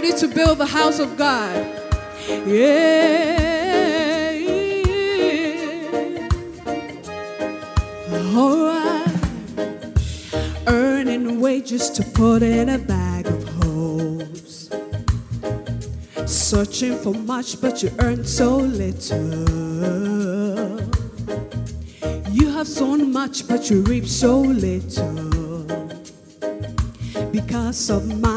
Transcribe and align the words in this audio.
Ready 0.00 0.18
to 0.18 0.28
build 0.28 0.56
the 0.56 0.64
house 0.64 0.98
of 0.98 1.14
God? 1.18 1.54
Yeah. 2.46 3.36
All 8.34 8.64
right. 8.64 9.18
Earning 10.66 11.38
wages 11.38 11.90
to 11.90 12.02
put 12.02 12.42
in 12.42 12.70
a 12.70 12.78
bag 12.78 13.26
of 13.26 13.46
holes. 13.60 14.70
Searching 16.24 16.96
for 16.96 17.12
much, 17.12 17.60
but 17.60 17.82
you 17.82 17.90
earn 17.98 18.24
so 18.24 18.56
little. 18.56 19.18
You 22.32 22.48
have 22.56 22.68
sown 22.68 23.12
much, 23.12 23.46
but 23.46 23.68
you 23.68 23.82
reap 23.82 24.06
so 24.06 24.40
little. 24.40 25.66
Because 27.30 27.90
of 27.90 28.18
my 28.18 28.29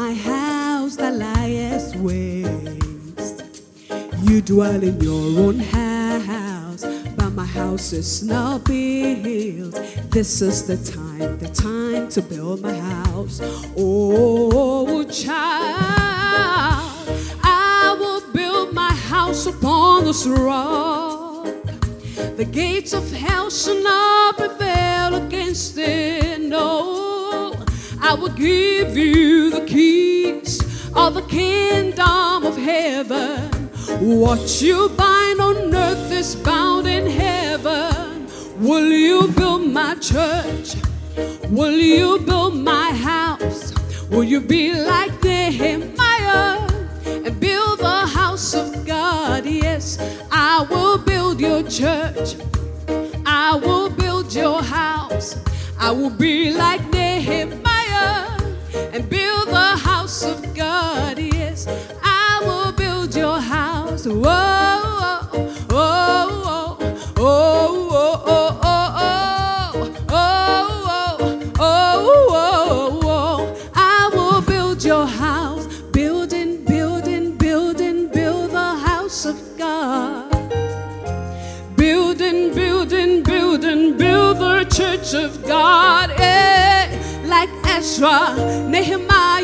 dwell 4.44 4.82
in 4.82 5.00
your 5.00 5.40
own 5.40 5.58
house, 5.58 6.84
but 7.16 7.30
my 7.30 7.46
house 7.46 7.94
is 7.94 8.22
not 8.22 8.64
built. 8.64 9.74
This 10.10 10.42
is 10.42 10.66
the 10.66 10.76
time, 10.76 11.38
the 11.38 11.48
time 11.48 12.10
to 12.10 12.20
build 12.20 12.60
my 12.60 12.74
house. 12.74 13.40
Oh, 13.76 15.02
child, 15.04 15.48
I 17.42 17.96
will 17.98 18.20
build 18.32 18.74
my 18.74 18.92
house 18.92 19.46
upon 19.46 20.04
this 20.04 20.26
rock. 20.26 21.46
The 22.36 22.44
gates 22.44 22.92
of 22.92 23.10
hell 23.12 23.48
shall 23.48 23.82
not 23.82 24.36
prevail 24.36 25.14
against 25.26 25.78
it. 25.78 26.42
No, 26.42 27.56
I 27.98 28.12
will 28.14 28.34
give 28.34 28.94
you 28.94 29.50
the 29.50 29.64
keys 29.64 30.60
of 30.94 31.14
the 31.14 31.22
kingdom. 31.22 31.43
What 34.14 34.62
you 34.62 34.90
bind 34.90 35.40
on 35.40 35.74
earth 35.74 36.12
is 36.12 36.36
bound 36.36 36.86
in 36.86 37.04
heaven. 37.10 38.28
Will 38.60 38.88
you 38.88 39.26
build 39.32 39.68
my 39.72 39.96
church? 39.96 40.76
Will 41.50 41.72
you 41.72 42.20
build 42.20 42.54
my 42.54 42.92
house? 42.92 43.74
Will 44.10 44.22
you 44.22 44.40
be 44.40 44.72
like 44.72 45.20
Nehemiah 45.24 46.60
and 47.04 47.40
build 47.40 47.80
the 47.80 48.06
house 48.06 48.54
of 48.54 48.86
God? 48.86 49.46
Yes, 49.46 49.98
I 50.30 50.64
will 50.70 50.96
build 50.96 51.40
your 51.40 51.64
church. 51.64 52.36
I 53.26 53.56
will 53.56 53.90
build 53.90 54.32
your 54.32 54.62
house. 54.62 55.36
I 55.76 55.90
will 55.90 56.16
be 56.16 56.52
like 56.52 56.93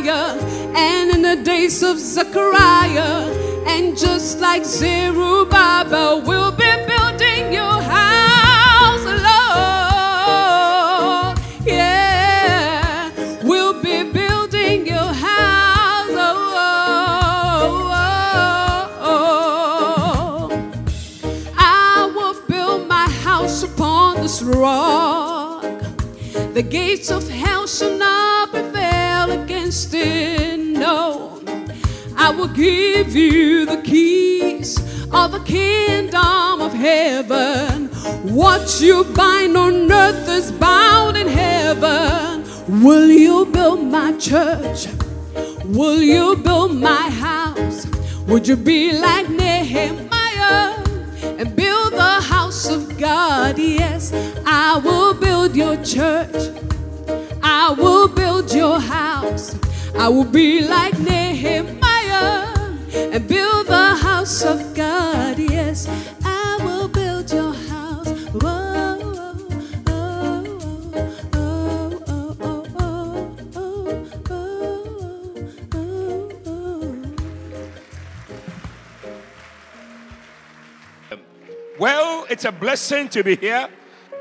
Nehemiah, 0.00 0.38
and 0.76 1.10
in 1.10 1.22
the 1.22 1.36
days 1.42 1.82
of 1.82 1.98
Zechariah. 1.98 3.36
And 3.66 3.96
just 3.96 4.40
like 4.40 4.64
Zerubbabel, 4.64 6.22
we'll 6.22 6.52
be 6.52 6.72
building 6.86 7.52
your 7.52 7.82
house, 7.82 9.04
Lord. 9.04 9.38
Yeah, 11.66 13.10
we'll 13.44 13.80
be 13.82 14.02
building 14.10 14.86
your 14.86 15.12
house. 15.12 16.10
Oh, 16.10 16.54
oh, 19.02 20.48
oh. 20.48 20.72
I 21.56 22.10
will 22.14 22.40
build 22.48 22.88
my 22.88 23.08
house 23.22 23.62
upon 23.62 24.22
this 24.22 24.42
rock. 24.42 25.62
The 26.54 26.62
gates 26.62 27.10
of 27.10 27.28
hell 27.28 27.66
shall 27.66 27.96
No, 30.04 31.42
I 32.16 32.30
will 32.30 32.48
give 32.48 33.14
you 33.14 33.66
the 33.66 33.80
keys 33.82 34.78
of 35.12 35.32
the 35.32 35.40
kingdom 35.44 36.60
of 36.60 36.72
heaven. 36.72 37.88
What 38.34 38.80
you 38.80 39.04
bind 39.04 39.56
on 39.56 39.90
earth 39.90 40.28
is 40.28 40.52
bound 40.52 41.16
in 41.16 41.26
heaven. 41.26 42.44
Will 42.82 43.10
you 43.10 43.46
build 43.46 43.84
my 43.84 44.16
church? 44.18 44.86
Will 45.64 46.00
you 46.00 46.36
build 46.36 46.76
my 46.76 47.10
house? 47.10 47.86
Would 48.26 48.46
you 48.46 48.56
be 48.56 48.92
like 48.92 49.28
Nehemiah 49.28 50.76
and 51.38 51.54
build 51.56 51.92
the 51.92 52.20
house 52.22 52.68
of 52.68 52.96
God? 52.98 53.58
Yes, 53.58 54.12
I 54.46 54.78
will 54.78 55.14
build 55.14 55.56
your 55.56 55.76
church. 55.84 56.50
I 57.42 57.74
will 57.76 58.08
build 58.08 58.52
your 58.52 58.78
house. 58.78 59.59
I 59.98 60.08
will 60.08 60.24
be 60.24 60.60
like 60.62 60.98
Nehemiah 60.98 62.48
and 62.94 63.28
build 63.28 63.66
the 63.66 63.96
house 63.96 64.42
of 64.42 64.74
God. 64.74 65.38
Yes, 65.38 65.88
I 66.24 66.58
will 66.62 66.88
build 66.88 67.30
your 67.32 67.52
house. 67.52 68.08
Whoa, 68.32 68.80
Well, 81.78 82.26
it's 82.28 82.44
a 82.44 82.52
blessing 82.52 83.08
to 83.08 83.24
be 83.24 83.36
here. 83.36 83.66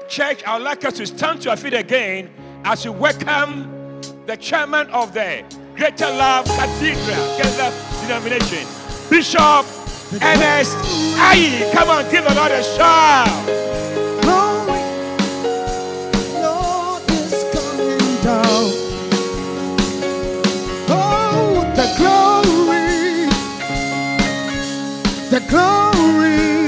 Church, 0.07 0.44
I'd 0.48 0.62
like 0.62 0.86
us 0.86 0.94
to 0.94 1.06
stand 1.06 1.42
to 1.42 1.50
our 1.50 1.57
feet 1.57 1.74
again 1.74 2.30
as 2.63 2.86
we 2.86 2.92
welcome 2.92 3.80
the 4.25 4.38
chairman 4.38 4.88
of 4.92 5.13
the 5.13 5.44
Greater 5.79 6.11
Love 6.11 6.45
Cathedral, 6.45 7.37
Greater 7.37 7.71
Denomination, 8.01 8.67
Bishop 9.09 9.65
Ernest 10.21 10.75
Ayi. 11.15 11.71
Come 11.71 11.89
on, 11.89 12.03
give 12.11 12.25
the 12.25 12.35
Lord 12.35 12.51
a 12.51 12.61
shout. 12.61 13.29
Oh, 20.91 21.63
the 21.77 21.87
glory, 21.97 23.29
the 25.29 25.39
glory, 25.47 26.58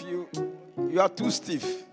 of 0.00 0.08
you, 0.08 0.28
you 0.90 1.00
are 1.00 1.08
too 1.08 1.30
stiff. 1.30 1.84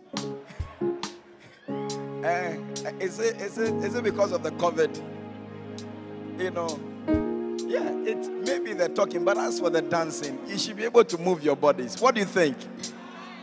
Uh, 1.67 2.55
is, 2.99 3.19
it, 3.19 3.39
is, 3.41 3.57
it, 3.57 3.73
is 3.83 3.95
it 3.95 4.03
because 4.03 4.31
of 4.31 4.43
the 4.43 4.51
COVID? 4.51 5.01
You 6.37 6.51
know, 6.51 6.79
yeah, 7.67 7.89
it 8.03 8.29
maybe 8.45 8.73
they're 8.73 8.89
talking, 8.89 9.23
but 9.23 9.37
as 9.37 9.59
for 9.59 9.69
the 9.69 9.81
dancing, 9.81 10.39
you 10.47 10.57
should 10.57 10.75
be 10.75 10.83
able 10.83 11.03
to 11.03 11.17
move 11.17 11.43
your 11.43 11.55
bodies. 11.55 12.01
What 12.01 12.15
do 12.15 12.21
you 12.21 12.25
think? 12.25 12.57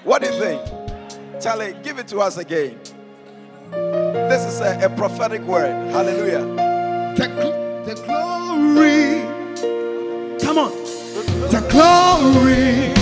What 0.04 0.22
do 0.22 0.28
you 0.28 0.38
think? 0.38 0.60
Charlie, 1.40 1.76
give 1.82 1.98
it 1.98 2.08
to 2.08 2.18
us 2.18 2.36
again. 2.36 2.78
This 3.70 4.44
is 4.44 4.60
a, 4.60 4.80
a 4.84 4.90
prophetic 4.90 5.42
word. 5.42 5.90
Hallelujah. 5.92 6.44
The, 7.16 7.84
the 7.86 7.94
glory. 8.04 9.22
Come 10.40 10.58
on. 10.58 10.70
The 11.50 11.66
glory. 11.70 13.01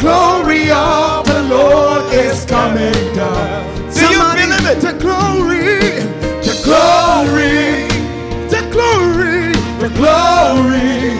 Glory 0.00 0.70
of 0.70 1.26
the 1.26 1.42
Lord 1.42 2.10
is 2.14 2.46
coming 2.46 2.94
down. 3.14 3.92
Do 3.92 4.00
you 4.00 4.22
believe 4.32 4.66
it? 4.66 4.80
The 4.80 4.94
glory. 4.98 6.00
The 6.40 6.56
glory. 6.64 7.84
The 8.48 8.62
glory. 8.72 9.52
The 9.78 9.90
glory. 10.00 11.16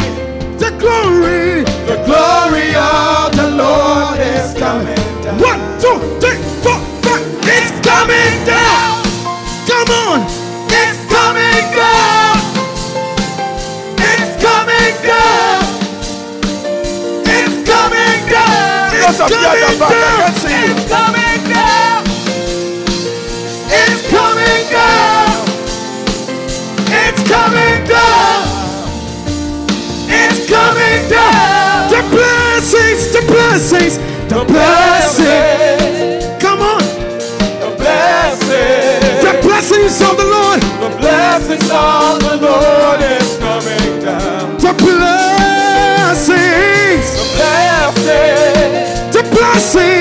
The 0.57 0.71
glory. 0.81 1.65
The 1.91 2.03
glory 2.09 2.75
of 2.75 3.37
the 3.37 3.51
Lord 3.55 4.19
is 4.19 4.55
coming 4.59 4.97
down. 5.25 5.39
One, 5.41 5.61
two, 5.79 6.01
three, 6.19 6.41
four, 6.65 6.81
five. 7.05 7.21
It's 7.45 7.71
coming 7.87 8.33
down. 8.47 9.05
Come 9.69 9.91
on. 10.09 10.40
Those 19.11 19.21
of 19.23 19.29
the 19.29 19.35
I 19.35 19.59
can 19.59 20.35
see 20.39 20.55
you. 20.55 20.71
It's 20.71 20.87
coming 20.87 21.43
down. 21.51 22.07
It's 23.75 24.03
coming 24.07 24.63
down. 24.71 25.35
It's 26.95 27.23
coming 27.27 27.79
down. 27.91 28.47
It's 30.07 30.47
coming 30.49 31.03
down. 31.11 31.91
The 31.91 32.03
blessings, 32.15 33.11
the 33.11 33.23
blessings, 33.27 33.99
the 34.29 34.45
blessings. 34.47 36.25
Come 36.41 36.63
on. 36.63 36.79
The 36.79 37.75
blessing, 37.79 39.27
The 39.27 39.35
blessings 39.43 40.01
of 40.03 40.17
the 40.17 40.25
Lord. 40.25 40.61
the 40.63 40.91
blessings 41.01 41.69
of 41.69 42.21
the 42.21 42.37
Lord 42.47 43.20
assim. 49.55 50.00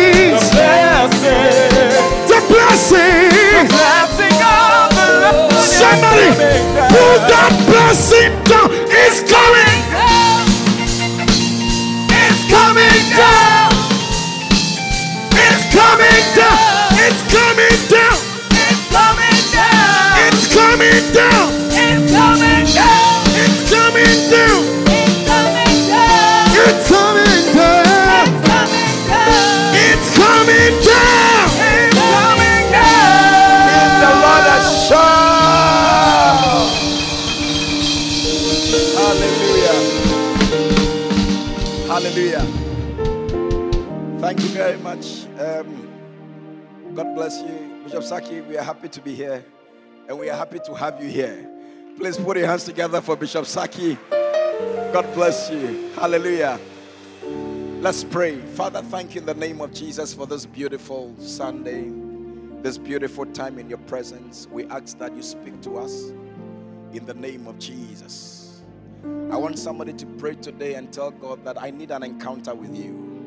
God 47.00 47.16
bless 47.16 47.42
you. 47.42 47.82
Bishop 47.86 48.04
Saki, 48.04 48.42
we 48.42 48.58
are 48.58 48.62
happy 48.62 48.90
to 48.90 49.00
be 49.00 49.16
here 49.16 49.42
and 50.10 50.20
we 50.20 50.30
are 50.30 50.36
happy 50.36 50.60
to 50.66 50.74
have 50.74 51.02
you 51.02 51.08
here. 51.08 51.50
Please 51.96 52.18
put 52.18 52.36
your 52.36 52.46
hands 52.46 52.66
together 52.66 53.00
for 53.00 53.16
Bishop 53.16 53.46
Saki. 53.46 53.98
God 54.12 55.06
bless 55.14 55.50
you. 55.50 55.92
Hallelujah. 55.96 56.60
Let's 57.80 58.04
pray. 58.04 58.42
Father, 58.42 58.82
thank 58.82 59.16
you 59.16 59.22
in 59.22 59.26
the 59.26 59.34
name 59.34 59.62
of 59.62 59.72
Jesus 59.72 60.14
for 60.14 60.28
this 60.28 60.46
beautiful 60.46 61.16
Sunday, 61.20 61.90
this 62.62 62.78
beautiful 62.78 63.26
time 63.28 63.60
in 63.60 63.70
your 63.70 63.80
presence. 63.80 64.50
We 64.52 64.66
ask 64.66 64.98
that 64.98 65.16
you 65.16 65.24
speak 65.24 65.62
to 65.62 65.78
us 65.78 66.10
in 66.92 67.06
the 67.06 67.14
name 67.14 67.48
of 67.48 67.60
Jesus. 67.60 68.62
I 69.32 69.38
want 69.38 69.58
somebody 69.58 69.94
to 69.94 70.06
pray 70.06 70.36
today 70.36 70.74
and 70.74 70.92
tell 70.92 71.12
God 71.12 71.46
that 71.46 71.62
I 71.62 71.72
need 71.72 71.92
an 71.92 72.04
encounter 72.04 72.54
with 72.54 72.76
you. 72.76 73.19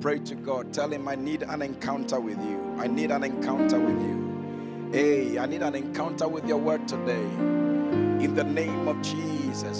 Pray 0.00 0.20
to 0.20 0.36
God. 0.36 0.72
Tell 0.72 0.92
Him, 0.92 1.08
I 1.08 1.16
need 1.16 1.42
an 1.42 1.60
encounter 1.60 2.20
with 2.20 2.38
you. 2.38 2.76
I 2.78 2.86
need 2.86 3.10
an 3.10 3.24
encounter 3.24 3.80
with 3.80 4.00
you. 4.00 4.90
Hey, 4.92 5.38
I 5.38 5.46
need 5.46 5.62
an 5.62 5.74
encounter 5.74 6.28
with 6.28 6.46
your 6.46 6.58
word 6.58 6.86
today. 6.86 7.24
In 8.24 8.34
the 8.34 8.44
name 8.44 8.86
of 8.86 9.02
Jesus. 9.02 9.76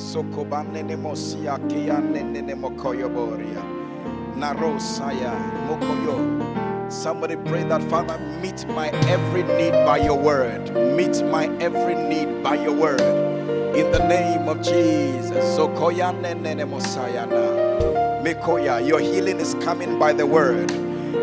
Somebody 6.88 7.36
pray 7.36 7.64
that 7.64 7.82
Father, 7.90 8.18
meet 8.42 8.66
my 8.68 8.88
every 9.08 9.44
need 9.44 9.72
by 9.86 9.98
your 9.98 10.18
word. 10.18 10.74
Meet 10.96 11.24
my 11.26 11.46
every 11.58 11.94
need 11.94 12.42
by 12.42 12.56
your 12.56 12.74
word. 12.74 13.00
In 13.76 13.90
the 13.92 14.06
name 14.08 14.48
of 14.48 14.62
Jesus. 14.62 15.56
Your 18.28 19.00
healing 19.00 19.40
is 19.40 19.54
coming 19.54 19.98
by 19.98 20.12
the 20.12 20.26
word. 20.26 20.70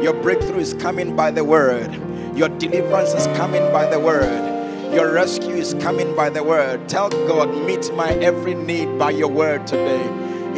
Your 0.01 0.13
breakthrough 0.13 0.59
is 0.59 0.74
coming 0.74 1.15
by 1.15 1.29
the 1.29 1.43
word. 1.43 1.93
Your 2.35 2.50
deliverance 2.50 3.13
is 3.13 3.27
coming 3.38 3.71
by 3.71 3.88
the 3.88 4.00
word. 4.00 4.93
Your 4.93 5.13
rescue 5.13 5.53
is 5.55 5.75
coming 5.75 6.15
by 6.15 6.29
the 6.29 6.43
word. 6.43 6.89
Tell 6.89 7.09
God, 7.09 7.50
meet 7.65 7.93
my 7.93 8.09
every 8.13 8.55
need 8.55 8.97
by 8.97 9.12
your 9.12 9.27
word 9.27 9.67
today. 9.67 10.03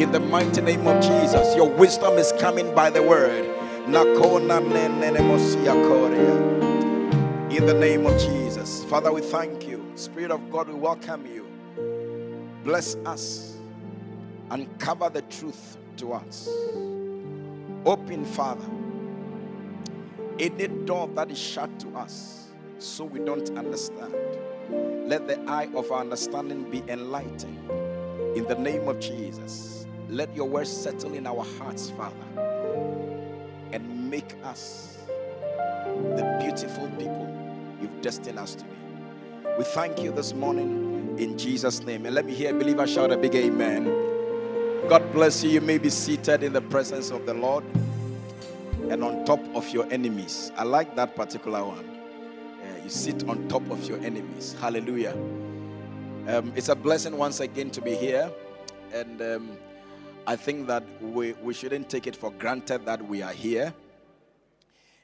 In 0.02 0.12
the 0.14 0.22
mighty 0.22 0.62
name 0.62 0.88
of 0.88 1.04
Jesus, 1.04 1.56
your 1.56 1.70
wisdom 1.70 2.14
is 2.14 2.32
coming 2.40 2.74
by 2.74 2.92
the 2.92 3.04
word. 3.04 3.46
In 3.86 3.94
the 7.66 7.74
name 7.74 8.06
of 8.06 8.20
Jesus. 8.20 8.84
Father, 8.86 9.12
we 9.12 9.22
thank 9.22 9.68
you. 9.68 9.84
Spirit 9.96 10.32
of 10.32 10.50
God, 10.52 10.70
we 10.70 10.76
welcome 10.76 11.26
you. 11.26 11.46
Bless 12.64 12.96
us. 13.06 13.58
Uncover 14.50 15.10
the 15.10 15.24
truth 15.24 15.78
to 15.98 16.14
us. 16.14 16.50
Open, 17.86 18.26
Father, 18.26 18.66
any 20.40 20.68
door 20.86 21.08
that 21.16 21.32
is 21.32 21.38
shut 21.38 21.80
to 21.80 21.90
us 21.98 22.48
so 22.80 23.06
we 23.06 23.20
don't 23.20 23.50
understand. 23.58 24.14
Let 25.08 25.28
the 25.28 25.40
eye 25.50 25.70
of 25.74 25.92
our 25.92 26.02
understanding 26.02 26.70
be 26.70 26.84
enlightened. 26.88 27.70
In 28.36 28.46
the 28.46 28.56
name 28.56 28.88
of 28.88 29.00
Jesus, 29.00 29.88
let 30.10 30.36
your 30.36 30.48
word 30.48 30.68
settle 30.68 31.14
in 31.14 31.26
our 31.26 31.46
hearts, 31.58 31.90
Father, 31.92 32.16
and 33.72 34.10
make 34.10 34.36
us 34.44 34.98
the 35.88 36.38
beautiful 36.42 36.88
people 36.92 37.28
you've 37.82 38.02
destined 38.02 38.38
us 38.38 38.56
to 38.56 38.64
be. 38.64 38.78
We 39.58 39.64
thank 39.64 40.02
you 40.02 40.12
this 40.12 40.34
morning 40.34 41.16
in 41.18 41.38
Jesus' 41.38 41.82
name. 41.82 42.06
And 42.06 42.14
let 42.14 42.26
me 42.26 42.34
hear 42.34 42.56
a 42.56 42.60
believer 42.60 42.86
shout 42.86 43.12
a 43.12 43.18
big 43.18 43.34
amen. 43.36 44.17
God 44.90 45.12
bless 45.12 45.44
you. 45.44 45.50
You 45.50 45.60
may 45.60 45.78
be 45.78 45.90
seated 45.90 46.44
in 46.44 46.54
the 46.54 46.62
presence 46.62 47.12
of 47.12 47.26
the 47.26 47.34
Lord 47.34 47.66
and 48.90 49.04
on 49.04 49.26
top 49.26 49.42
of 49.54 49.68
your 49.74 49.86
enemies. 49.92 50.50
I 50.56 50.64
like 50.64 50.96
that 50.96 51.14
particular 51.14 51.62
one. 51.62 52.00
Yeah, 52.64 52.84
you 52.86 52.90
sit 52.90 53.28
on 53.28 53.50
top 53.50 53.70
of 53.70 53.84
your 53.84 53.98
enemies. 54.00 54.56
Hallelujah. 54.62 55.12
Um, 56.26 56.54
it's 56.56 56.70
a 56.70 56.76
blessing 56.76 57.18
once 57.18 57.42
again 57.42 57.70
to 57.72 57.82
be 57.82 57.96
here. 57.96 58.32
And 58.94 59.22
um, 59.22 59.58
I 60.26 60.38
think 60.38 60.68
that 60.68 60.86
we, 61.02 61.34
we 61.34 61.54
shouldn't 61.54 61.90
take 61.90 62.08
it 62.08 62.16
for 62.16 62.32
granted 62.32 62.86
that 62.86 63.06
we 63.06 63.22
are 63.22 63.34
here. 63.34 63.74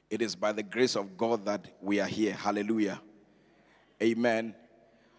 It 0.10 0.22
is 0.22 0.34
by 0.34 0.54
the 0.54 0.63
grace 0.63 0.96
of 0.96 1.18
God 1.18 1.44
that 1.44 1.68
we 1.82 2.00
are 2.00 2.08
here. 2.08 2.32
Hallelujah. 2.32 3.02
Amen. 4.02 4.56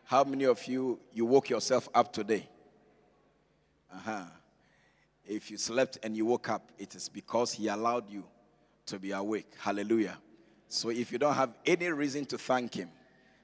How 0.04 0.24
many 0.24 0.44
of 0.44 0.66
you 0.66 1.00
you 1.12 1.26
woke 1.26 1.50
yourself 1.50 1.86
up 1.94 2.14
today? 2.14 2.48
Uh-huh. 3.92 4.24
If 5.26 5.50
you 5.50 5.56
slept 5.56 5.98
and 6.02 6.16
you 6.16 6.26
woke 6.26 6.48
up, 6.48 6.70
it 6.78 6.94
is 6.94 7.08
because 7.08 7.52
he 7.52 7.68
allowed 7.68 8.10
you 8.10 8.24
to 8.86 8.98
be 8.98 9.12
awake. 9.12 9.52
Hallelujah. 9.58 10.18
So 10.68 10.90
if 10.90 11.12
you 11.12 11.18
don't 11.18 11.34
have 11.34 11.54
any 11.64 11.88
reason 11.88 12.26
to 12.26 12.38
thank 12.38 12.74
him, 12.74 12.90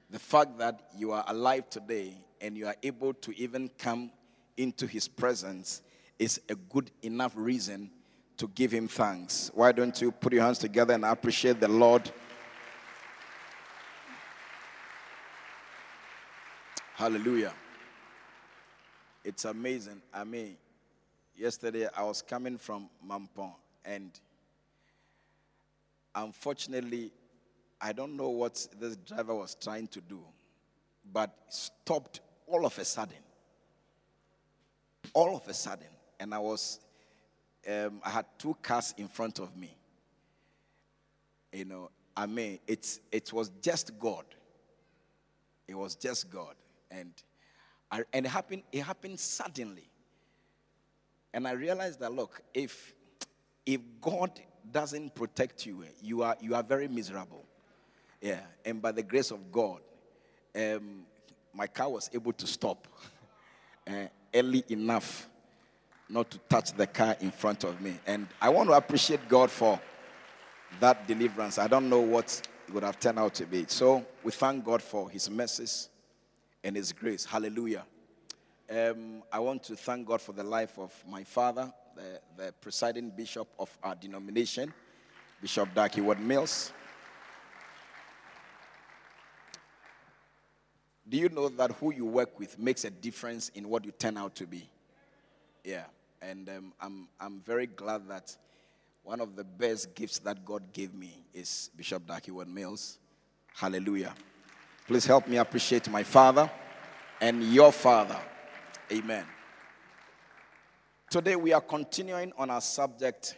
the 0.09 0.19
fact 0.19 0.57
that 0.59 0.89
you 0.95 1.11
are 1.11 1.23
alive 1.27 1.69
today 1.69 2.13
and 2.39 2.57
you 2.57 2.67
are 2.67 2.75
able 2.83 3.13
to 3.13 3.35
even 3.39 3.69
come 3.77 4.11
into 4.57 4.85
his 4.85 5.07
presence 5.07 5.81
is 6.19 6.41
a 6.49 6.55
good 6.55 6.91
enough 7.01 7.33
reason 7.35 7.89
to 8.37 8.47
give 8.49 8.71
him 8.71 8.87
thanks. 8.87 9.49
Why 9.53 9.71
don't 9.71 9.99
you 10.01 10.11
put 10.11 10.33
your 10.33 10.43
hands 10.43 10.59
together 10.59 10.93
and 10.93 11.05
appreciate 11.05 11.59
the 11.59 11.67
Lord? 11.67 12.11
Hallelujah. 16.95 17.53
It's 19.23 19.45
amazing. 19.45 20.01
I 20.13 20.23
mean, 20.23 20.57
yesterday 21.41 21.87
I 21.97 22.03
was 22.03 22.21
coming 22.21 22.59
from 22.59 22.87
Mampong 23.05 23.55
and 23.83 24.11
unfortunately, 26.13 27.11
I 27.81 27.93
don't 27.93 28.15
know 28.15 28.29
what 28.29 28.67
this 28.79 28.95
driver 28.97 29.33
was 29.33 29.55
trying 29.55 29.87
to 29.87 30.01
do, 30.01 30.19
but 31.11 31.35
stopped 31.49 32.19
all 32.45 32.63
of 32.63 32.77
a 32.77 32.85
sudden. 32.85 33.17
All 35.13 35.35
of 35.35 35.47
a 35.47 35.53
sudden. 35.53 35.87
And 36.19 36.31
I 36.31 36.37
was, 36.37 36.79
um, 37.67 38.01
I 38.05 38.11
had 38.11 38.25
two 38.37 38.55
cars 38.61 38.93
in 38.97 39.07
front 39.07 39.39
of 39.39 39.57
me. 39.57 39.75
You 41.51 41.65
know, 41.65 41.89
I 42.15 42.27
mean, 42.27 42.59
it's, 42.67 42.99
it 43.11 43.33
was 43.33 43.51
just 43.63 43.97
God. 43.99 44.25
It 45.67 45.73
was 45.73 45.95
just 45.95 46.29
God. 46.29 46.53
And, 46.91 47.13
I, 47.89 48.03
and 48.13 48.27
it, 48.27 48.29
happened, 48.29 48.61
it 48.71 48.81
happened 48.81 49.19
suddenly. 49.19 49.90
And 51.33 51.47
I 51.47 51.51
realized 51.51 51.99
that, 51.99 52.13
look, 52.13 52.41
if, 52.53 52.93
if 53.65 53.79
God 54.01 54.31
doesn't 54.71 55.15
protect 55.15 55.65
you, 55.65 55.83
you 56.01 56.23
are, 56.23 56.35
you 56.41 56.55
are 56.55 56.63
very 56.63 56.87
miserable. 56.87 57.45
Yeah. 58.21 58.41
And 58.65 58.81
by 58.81 58.91
the 58.91 59.03
grace 59.03 59.31
of 59.31 59.51
God, 59.51 59.79
um, 60.55 61.03
my 61.53 61.67
car 61.67 61.89
was 61.89 62.09
able 62.13 62.33
to 62.33 62.47
stop 62.47 62.87
uh, 63.87 64.07
early 64.33 64.63
enough 64.69 65.27
not 66.11 66.29
to 66.29 66.37
touch 66.49 66.73
the 66.73 66.85
car 66.85 67.15
in 67.21 67.31
front 67.31 67.63
of 67.63 67.79
me. 67.79 67.97
And 68.05 68.27
I 68.41 68.49
want 68.49 68.69
to 68.69 68.73
appreciate 68.73 69.27
God 69.29 69.49
for 69.49 69.79
that 70.79 71.07
deliverance. 71.07 71.57
I 71.57 71.67
don't 71.67 71.89
know 71.89 72.01
what 72.01 72.41
it 72.67 72.73
would 72.73 72.83
have 72.83 72.99
turned 72.99 73.17
out 73.17 73.33
to 73.35 73.45
be. 73.45 73.65
So 73.67 74.05
we 74.23 74.31
thank 74.31 74.65
God 74.65 74.81
for 74.81 75.09
his 75.09 75.29
mercies 75.29 75.89
and 76.63 76.75
his 76.75 76.91
grace. 76.91 77.25
Hallelujah. 77.25 77.85
Um, 78.71 79.23
I 79.29 79.39
want 79.39 79.63
to 79.63 79.75
thank 79.75 80.07
God 80.07 80.21
for 80.21 80.31
the 80.31 80.45
life 80.45 80.79
of 80.79 80.93
my 81.05 81.25
father, 81.25 81.73
the, 81.93 82.21
the 82.37 82.53
presiding 82.53 83.09
bishop 83.09 83.49
of 83.59 83.69
our 83.83 83.95
denomination, 83.95 84.73
Bishop 85.41 85.73
Dag 85.75 85.93
Heward-Mills. 85.93 86.71
Do 91.09 91.17
you 91.17 91.27
know 91.27 91.49
that 91.49 91.73
who 91.73 91.93
you 91.93 92.05
work 92.05 92.39
with 92.39 92.57
makes 92.57 92.85
a 92.85 92.89
difference 92.89 93.49
in 93.49 93.67
what 93.67 93.83
you 93.83 93.91
turn 93.91 94.15
out 94.15 94.35
to 94.35 94.47
be? 94.47 94.69
Yeah. 95.65 95.83
And 96.21 96.47
um, 96.47 96.73
I'm, 96.79 97.09
I'm 97.19 97.41
very 97.41 97.67
glad 97.67 98.07
that 98.07 98.33
one 99.03 99.19
of 99.19 99.35
the 99.35 99.43
best 99.43 99.93
gifts 99.93 100.19
that 100.19 100.45
God 100.45 100.71
gave 100.71 100.93
me 100.93 101.25
is 101.33 101.71
Bishop 101.75 102.07
Dag 102.07 102.23
Heward-Mills. 102.23 102.99
Hallelujah. 103.53 104.13
Please 104.87 105.05
help 105.05 105.27
me 105.27 105.35
appreciate 105.35 105.89
my 105.89 106.03
father 106.03 106.49
and 107.19 107.43
your 107.51 107.73
father. 107.73 108.17
Amen. 108.91 109.25
Today 111.09 111.37
we 111.37 111.53
are 111.53 111.61
continuing 111.61 112.33
on 112.37 112.49
our 112.49 112.59
subject. 112.59 113.37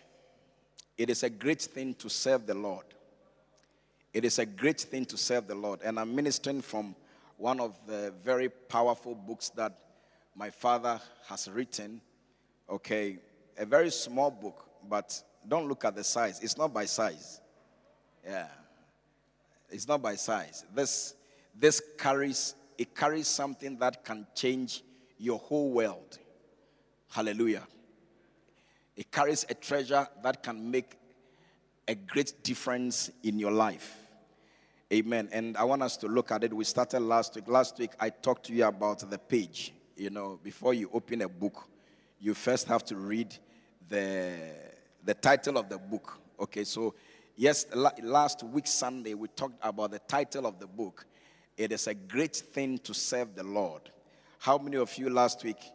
It 0.98 1.12
is 1.12 1.22
a 1.22 1.30
great 1.30 1.62
thing 1.62 1.94
to 1.96 2.10
serve 2.10 2.48
the 2.48 2.56
Lord. 2.56 2.86
It 4.16 4.26
is 4.26 4.40
a 4.40 4.48
great 4.48 4.82
thing 4.82 5.06
to 5.06 5.16
serve 5.16 5.46
the 5.46 5.54
Lord. 5.54 5.82
And 5.84 6.00
I'm 6.00 6.16
ministering 6.16 6.62
from 6.62 6.96
one 7.38 7.60
of 7.60 7.80
the 7.86 8.16
very 8.24 8.50
powerful 8.50 9.14
books 9.14 9.50
that 9.50 9.78
my 10.36 10.50
father 10.50 11.00
has 11.28 11.48
written. 11.48 12.02
Okay, 12.68 13.20
a 13.56 13.66
very 13.66 13.92
small 13.92 14.32
book, 14.32 14.66
but 14.90 15.22
don't 15.48 15.68
look 15.68 15.86
at 15.86 15.96
the 15.96 16.04
size. 16.04 16.40
It's 16.42 16.58
not 16.58 16.74
by 16.74 16.86
size. 16.86 17.42
Yeah. 18.26 18.48
It's 19.70 19.88
not 19.88 20.02
by 20.02 20.16
size. 20.16 20.66
This 20.74 21.14
this 21.60 21.80
carries 22.00 22.56
it 22.76 22.96
carries 22.96 23.28
something 23.28 23.78
that 23.78 24.04
can 24.04 24.26
change 24.34 24.82
your 25.18 25.40
whole 25.40 25.72
world. 25.72 26.20
Hallelujah. 27.10 27.68
It 28.96 29.12
carries 29.12 29.46
a 29.50 29.54
treasure 29.54 30.08
that 30.24 30.44
can 30.44 30.70
make 30.70 30.98
a 31.88 31.96
great 31.96 32.44
difference 32.44 33.10
in 33.24 33.40
your 33.40 33.52
life. 33.52 33.98
Amen. 34.92 35.28
And 35.32 35.58
I 35.58 35.64
want 35.64 35.82
us 35.82 35.98
to 35.98 36.08
look 36.08 36.32
at 36.32 36.44
it. 36.44 36.54
We 36.54 36.64
started 36.66 37.00
last 37.00 37.36
week. 37.36 37.48
Last 37.48 37.80
week, 37.80 37.92
I 38.00 38.10
talked 38.10 38.46
to 38.48 38.54
you 38.54 38.66
about 38.66 39.10
the 39.10 39.18
page. 39.18 39.74
You 39.98 40.12
know, 40.12 40.40
before 40.44 40.74
you 40.74 40.90
open 40.94 41.22
a 41.24 41.30
book, 41.30 41.68
you 42.20 42.34
first 42.34 42.68
have 42.68 42.86
to 42.86 42.96
read 42.96 43.36
the, 43.90 44.36
the 45.04 45.14
title 45.14 45.58
of 45.58 45.70
the 45.70 45.78
book. 45.78 46.20
Okay, 46.40 46.64
so 46.64 46.94
yes, 47.36 47.66
last 47.74 48.44
week, 48.44 48.68
Sunday, 48.68 49.14
we 49.14 49.28
talked 49.30 49.58
about 49.62 49.92
the 49.92 50.00
title 50.00 50.46
of 50.46 50.60
the 50.60 50.68
book. 50.68 51.06
It 51.58 51.72
is 51.72 51.88
a 51.88 51.94
great 51.94 52.36
thing 52.36 52.78
to 52.80 52.94
serve 52.94 53.36
the 53.36 53.44
Lord. 53.44 53.90
How 54.44 54.58
many 54.58 54.76
of 54.76 54.98
you 54.98 55.10
last 55.10 55.42
week 55.46 55.72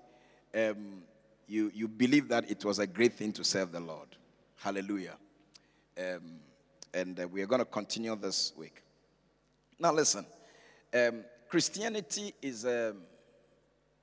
um, 0.54 1.00
you, 1.46 1.72
you 1.75 1.88
believe 1.88 2.28
that 2.28 2.50
it 2.50 2.62
was 2.66 2.78
a 2.78 2.87
great 2.87 3.14
thing 3.14 3.32
to 3.32 3.42
serve 3.42 3.72
the 3.72 3.80
Lord? 3.80 4.08
Hallelujah. 4.56 5.14
Um, 5.98 6.40
and 6.92 7.18
uh, 7.18 7.26
we 7.26 7.40
are 7.40 7.46
going 7.46 7.60
to 7.60 7.64
continue 7.64 8.14
this 8.14 8.52
week. 8.58 8.82
Now, 9.78 9.94
listen. 9.94 10.26
Um, 10.92 11.25
Christianity 11.48 12.34
is 12.42 12.66
a, 12.66 12.94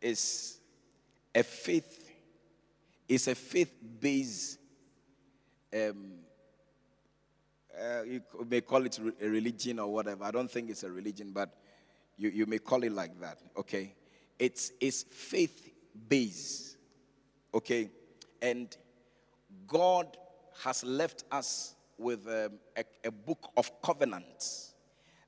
is 0.01 0.57
a 1.35 1.43
faith, 1.43 2.09
is 3.07 3.27
a 3.27 3.35
faith-based 3.35 4.57
um, 5.75 6.13
uh, 7.79 8.01
you 8.01 8.19
may 8.49 8.61
call 8.61 8.83
it 8.83 8.97
a 9.21 9.29
religion 9.29 9.77
or 9.77 9.93
whatever. 9.93 10.23
I 10.23 10.31
don't 10.31 10.49
think 10.49 10.71
it's 10.71 10.81
a 10.81 10.91
religion, 10.91 11.29
but 11.31 11.55
you, 12.17 12.29
you 12.29 12.45
may 12.47 12.57
call 12.57 12.83
it 12.83 12.93
like 12.93 13.21
that, 13.21 13.37
okay? 13.55 13.93
It's, 14.37 14.71
it's 14.79 15.03
faith 15.03 15.71
based, 16.07 16.77
okay? 17.53 17.89
And 18.41 18.75
God 19.67 20.17
has 20.63 20.83
left 20.83 21.23
us 21.31 21.75
with 21.97 22.27
um, 22.27 22.59
a, 22.77 22.83
a 23.05 23.11
book 23.11 23.51
of 23.55 23.81
covenants 23.81 24.73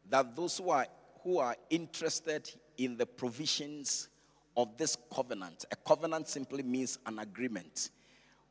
that 0.09 0.35
those 0.35 0.57
who 0.57 0.69
are, 0.69 0.87
who 1.23 1.39
are 1.39 1.55
interested 1.69 2.49
in 2.77 2.97
the 2.97 3.05
provisions 3.05 4.09
of 4.55 4.77
this 4.77 4.97
covenant, 5.13 5.65
a 5.71 5.75
covenant 5.75 6.27
simply 6.27 6.63
means 6.63 6.97
an 7.05 7.19
agreement 7.19 7.91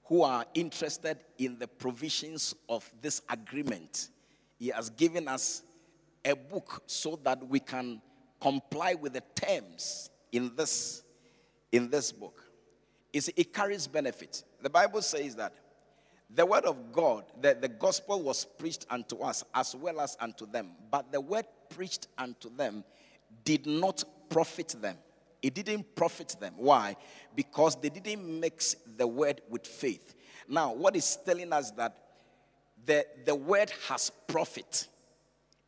who 0.05 0.23
are 0.23 0.45
interested 0.55 1.19
in 1.39 1.59
the 1.59 1.67
provisions 1.67 2.55
of 2.69 2.89
this 3.03 3.23
agreement. 3.29 4.11
He 4.59 4.69
has 4.69 4.89
given 4.91 5.27
us 5.27 5.63
a 6.25 6.35
book 6.35 6.83
so 6.87 7.19
that 7.25 7.47
we 7.47 7.61
can 7.61 8.01
comply 8.41 8.95
with 8.95 9.15
the 9.15 9.23
terms 9.35 10.11
in 10.33 10.55
this 10.57 11.03
in 11.73 11.91
this 11.91 12.13
book. 12.13 12.43
It 13.13 13.53
carries 13.53 13.87
benefit. 13.87 14.45
The 14.61 14.71
Bible 14.71 15.01
says 15.03 15.37
that 15.37 15.55
the 16.29 16.45
word 16.45 16.65
of 16.65 16.93
God, 16.93 17.25
the, 17.41 17.57
the 17.59 17.69
gospel 17.69 18.23
was 18.23 18.45
preached 18.45 18.85
unto 18.91 19.19
us 19.21 19.45
as 19.55 19.75
well 19.75 20.01
as 20.01 20.17
unto 20.21 20.45
them, 20.47 20.73
but 20.91 21.13
the 21.13 21.21
word 21.21 21.47
preached 21.71 22.09
unto 22.19 22.55
them 22.55 22.85
did 23.45 23.67
not 23.67 24.05
profit 24.29 24.75
them. 24.81 24.97
It 25.43 25.55
didn't 25.55 25.95
profit 25.95 26.37
them. 26.41 26.55
Why? 26.57 26.97
Because 27.35 27.77
they 27.77 27.89
didn't 27.89 28.41
mix 28.41 28.75
the 28.97 29.07
word 29.07 29.41
with 29.49 29.67
faith. 29.67 30.15
Now, 30.49 30.73
what 30.73 30.97
is 30.97 31.19
telling 31.25 31.53
us 31.53 31.71
that 31.73 31.97
the, 32.85 33.07
the 33.25 33.35
word 33.35 33.73
has 33.89 34.11
profit, 34.27 34.89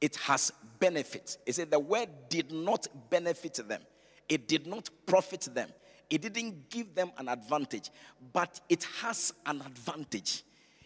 it 0.01 0.17
has 0.17 0.53
benefit. 0.79 1.39
It 1.47 1.55
said 1.55 1.71
the 1.71 1.79
word 1.79 2.09
did 2.29 2.53
not 2.53 2.87
benefit 3.11 3.61
them, 3.69 3.83
it 4.29 4.49
did 4.49 4.67
not 4.67 4.89
profit 5.07 5.49
them, 5.55 5.69
it 6.11 6.23
didn't 6.23 6.71
give 6.71 6.95
them 6.95 7.13
an 7.19 7.29
advantage, 7.29 7.91
but 8.33 8.61
it 8.69 8.85
has 9.01 9.33
an 9.47 9.61
advantage, 9.61 10.43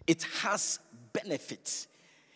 it 0.06 0.22
has 0.40 0.78
benefits. 1.12 1.88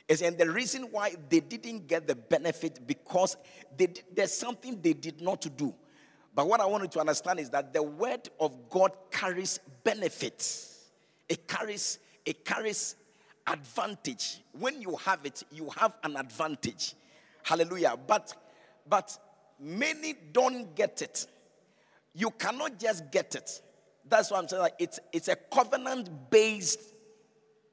And 0.08 0.38
the 0.38 0.48
reason 0.48 0.84
why 0.92 1.14
they 1.28 1.40
didn't 1.40 1.88
get 1.88 2.06
the 2.06 2.14
benefit 2.14 2.86
because 2.86 3.36
they, 3.76 3.88
there's 4.14 4.32
something 4.32 4.80
they 4.80 4.92
did 4.92 5.20
not 5.20 5.44
do. 5.56 5.75
But 6.32 6.48
what 6.48 6.60
I 6.60 6.66
wanted 6.66 6.92
to 6.92 7.00
understand 7.00 7.40
is 7.40 7.50
that 7.50 7.72
the 7.72 7.82
word 7.82 8.28
of 8.38 8.68
God 8.70 8.92
carries 9.10 9.58
benefits. 9.82 10.84
It 11.28 11.48
carries 11.48 11.98
it 12.25 12.44
carries 12.44 12.96
advantage. 13.46 14.42
When 14.52 14.82
you 14.82 14.96
have 14.96 15.25
it, 15.25 15.42
you 15.50 15.70
have 15.76 15.96
an 16.02 16.16
advantage. 16.16 16.94
Hallelujah. 17.42 17.96
But 18.06 18.34
but 18.88 19.16
many 19.60 20.14
don't 20.32 20.75
get 20.75 21.02
it. 21.02 21.26
You 22.14 22.30
cannot 22.30 22.78
just 22.78 23.10
get 23.10 23.34
it. 23.34 23.60
That's 24.08 24.30
why 24.30 24.38
I'm 24.38 24.48
saying 24.48 24.62
like 24.62 24.75
it's 24.78 25.00
it's 25.12 25.28
a 25.28 25.36
covenant 25.36 26.30
based 26.30 26.80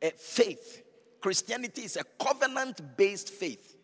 uh, 0.03 0.09
faith. 0.17 0.83
Christianity 1.21 1.83
is 1.83 1.95
a 1.95 2.03
covenant 2.03 2.81
based 2.97 3.29
faith. 3.29 3.77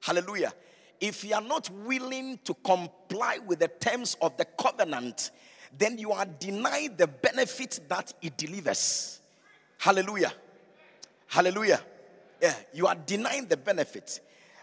Hallelujah. 0.00 0.52
If 1.00 1.24
you 1.24 1.34
are 1.34 1.40
not 1.42 1.70
willing 1.70 2.38
to 2.44 2.54
comply 2.54 3.38
with 3.46 3.60
the 3.60 3.68
terms 3.68 4.16
of 4.20 4.36
the 4.36 4.44
covenant, 4.44 5.30
then 5.76 5.98
you 5.98 6.12
are 6.12 6.26
denied 6.26 6.98
the 6.98 7.06
benefit 7.06 7.80
that 7.88 8.12
it 8.22 8.36
delivers. 8.36 9.20
Hallelujah. 9.78 10.32
Hallelujah. 11.26 11.80
Yeah, 12.40 12.54
you 12.72 12.86
are 12.86 12.94
denying 12.94 13.46
the 13.46 13.56
benefit. 13.56 14.20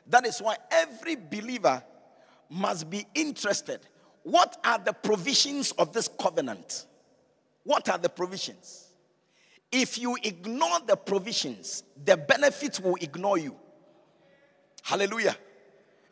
That 0.07 0.25
is 0.25 0.39
why 0.39 0.57
every 0.71 1.15
believer 1.15 1.83
must 2.49 2.89
be 2.89 3.05
interested. 3.13 3.81
What 4.23 4.57
are 4.63 4.79
the 4.79 4.93
provisions 4.93 5.71
of 5.73 5.93
this 5.93 6.07
covenant? 6.19 6.85
What 7.63 7.89
are 7.89 7.97
the 7.97 8.09
provisions? 8.09 8.89
If 9.71 9.97
you 9.97 10.17
ignore 10.23 10.79
the 10.85 10.95
provisions, 10.95 11.83
the 12.03 12.17
benefits 12.17 12.79
will 12.79 12.95
ignore 13.01 13.37
you. 13.37 13.55
Hallelujah. 14.83 15.35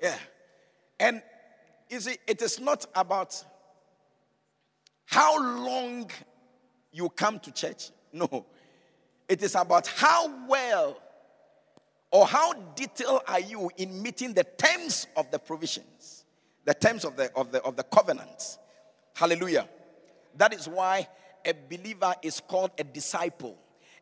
Yeah. 0.02 0.18
And 1.00 1.22
you 1.90 2.00
see, 2.00 2.18
it 2.28 2.42
is 2.42 2.60
not 2.60 2.86
about 2.96 3.44
how 5.06 5.40
long 5.40 6.10
you 6.92 7.10
come 7.10 7.40
to 7.40 7.52
church. 7.52 7.92
No. 8.12 8.46
It 9.30 9.42
is 9.42 9.56
about 9.56 9.88
how 9.88 10.48
well 10.48 11.00
or 12.12 12.28
how 12.28 12.54
detailed 12.76 13.22
are 13.28 13.40
you 13.40 13.72
in 13.78 14.02
meeting 14.02 14.34
the 14.34 14.44
terms 14.44 15.08
of 15.16 15.32
the 15.32 15.40
provisions, 15.40 16.23
the 16.66 16.74
terms 16.74 17.06
of 17.06 17.16
the 17.16 17.32
of 17.36 17.52
the 17.52 17.62
of 17.64 17.76
the 17.76 17.84
covenants. 17.84 18.58
Hallelujah. 19.16 19.68
That 20.36 20.54
is 20.54 20.68
why 20.68 21.08
a 21.46 21.54
believer 21.54 22.14
is 22.22 22.40
called 22.40 22.72
a 22.78 22.84
disciple. 22.84 23.58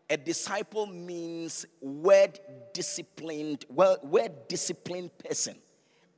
A 0.10 0.18
disciple 0.18 0.88
means 0.88 1.66
word 1.82 2.40
disciplined, 2.74 3.66
well, 3.70 3.98
word 4.04 4.34
disciplined 4.48 5.12
person. 5.18 5.56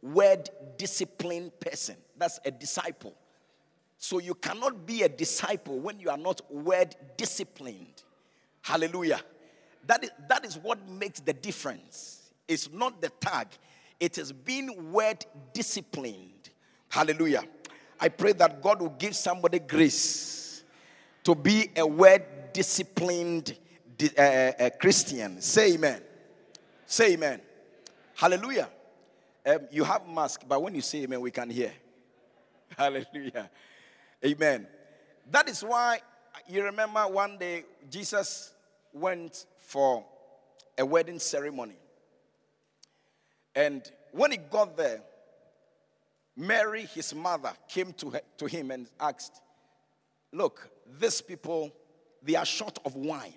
Word 0.02 0.50
disciplined 0.78 1.60
person. 1.60 1.96
That's 2.18 2.40
a 2.44 2.52
disciple. 2.52 3.16
So 3.98 4.20
you 4.20 4.34
cannot 4.34 4.86
be 4.86 5.04
a 5.04 5.10
disciple 5.10 5.80
when 5.80 6.00
you 6.00 6.10
are 6.10 6.18
not 6.18 6.42
word 6.52 6.96
disciplined. 7.18 8.04
Hallelujah. 8.62 9.22
That 9.86 10.04
is, 10.04 10.12
that 10.28 10.46
is 10.46 10.58
what 10.58 10.90
makes 10.90 11.20
the 11.20 11.34
difference. 11.34 12.32
It's 12.48 12.72
not 12.72 13.02
the 13.02 13.10
tag, 13.10 13.48
it 14.00 14.18
is 14.18 14.32
being 14.32 14.92
word 14.92 15.26
disciplined. 15.54 16.33
Hallelujah. 16.94 17.44
I 18.00 18.10
pray 18.10 18.34
that 18.34 18.62
God 18.62 18.80
will 18.80 18.92
give 19.00 19.16
somebody 19.16 19.58
grace 19.58 20.64
to 21.24 21.34
be 21.34 21.72
a 21.76 21.84
well 21.84 22.20
disciplined 22.54 23.58
uh, 24.16 24.22
uh, 24.22 24.70
Christian. 24.80 25.42
Say 25.42 25.74
amen. 25.74 26.04
Say 26.86 27.14
amen. 27.14 27.42
Hallelujah. 28.14 28.70
Um, 29.44 29.58
you 29.72 29.84
have 29.84 30.08
mask, 30.08 30.44
but 30.48 30.62
when 30.62 30.76
you 30.76 30.82
say 30.82 31.02
amen, 31.02 31.20
we 31.20 31.32
can 31.32 31.50
hear. 31.50 31.72
Hallelujah. 32.78 33.50
Amen. 34.24 34.68
That 35.32 35.50
is 35.50 35.64
why 35.64 36.00
you 36.48 36.64
remember 36.64 37.08
one 37.08 37.40
day 37.40 37.64
Jesus 37.90 38.54
went 38.94 39.48
for 39.58 40.06
a 40.78 40.86
wedding 40.86 41.18
ceremony. 41.18 41.78
And 43.56 43.82
when 44.12 44.30
he 44.30 44.38
got 44.38 44.78
there, 44.78 45.02
Mary, 46.36 46.86
his 46.86 47.14
mother, 47.14 47.52
came 47.68 47.94
to, 47.94 48.20
to 48.38 48.46
him 48.46 48.72
and 48.72 48.88
asked, 49.00 49.42
Look, 50.32 50.68
these 51.00 51.22
people, 51.22 51.72
they 52.24 52.36
are 52.36 52.46
short 52.46 52.80
of 52.86 52.96
wine. 52.96 53.36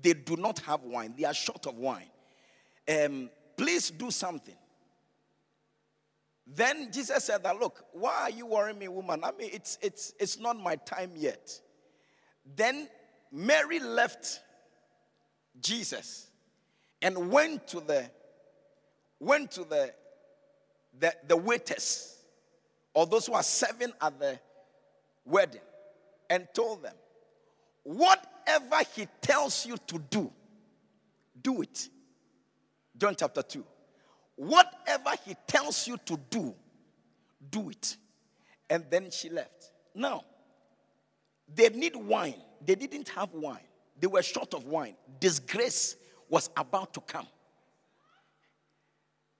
They 0.00 0.14
do 0.14 0.36
not 0.36 0.58
have 0.60 0.82
wine, 0.82 1.14
they 1.16 1.24
are 1.24 1.34
short 1.34 1.66
of 1.66 1.76
wine. 1.76 2.10
Um, 2.88 3.30
please 3.56 3.90
do 3.90 4.10
something. 4.10 4.54
Then 6.46 6.92
Jesus 6.92 7.24
said 7.24 7.42
that, 7.42 7.58
look, 7.58 7.84
why 7.92 8.14
are 8.22 8.30
you 8.30 8.46
worrying 8.46 8.78
me, 8.78 8.86
woman? 8.86 9.24
I 9.24 9.32
mean, 9.32 9.50
it's 9.52 9.78
it's 9.82 10.12
it's 10.20 10.38
not 10.38 10.56
my 10.56 10.76
time 10.76 11.10
yet. 11.16 11.60
Then 12.54 12.88
Mary 13.32 13.80
left 13.80 14.40
Jesus 15.60 16.28
and 17.02 17.30
went 17.32 17.66
to 17.68 17.80
the 17.80 18.08
went 19.18 19.50
to 19.52 19.64
the 19.64 19.92
the, 20.98 21.14
the 21.26 21.36
waiters 21.36 22.16
or 22.94 23.06
those 23.06 23.26
who 23.26 23.34
are 23.34 23.42
serving 23.42 23.92
at 24.00 24.18
the 24.18 24.38
wedding 25.24 25.60
and 26.30 26.46
told 26.54 26.82
them, 26.82 26.94
whatever 27.82 28.78
he 28.94 29.06
tells 29.20 29.66
you 29.66 29.76
to 29.86 29.98
do, 30.10 30.32
do 31.40 31.62
it. 31.62 31.88
John 32.96 33.14
chapter 33.16 33.42
2. 33.42 33.64
Whatever 34.36 35.10
he 35.24 35.34
tells 35.46 35.86
you 35.86 35.98
to 36.04 36.18
do, 36.30 36.54
do 37.50 37.70
it. 37.70 37.96
And 38.68 38.84
then 38.90 39.10
she 39.10 39.28
left. 39.28 39.72
Now, 39.94 40.24
they 41.54 41.68
need 41.68 41.94
wine. 41.96 42.34
They 42.64 42.74
didn't 42.74 43.08
have 43.10 43.32
wine, 43.32 43.60
they 43.98 44.06
were 44.06 44.22
short 44.22 44.54
of 44.54 44.66
wine. 44.66 44.96
Disgrace 45.20 45.96
was 46.28 46.50
about 46.56 46.92
to 46.94 47.00
come. 47.00 47.26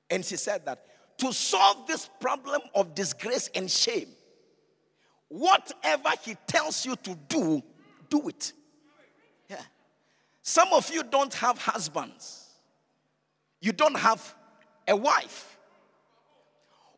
And 0.09 0.25
she 0.25 0.37
said 0.37 0.65
that 0.67 0.87
to 1.19 1.33
solve 1.33 1.87
this 1.87 2.09
problem 2.21 2.61
of 2.75 2.95
disgrace 2.95 3.51
and 3.55 3.71
shame, 3.71 4.09
whatever 5.29 6.11
he 6.23 6.37
tells 6.47 6.85
you 6.85 6.97
to 6.97 7.15
do, 7.29 7.63
do 8.09 8.29
it. 8.29 8.53
Yeah. 9.49 9.63
Some 10.43 10.69
of 10.73 10.93
you 10.93 11.03
don't 11.03 11.33
have 11.35 11.59
husbands, 11.59 12.51
you 13.61 13.73
don't 13.73 13.97
have 13.97 14.35
a 14.87 14.97
wife. 14.97 15.53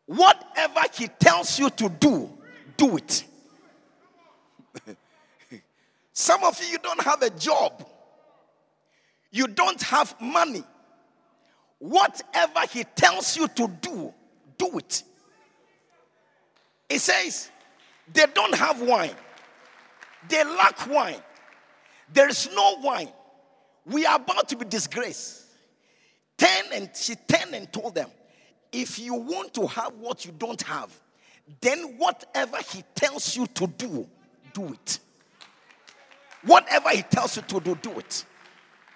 Whatever 0.05 0.81
he 0.95 1.07
tells 1.07 1.59
you 1.59 1.69
to 1.69 1.87
do, 1.87 2.31
do 2.77 2.97
it. 2.97 3.25
Some 6.13 6.43
of 6.43 6.59
you, 6.61 6.69
you 6.69 6.77
don't 6.79 7.01
have 7.01 7.21
a 7.21 7.29
job, 7.29 7.87
you 9.31 9.47
don't 9.47 9.81
have 9.83 10.19
money. 10.19 10.63
Whatever 11.79 12.61
he 12.71 12.83
tells 12.83 13.35
you 13.35 13.47
to 13.47 13.67
do, 13.81 14.13
do 14.57 14.77
it. 14.77 15.03
He 16.89 16.97
says, 16.97 17.49
they 18.11 18.25
don't 18.33 18.55
have 18.55 18.81
wine, 18.81 19.15
they 20.27 20.43
lack 20.43 20.87
wine. 20.87 21.21
There 22.11 22.27
is 22.27 22.49
no 22.53 22.77
wine. 22.79 23.09
We 23.85 24.05
are 24.05 24.15
about 24.15 24.49
to 24.49 24.57
be 24.57 24.65
disgraced. 24.65 25.45
Ten 26.37 26.65
and 26.73 26.89
she 26.95 27.15
turned 27.15 27.53
and 27.53 27.71
told 27.71 27.95
them, 27.95 28.09
if 28.71 28.97
you 28.97 29.13
want 29.13 29.53
to 29.55 29.67
have 29.67 29.93
what 29.93 30.25
you 30.25 30.31
don't 30.31 30.61
have, 30.63 30.91
then 31.61 31.97
whatever 31.97 32.57
he 32.71 32.83
tells 32.95 33.35
you 33.35 33.45
to 33.47 33.67
do, 33.67 34.07
do 34.53 34.73
it. 34.73 34.99
Whatever 36.43 36.89
he 36.89 37.01
tells 37.03 37.35
you 37.35 37.41
to 37.43 37.59
do, 37.59 37.75
do 37.75 37.99
it. 37.99 38.25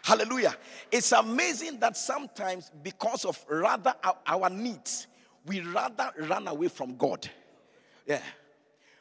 Hallelujah. 0.04 0.56
It's 0.92 1.14
amazing 1.14 1.80
that 1.80 1.96
sometimes, 1.96 2.70
because 2.84 3.24
of 3.24 3.44
rather 3.50 3.96
our 4.28 4.50
needs, 4.50 5.08
we 5.46 5.62
rather 5.62 6.12
run 6.20 6.46
away 6.50 6.68
from 6.68 6.98
God. 6.98 7.30
Yeah. 8.06 8.22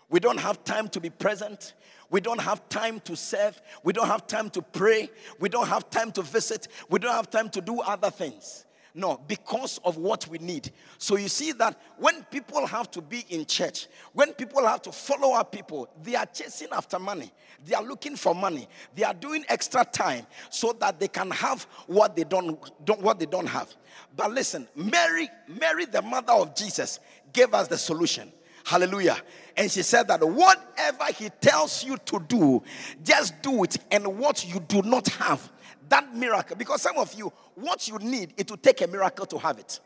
We 0.08 0.20
don't 0.20 0.38
have 0.38 0.62
time 0.62 0.88
to 0.90 1.00
be 1.00 1.10
present. 1.10 1.74
We 2.08 2.20
don't 2.20 2.40
have 2.40 2.68
time 2.68 3.00
to 3.00 3.16
serve. 3.16 3.60
We 3.82 3.92
don't 3.92 4.06
have 4.06 4.28
time 4.28 4.48
to 4.50 4.62
pray. 4.62 5.10
We 5.40 5.48
don't 5.48 5.66
have 5.66 5.90
time 5.90 6.12
to 6.12 6.22
visit. 6.22 6.68
We 6.88 7.00
don't 7.00 7.14
have 7.14 7.30
time 7.30 7.50
to 7.50 7.60
do 7.60 7.80
other 7.80 8.10
things. 8.10 8.64
No, 8.94 9.18
because 9.26 9.81
of 9.85 9.96
what 9.96 10.28
we 10.28 10.37
need. 10.38 10.70
So 10.98 11.16
you 11.16 11.28
see 11.28 11.52
that 11.52 11.81
when 11.96 12.24
people 12.24 12.66
have 12.66 12.90
to 12.90 13.00
be 13.00 13.24
in 13.31 13.46
church, 13.46 13.87
when 14.12 14.35
people 14.35 14.66
have 14.66 14.83
to 14.83 14.92
follow 14.92 15.33
up 15.33 15.50
people, 15.50 15.88
they 16.02 16.14
are 16.14 16.26
chasing 16.26 16.68
after 16.72 16.98
money. 16.98 17.33
They 17.64 17.74
are 17.74 17.83
looking 17.83 18.16
for 18.16 18.35
money. 18.35 18.68
They 18.94 19.05
are 19.05 19.14
doing 19.14 19.46
extra 19.48 19.85
time 19.85 20.26
so 20.50 20.76
that 20.81 21.00
they 21.00 21.09
can 21.09 21.31
have 21.31 21.62
what 21.87 22.16
they 22.16 22.24
don't, 22.24 22.59
don't 22.85 23.00
what 23.00 23.18
they 23.18 23.26
don't 23.26 23.46
have. 23.46 23.74
But 24.14 24.33
listen, 24.33 24.68
Mary, 24.76 25.31
Mary, 25.48 25.87
the 25.87 26.02
mother 26.02 26.35
of 26.35 26.55
Jesus, 26.55 27.00
gave 27.33 27.55
us 27.55 27.68
the 27.68 27.78
solution. 27.78 28.31
Hallelujah. 28.64 29.16
And 29.57 29.70
she 29.70 29.83
said 29.83 30.09
that 30.09 30.26
whatever 30.26 31.05
he 31.16 31.31
tells 31.40 31.85
you 31.85 31.96
to 32.07 32.20
do, 32.28 32.62
just 33.02 33.40
do 33.42 33.64
it. 33.64 33.76
And 33.90 34.18
what 34.18 34.46
you 34.46 34.61
do 34.61 34.83
not 34.83 35.09
have, 35.09 35.50
that 35.92 36.16
miracle, 36.16 36.57
because 36.57 36.81
some 36.81 36.96
of 36.96 37.12
you, 37.12 37.31
what 37.55 37.87
you 37.87 37.98
need, 37.98 38.33
it 38.38 38.50
will 38.50 38.57
take 38.57 38.81
a 38.81 38.87
miracle 38.87 39.26
to 39.26 39.38
have 39.38 39.59
it. 39.59 39.78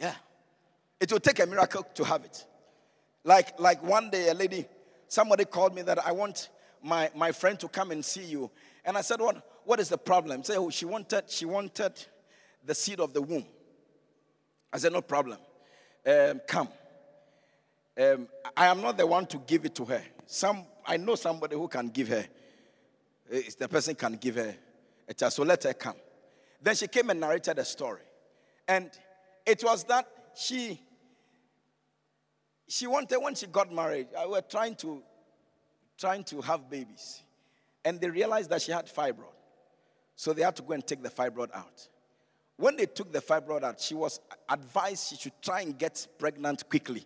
Yeah. 0.00 0.14
It 1.00 1.12
will 1.12 1.20
take 1.20 1.38
a 1.38 1.46
miracle 1.46 1.86
to 1.94 2.04
have 2.04 2.24
it. 2.24 2.44
Like, 3.22 3.58
like 3.60 3.80
one 3.84 4.10
day, 4.10 4.30
a 4.30 4.34
lady, 4.34 4.66
somebody 5.06 5.44
called 5.44 5.76
me 5.76 5.82
that 5.82 6.04
I 6.04 6.10
want 6.10 6.48
my, 6.82 7.08
my 7.14 7.30
friend 7.30 7.58
to 7.60 7.68
come 7.68 7.92
and 7.92 8.04
see 8.04 8.24
you. 8.24 8.50
And 8.84 8.98
I 8.98 9.02
said, 9.02 9.20
What, 9.20 9.46
what 9.64 9.78
is 9.78 9.88
the 9.88 9.98
problem? 9.98 10.42
Say, 10.42 10.56
oh, 10.56 10.70
she 10.70 10.86
wanted, 10.86 11.30
she 11.30 11.44
wanted 11.44 11.92
the 12.64 12.74
seed 12.74 12.98
of 12.98 13.12
the 13.12 13.22
womb. 13.22 13.44
I 14.72 14.78
said, 14.78 14.92
No 14.92 15.02
problem. 15.02 15.38
Um, 16.04 16.40
come. 16.48 16.68
Um, 17.96 18.26
I 18.56 18.66
am 18.66 18.80
not 18.80 18.96
the 18.96 19.06
one 19.06 19.26
to 19.26 19.38
give 19.38 19.64
it 19.64 19.76
to 19.76 19.84
her. 19.84 20.02
Some, 20.26 20.64
I 20.84 20.96
know 20.96 21.14
somebody 21.14 21.54
who 21.54 21.68
can 21.68 21.90
give 21.90 22.08
her. 22.08 22.24
The 23.32 23.68
person 23.68 23.94
can 23.94 24.16
give 24.16 24.36
her 24.36 24.54
a 25.08 25.14
child. 25.14 25.32
So 25.32 25.42
let 25.42 25.62
her 25.62 25.72
come. 25.72 25.96
Then 26.60 26.76
she 26.76 26.86
came 26.86 27.08
and 27.08 27.18
narrated 27.18 27.58
a 27.58 27.64
story. 27.64 28.02
And 28.68 28.90
it 29.46 29.64
was 29.64 29.84
that 29.84 30.06
she 30.34 30.80
she 32.68 32.86
wanted 32.86 33.18
when 33.18 33.34
she 33.34 33.46
got 33.46 33.72
married, 33.72 34.08
I 34.18 34.26
were 34.26 34.42
trying 34.42 34.74
to 34.76 35.02
trying 35.98 36.24
to 36.24 36.40
have 36.42 36.68
babies. 36.68 37.22
And 37.84 38.00
they 38.00 38.10
realized 38.10 38.50
that 38.50 38.62
she 38.62 38.72
had 38.72 38.86
fibroid. 38.86 39.32
So 40.14 40.32
they 40.32 40.42
had 40.42 40.54
to 40.56 40.62
go 40.62 40.74
and 40.74 40.86
take 40.86 41.02
the 41.02 41.08
fibroid 41.08 41.54
out. 41.54 41.88
When 42.56 42.76
they 42.76 42.86
took 42.86 43.12
the 43.12 43.20
fibroid 43.20 43.64
out, 43.64 43.80
she 43.80 43.94
was 43.94 44.20
advised 44.48 45.08
she 45.08 45.16
should 45.16 45.40
try 45.40 45.62
and 45.62 45.76
get 45.76 46.06
pregnant 46.18 46.68
quickly 46.68 47.04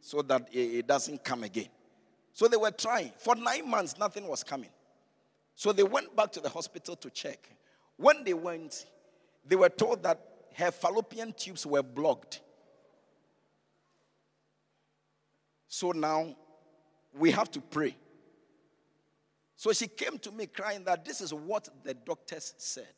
so 0.00 0.22
that 0.22 0.48
it 0.52 0.86
doesn't 0.86 1.22
come 1.24 1.44
again. 1.44 1.68
So 2.32 2.48
they 2.48 2.56
were 2.56 2.72
trying. 2.72 3.12
For 3.16 3.34
nine 3.36 3.68
months, 3.68 3.96
nothing 3.96 4.26
was 4.26 4.42
coming. 4.42 4.70
So 5.58 5.72
they 5.72 5.82
went 5.82 6.14
back 6.14 6.30
to 6.32 6.40
the 6.40 6.48
hospital 6.48 6.94
to 6.94 7.10
check. 7.10 7.48
When 7.96 8.22
they 8.22 8.32
went, 8.32 8.86
they 9.44 9.56
were 9.56 9.68
told 9.68 10.04
that 10.04 10.20
her 10.54 10.70
fallopian 10.70 11.32
tubes 11.32 11.66
were 11.66 11.82
blocked. 11.82 12.42
So 15.66 15.90
now 15.90 16.36
we 17.12 17.32
have 17.32 17.50
to 17.50 17.60
pray. 17.60 17.96
So 19.56 19.72
she 19.72 19.88
came 19.88 20.16
to 20.20 20.30
me 20.30 20.46
crying 20.46 20.84
that 20.84 21.04
this 21.04 21.20
is 21.20 21.34
what 21.34 21.68
the 21.82 21.92
doctors 21.92 22.54
said. 22.56 22.94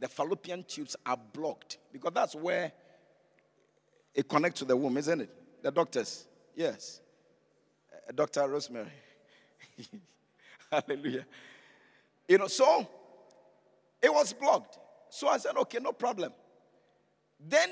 The 0.00 0.08
fallopian 0.08 0.64
tubes 0.64 0.96
are 1.06 1.16
blocked 1.32 1.78
because 1.92 2.10
that's 2.12 2.34
where 2.34 2.72
it 4.16 4.28
connects 4.28 4.58
to 4.58 4.64
the 4.64 4.76
womb, 4.76 4.96
isn't 4.96 5.20
it? 5.20 5.62
The 5.62 5.70
doctors. 5.70 6.26
Yes. 6.56 7.00
Uh, 7.92 8.10
Dr. 8.12 8.48
Rosemary. 8.48 8.90
Hallelujah. 10.72 11.24
You 12.28 12.38
know, 12.38 12.46
so 12.46 12.86
it 14.02 14.12
was 14.12 14.32
blocked. 14.32 14.78
So 15.10 15.28
I 15.28 15.38
said, 15.38 15.56
okay, 15.56 15.78
no 15.80 15.92
problem. 15.92 16.32
Then 17.40 17.68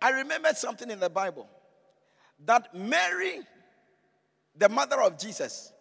I 0.00 0.10
remembered 0.10 0.56
something 0.56 0.90
in 0.90 1.00
the 1.00 1.08
Bible 1.08 1.48
that 2.44 2.74
Mary, 2.74 3.40
the 4.54 4.68
mother 4.68 5.00
of 5.00 5.18
Jesus, 5.18 5.72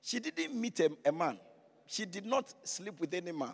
she 0.00 0.20
didn't 0.20 0.54
meet 0.58 0.78
a, 0.80 0.90
a 1.04 1.12
man. 1.12 1.38
She 1.86 2.04
did 2.04 2.24
not 2.24 2.54
sleep 2.62 3.00
with 3.00 3.12
any 3.12 3.32
man. 3.32 3.52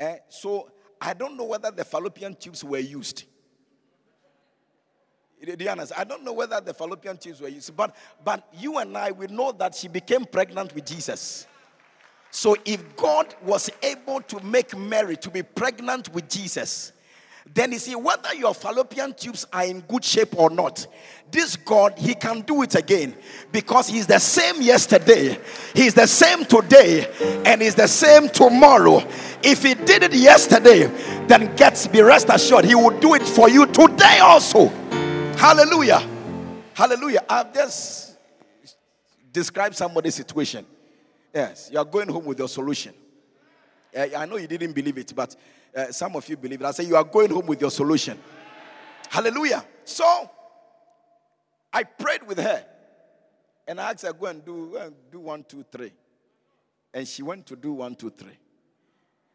Eh, 0.00 0.16
so 0.28 0.70
I 1.00 1.12
don't 1.12 1.36
know 1.36 1.44
whether 1.44 1.70
the 1.70 1.84
fallopian 1.84 2.34
tubes 2.34 2.64
were 2.64 2.78
used. 2.78 3.24
Do 5.44 5.52
you? 5.62 5.70
I 5.94 6.04
don't 6.04 6.24
know 6.24 6.32
whether 6.32 6.58
the 6.60 6.72
fallopian 6.72 7.18
tubes 7.18 7.40
were 7.42 7.48
used, 7.48 7.76
but 7.76 7.94
but 8.24 8.48
you 8.54 8.78
and 8.78 8.96
I 8.96 9.12
we 9.12 9.26
know 9.26 9.52
that 9.52 9.74
she 9.74 9.88
became 9.88 10.24
pregnant 10.24 10.74
with 10.74 10.86
Jesus. 10.86 11.46
So 12.34 12.56
if 12.64 12.96
God 12.96 13.34
was 13.42 13.70
able 13.82 14.20
to 14.22 14.40
make 14.40 14.76
Mary 14.76 15.16
to 15.18 15.30
be 15.30 15.42
pregnant 15.42 16.12
with 16.12 16.28
Jesus, 16.28 16.92
then 17.54 17.72
you 17.72 17.78
see 17.78 17.94
whether 17.94 18.34
your 18.34 18.54
fallopian 18.54 19.14
tubes 19.14 19.46
are 19.52 19.64
in 19.64 19.80
good 19.80 20.02
shape 20.02 20.36
or 20.38 20.48
not 20.48 20.86
this 21.30 21.56
god 21.56 21.92
he 21.98 22.14
can 22.14 22.40
do 22.40 22.62
it 22.62 22.74
again 22.74 23.14
because 23.52 23.86
he's 23.86 24.06
the 24.06 24.18
same 24.18 24.62
yesterday 24.62 25.38
he's 25.74 25.92
the 25.92 26.06
same 26.06 26.46
today 26.46 27.06
and 27.44 27.60
he's 27.60 27.74
the 27.74 27.86
same 27.86 28.30
tomorrow 28.30 29.02
if 29.42 29.62
he 29.62 29.74
did 29.74 30.02
it 30.02 30.14
yesterday 30.14 30.86
then 31.26 31.54
get 31.54 31.86
be 31.92 32.00
rest 32.00 32.28
assured 32.30 32.64
he 32.64 32.74
will 32.74 32.98
do 32.98 33.12
it 33.12 33.22
for 33.22 33.50
you 33.50 33.66
today 33.66 34.20
also 34.20 34.72
Hallelujah. 35.36 36.00
Hallelujah. 36.72 37.22
I've 37.28 37.52
just 37.52 38.16
described 39.30 39.74
somebody's 39.74 40.14
situation. 40.14 40.64
Yes, 41.34 41.68
you 41.72 41.78
are 41.78 41.84
going 41.84 42.08
home 42.08 42.24
with 42.26 42.38
your 42.38 42.48
solution. 42.48 42.94
I 43.96 44.24
know 44.26 44.36
you 44.36 44.46
didn't 44.46 44.72
believe 44.72 44.98
it, 44.98 45.12
but 45.14 45.34
uh, 45.76 45.90
some 45.90 46.14
of 46.16 46.28
you 46.28 46.36
believe 46.36 46.60
it. 46.60 46.64
I 46.64 46.70
say 46.70 46.84
you 46.84 46.96
are 46.96 47.04
going 47.04 47.30
home 47.30 47.46
with 47.46 47.60
your 47.60 47.70
solution. 47.70 48.18
Hallelujah. 49.08 49.64
So 49.84 50.30
I 51.72 51.82
prayed 51.82 52.24
with 52.26 52.38
her 52.38 52.64
and 53.66 53.80
I 53.80 53.90
asked 53.90 54.02
her, 54.02 54.12
go 54.12 54.26
and 54.26 54.44
do, 54.44 54.78
do 55.10 55.20
one, 55.20 55.44
two, 55.44 55.64
three. 55.70 55.92
And 56.92 57.06
she 57.06 57.22
went 57.22 57.46
to 57.46 57.56
do 57.56 57.72
one, 57.72 57.96
two, 57.96 58.10
three. 58.10 58.38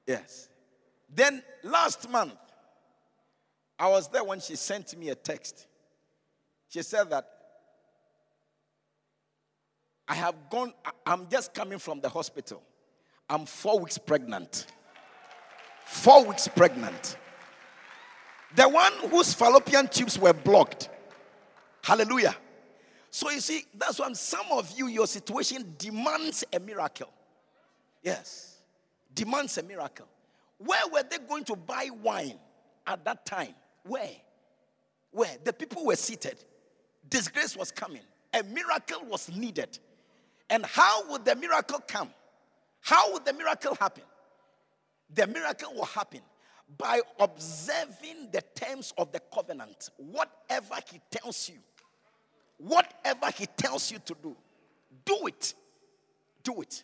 Yes. 0.08 0.50
Then 1.14 1.44
last 1.64 2.10
month, 2.10 2.34
I 3.78 3.90
was 3.90 4.08
there 4.10 4.24
when 4.24 4.40
she 4.40 4.56
sent 4.56 4.98
me 4.98 5.10
a 5.10 5.16
text. 5.16 5.68
She 6.70 6.82
said 6.82 7.10
that 7.10 7.26
I 10.10 10.16
have 10.16 10.36
gone, 10.50 10.74
I'm 11.06 11.30
just 11.30 11.54
coming 11.54 11.80
from 11.80 12.02
the 12.02 12.10
hospital. 12.10 12.62
I'm 13.30 13.46
four 13.46 13.80
weeks 13.80 13.98
pregnant. 13.98 14.66
Four 15.86 16.26
weeks 16.26 16.48
pregnant. 16.48 17.18
The 18.56 18.68
one 18.68 18.92
whose 19.12 19.34
fallopian 19.34 19.88
tubes 19.88 20.18
were 20.18 20.34
blocked. 20.34 20.90
Hallelujah. 21.84 22.36
So 23.12 23.30
you 23.30 23.40
see, 23.40 23.66
that's 23.78 24.00
why 24.00 24.12
some 24.14 24.46
of 24.52 24.72
you, 24.78 24.88
your 24.88 25.08
situation 25.08 25.76
demands 25.78 26.44
a 26.52 26.60
miracle. 26.60 27.12
Yes, 28.04 28.58
demands 29.14 29.58
a 29.58 29.64
miracle. 29.64 30.08
Where 30.58 30.88
were 30.92 31.04
they 31.08 31.18
going 31.20 31.44
to 31.46 31.56
buy 31.56 31.90
wine 32.02 32.40
at 32.88 33.06
that 33.06 33.26
time? 33.26 33.54
Where? 33.84 34.12
Where? 35.12 35.38
The 35.44 35.54
people 35.54 35.86
were 35.86 35.96
seated 35.96 36.44
disgrace 37.10 37.56
was 37.56 37.72
coming, 37.72 38.02
a 38.34 38.44
miracle 38.44 39.04
was 39.06 39.30
needed. 39.36 39.80
And 40.50 40.66
how 40.66 41.10
would 41.12 41.26
the 41.26 41.36
miracle 41.36 41.80
come? 41.88 42.10
How 42.82 43.14
would 43.14 43.26
the 43.26 43.34
miracle 43.34 43.76
happen? 43.76 44.04
The 45.14 45.28
miracle 45.28 45.74
will 45.74 45.86
happen 45.86 46.22
by 46.78 47.02
observing 47.20 48.30
the 48.32 48.44
terms 48.56 48.94
of 48.98 49.12
the 49.12 49.20
covenant. 49.34 49.90
Whatever 49.98 50.76
he 50.92 51.00
tells 51.12 51.50
you, 51.50 51.60
Whatever 52.60 53.32
He 53.36 53.46
tells 53.46 53.92
you 53.92 54.00
to 54.00 54.16
do, 54.22 54.36
do 55.06 55.28
it. 55.28 55.54
Do 56.44 56.62
it. 56.62 56.84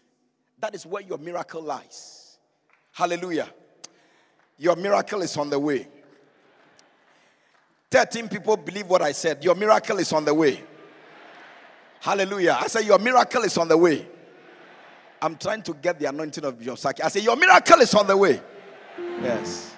That 0.60 0.73
is 0.73 0.86
where 0.86 1.04
your 1.04 1.17
miracle 1.17 1.62
lies. 1.62 2.39
Hallelujah. 2.93 3.49
Your 4.58 4.78
miracle 4.78 5.21
is 5.21 5.36
on 5.36 5.49
the 5.49 5.60
way. 5.60 5.88
13 7.91 8.30
people 8.30 8.56
believe 8.56 8.88
what 8.88 9.01
I 9.01 9.12
said. 9.12 9.43
Your 9.43 9.56
miracle 9.56 9.99
is 9.99 10.13
on 10.13 10.23
the 10.23 10.34
way. 10.34 10.63
Hallelujah. 11.99 12.58
I 12.60 12.67
say, 12.67 12.86
Your 12.86 12.99
miracle 12.99 13.43
is 13.43 13.58
on 13.58 13.67
the 13.67 13.77
way. 13.77 14.08
I'm 15.21 15.38
trying 15.38 15.62
to 15.63 15.73
get 15.73 15.99
the 15.99 16.05
anointing 16.05 16.43
of 16.43 16.58
Bishop 16.58 16.77
Saki. 16.77 17.01
I 17.01 17.08
say, 17.08 17.21
Your 17.21 17.36
miracle 17.36 17.79
is 17.81 17.93
on 17.95 18.08
the 18.08 18.15
way. 18.15 18.41
Yes. 18.97 19.75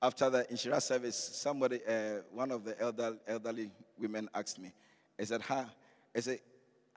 After 0.00 0.28
the 0.30 0.50
insurance 0.50 0.84
service, 0.86 1.16
somebody, 1.16 1.80
uh, 1.88 2.22
one 2.32 2.50
of 2.50 2.64
the 2.64 2.78
elder, 2.80 3.16
elderly 3.26 3.70
women 3.98 4.28
asked 4.34 4.58
me, 4.58 4.72
I 5.18 5.24
said, 5.24 5.42
How? 5.42 5.66
I 6.14 6.20
said, 6.20 6.40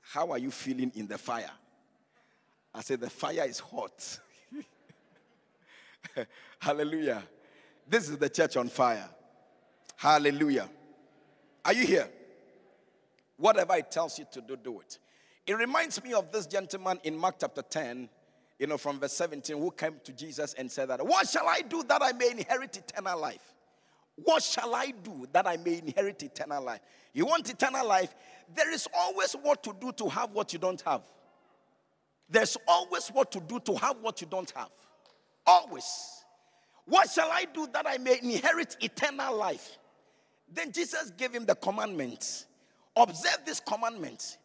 How 0.02 0.30
are 0.32 0.38
you 0.38 0.50
feeling 0.50 0.92
in 0.94 1.06
the 1.06 1.16
fire? 1.16 1.50
I 2.74 2.82
said, 2.82 3.00
The 3.00 3.10
fire 3.10 3.44
is 3.48 3.58
hot. 3.58 4.18
Hallelujah. 6.58 7.22
This 7.88 8.08
is 8.08 8.18
the 8.18 8.28
church 8.28 8.56
on 8.56 8.68
fire. 8.68 9.08
Hallelujah. 9.96 10.68
Are 11.66 11.72
you 11.72 11.84
here? 11.84 12.08
Whatever 13.36 13.74
it 13.74 13.90
tells 13.90 14.20
you 14.20 14.26
to 14.30 14.40
do, 14.40 14.56
do 14.56 14.80
it. 14.80 15.00
It 15.48 15.54
reminds 15.54 16.02
me 16.02 16.12
of 16.12 16.30
this 16.30 16.46
gentleman 16.46 17.00
in 17.02 17.16
Mark 17.16 17.36
chapter 17.40 17.60
10, 17.60 18.08
you 18.60 18.68
know, 18.68 18.78
from 18.78 19.00
verse 19.00 19.14
17, 19.14 19.58
who 19.58 19.72
came 19.72 19.96
to 20.04 20.12
Jesus 20.12 20.54
and 20.54 20.70
said 20.70 20.90
that, 20.90 21.04
What 21.04 21.28
shall 21.28 21.48
I 21.48 21.62
do 21.62 21.82
that 21.88 22.02
I 22.04 22.12
may 22.12 22.30
inherit 22.30 22.76
eternal 22.76 23.20
life? 23.20 23.52
What 24.14 24.44
shall 24.44 24.76
I 24.76 24.92
do 25.02 25.26
that 25.32 25.48
I 25.48 25.56
may 25.56 25.78
inherit 25.78 26.22
eternal 26.22 26.62
life? 26.62 26.80
You 27.12 27.26
want 27.26 27.50
eternal 27.50 27.86
life? 27.86 28.14
There 28.54 28.72
is 28.72 28.86
always 28.96 29.32
what 29.32 29.64
to 29.64 29.74
do 29.78 29.90
to 29.90 30.08
have 30.08 30.30
what 30.30 30.52
you 30.52 30.60
don't 30.60 30.80
have. 30.82 31.02
There's 32.30 32.56
always 32.68 33.08
what 33.08 33.32
to 33.32 33.40
do 33.40 33.58
to 33.58 33.74
have 33.74 33.96
what 34.00 34.20
you 34.20 34.28
don't 34.28 34.50
have. 34.52 34.70
Always. 35.44 35.84
What 36.84 37.10
shall 37.10 37.30
I 37.32 37.44
do 37.52 37.66
that 37.72 37.86
I 37.88 37.98
may 37.98 38.20
inherit 38.22 38.76
eternal 38.80 39.36
life? 39.36 39.78
Then 40.52 40.72
Jesus 40.72 41.10
gave 41.16 41.32
him 41.32 41.44
the 41.44 41.54
commandments. 41.54 42.46
Observe 42.96 43.38
this 43.44 43.60
commandment. 43.60 44.38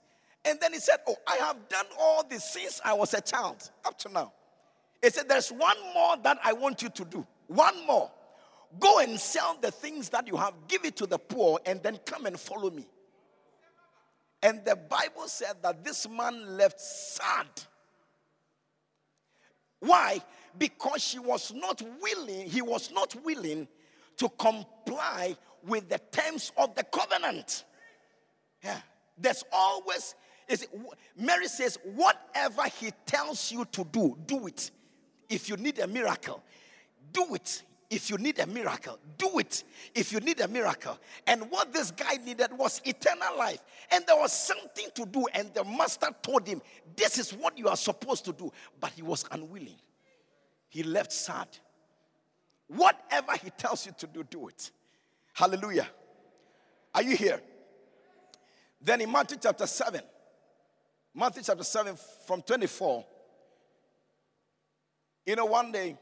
And 0.43 0.59
then 0.59 0.73
he 0.73 0.79
said, 0.79 0.97
Oh, 1.07 1.15
I 1.27 1.37
have 1.37 1.69
done 1.69 1.85
all 1.99 2.23
this 2.27 2.43
since 2.43 2.81
I 2.83 2.93
was 2.93 3.13
a 3.13 3.21
child 3.21 3.69
up 3.85 3.97
to 3.99 4.09
now. 4.09 4.33
He 5.01 5.09
said, 5.09 5.29
There's 5.29 5.49
one 5.51 5.77
more 5.93 6.17
that 6.23 6.39
I 6.43 6.53
want 6.53 6.81
you 6.81 6.89
to 6.89 7.05
do. 7.05 7.25
One 7.47 7.85
more. 7.85 8.11
Go 8.79 8.99
and 8.99 9.19
sell 9.19 9.57
the 9.61 9.71
things 9.71 10.09
that 10.09 10.27
you 10.27 10.37
have, 10.37 10.53
give 10.67 10.85
it 10.85 10.95
to 10.97 11.05
the 11.05 11.19
poor, 11.19 11.59
and 11.65 11.83
then 11.83 11.99
come 12.05 12.25
and 12.25 12.39
follow 12.39 12.69
me. 12.69 12.87
And 14.41 14.63
the 14.65 14.75
Bible 14.75 15.27
said 15.27 15.57
that 15.61 15.83
this 15.83 16.07
man 16.09 16.57
left 16.57 16.79
sad. 16.79 17.47
Why? 19.79 20.21
because 20.57 21.01
she 21.03 21.19
was 21.19 21.53
not 21.53 21.81
willing, 22.01 22.49
he 22.49 22.61
was 22.61 22.91
not 22.91 23.15
willing 23.23 23.67
to 24.17 24.29
comply 24.29 25.35
with 25.67 25.89
the 25.89 25.99
terms 26.11 26.51
of 26.57 26.75
the 26.75 26.83
covenant. 26.83 27.65
Yeah. 28.63 28.79
There's 29.17 29.43
always, 29.51 30.15
is 30.47 30.63
it, 30.63 30.69
Mary 31.17 31.47
says, 31.47 31.77
whatever 31.95 32.63
he 32.79 32.91
tells 33.05 33.51
you 33.51 33.65
to 33.65 33.83
do, 33.91 34.17
do 34.25 34.47
it. 34.47 34.71
If 35.29 35.49
you 35.49 35.57
need 35.57 35.79
a 35.79 35.87
miracle, 35.87 36.43
do 37.11 37.35
it. 37.35 37.63
If 37.89 38.09
you 38.09 38.17
need 38.17 38.39
a 38.39 38.47
miracle, 38.47 38.97
do 39.17 39.39
it. 39.39 39.63
If 39.93 40.13
you 40.13 40.21
need 40.21 40.39
a 40.39 40.47
miracle. 40.47 40.97
And 41.27 41.51
what 41.51 41.73
this 41.73 41.91
guy 41.91 42.15
needed 42.25 42.51
was 42.57 42.81
eternal 42.85 43.37
life. 43.37 43.61
And 43.91 44.05
there 44.07 44.15
was 44.15 44.31
something 44.31 44.87
to 44.95 45.05
do. 45.05 45.25
And 45.33 45.53
the 45.53 45.65
master 45.65 46.07
told 46.21 46.47
him, 46.47 46.61
This 46.95 47.17
is 47.17 47.31
what 47.33 47.57
you 47.57 47.67
are 47.67 47.75
supposed 47.75 48.23
to 48.25 48.33
do. 48.33 48.51
But 48.79 48.91
he 48.91 49.01
was 49.01 49.25
unwilling 49.29 49.75
he 50.71 50.83
left 50.83 51.11
sad. 51.11 51.49
Whatever 52.69 53.33
he 53.33 53.49
tells 53.49 53.85
you 53.85 53.91
to 53.97 54.07
do, 54.07 54.23
do 54.23 54.47
it. 54.47 54.71
Hallelujah. 55.33 55.87
Are 56.93 57.03
you 57.03 57.15
here? 57.15 57.41
Then 58.81 59.01
in 59.01 59.11
Matthew 59.11 59.37
chapter 59.41 59.67
7, 59.67 60.01
Matthew 61.13 61.43
chapter 61.43 61.63
7 61.63 61.95
from 62.25 62.41
24, 62.41 63.05
you 65.25 65.35
know, 65.35 65.45
one 65.45 65.71
day, 65.71 65.97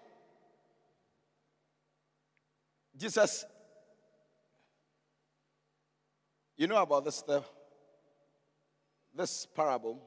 Jesus, 2.97 3.45
you 6.57 6.67
know 6.67 6.81
about 6.81 7.05
this, 7.05 7.21
the, 7.21 7.43
this 9.15 9.45
parable. 9.55 10.01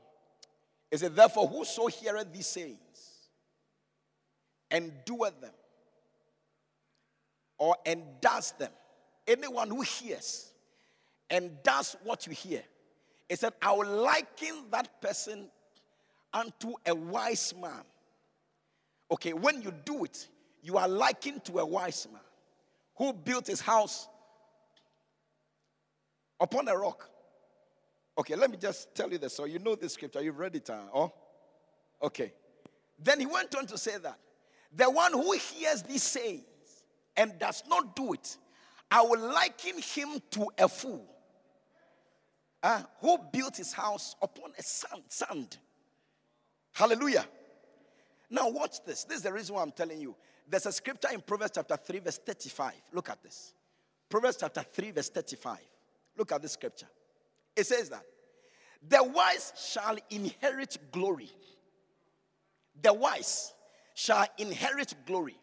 It 0.91 1.15
therefore 1.15 1.49
whoso 1.49 1.87
heareth 1.87 2.33
these 2.33 2.47
sayings 2.47 2.79
and 4.71 4.93
doeth 5.05 5.41
them, 5.41 5.53
or 7.59 7.77
and 7.87 8.03
does 8.21 8.53
them. 8.59 8.71
Anyone 9.27 9.71
who 9.71 9.83
hears 9.83 10.51
and 11.31 11.63
does 11.63 11.97
what 12.05 12.27
you 12.27 12.33
hear, 12.33 12.63
he 13.29 13.37
said, 13.37 13.53
I 13.63 13.73
will 13.73 13.89
liken 13.89 14.65
that 14.71 15.01
person 15.01 15.49
unto 16.33 16.75
a 16.87 16.95
wise 16.95 17.55
man. 17.61 17.85
Okay, 19.11 19.33
when 19.33 19.63
you 19.63 19.73
do 19.85 20.05
it, 20.05 20.29
you 20.63 20.79
are 20.79 20.89
likened 20.89 21.45
to 21.45 21.59
a 21.59 21.67
wise 21.67 22.07
man 22.11 22.23
who 22.97 23.13
built 23.13 23.47
his 23.47 23.61
house 23.61 24.09
upon 26.41 26.69
a 26.69 26.77
rock. 26.77 27.09
Okay, 28.19 28.37
let 28.37 28.51
me 28.51 28.57
just 28.57 28.95
tell 28.95 29.11
you 29.11 29.19
this. 29.19 29.35
So 29.35 29.45
you 29.45 29.59
know 29.59 29.75
the 29.75 29.89
scripture. 29.89 30.23
You've 30.23 30.39
read 30.39 30.55
it. 30.57 30.69
Huh? 30.69 30.83
Oh, 30.95 31.13
okay. 32.03 32.33
Then 33.03 33.21
he 33.21 33.27
went 33.27 33.55
on 33.55 33.67
to 33.67 33.79
say 33.79 33.97
that 33.99 34.19
the 34.75 34.91
one 34.91 35.13
who 35.13 35.33
hears 35.33 35.83
these 35.83 36.03
sayings 36.03 36.45
and 37.17 37.39
does 37.39 37.63
not 37.69 37.97
do 37.97 38.13
it, 38.13 38.37
I 38.93 39.01
will 39.01 39.33
liken 39.33 39.79
him 39.79 40.21
to 40.33 40.49
a 40.59 40.69
fool 40.69 41.09
uh, 42.63 42.83
who 43.01 43.17
built 43.33 43.57
his 43.57 43.73
house 43.73 44.15
upon 44.21 44.53
a 44.59 44.63
sand, 44.63 45.03
sand. 45.09 45.57
Hallelujah. 46.73 47.25
Now, 48.29 48.51
watch 48.51 48.85
this. 48.85 49.05
This 49.05 49.17
is 49.19 49.23
the 49.23 49.33
reason 49.33 49.55
why 49.55 49.63
I'm 49.63 49.73
telling 49.73 49.99
you. 49.99 50.15
There's 50.47 50.67
a 50.67 50.73
scripture 50.73 51.09
in 51.11 51.23
Proverbs 51.23 51.53
chapter 51.55 51.75
3, 51.75 52.01
verse 52.01 52.19
35. 52.19 52.75
Look 52.93 53.09
at 53.09 53.23
this. 53.23 53.55
Proverbs 54.11 54.37
chapter 54.39 54.63
3, 54.63 54.91
verse 54.91 55.09
35. 55.09 55.57
Look 56.19 56.31
at 56.31 56.43
this 56.43 56.53
scripture. 56.53 56.89
It 57.57 57.65
says 57.65 57.89
that 57.89 58.05
the 58.87 59.03
wise 59.03 59.55
shall 59.57 59.97
inherit 60.11 60.77
glory. 60.93 61.31
The 62.83 62.93
wise 62.93 63.55
shall 63.95 64.27
inherit 64.37 64.95
glory. 65.07 65.37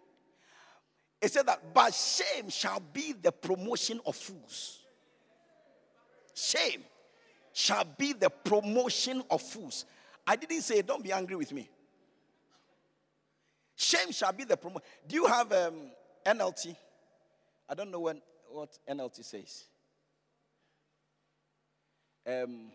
It 1.22 1.32
said 1.32 1.48
that, 1.48 1.74
but 1.74 1.94
shame 1.94 2.50
shall 2.50 2.82
be 2.94 3.14
the 3.14 3.32
promotion 3.32 4.00
of 4.06 4.16
fools. 4.16 4.80
Shame 6.34 6.84
shall 7.52 7.84
be 7.84 8.14
the 8.14 8.30
promotion 8.30 9.22
of 9.30 9.42
fools. 9.42 9.86
I 10.26 10.38
didn't 10.38 10.62
say, 10.62 10.82
don't 10.82 11.04
be 11.04 11.12
angry 11.12 11.36
with 11.36 11.52
me. 11.52 11.70
Shame 13.76 14.12
shall 14.12 14.32
be 14.32 14.46
the 14.46 14.56
promotion. 14.56 14.84
Do 15.08 15.16
you 15.16 15.26
have 15.26 15.52
um, 15.52 15.92
NLT? 16.26 16.76
I 17.68 17.74
don't 17.74 17.92
know 17.92 18.00
when, 18.00 18.22
what 18.50 18.78
NLT 18.90 19.24
says. 19.24 19.64
Um, 22.26 22.72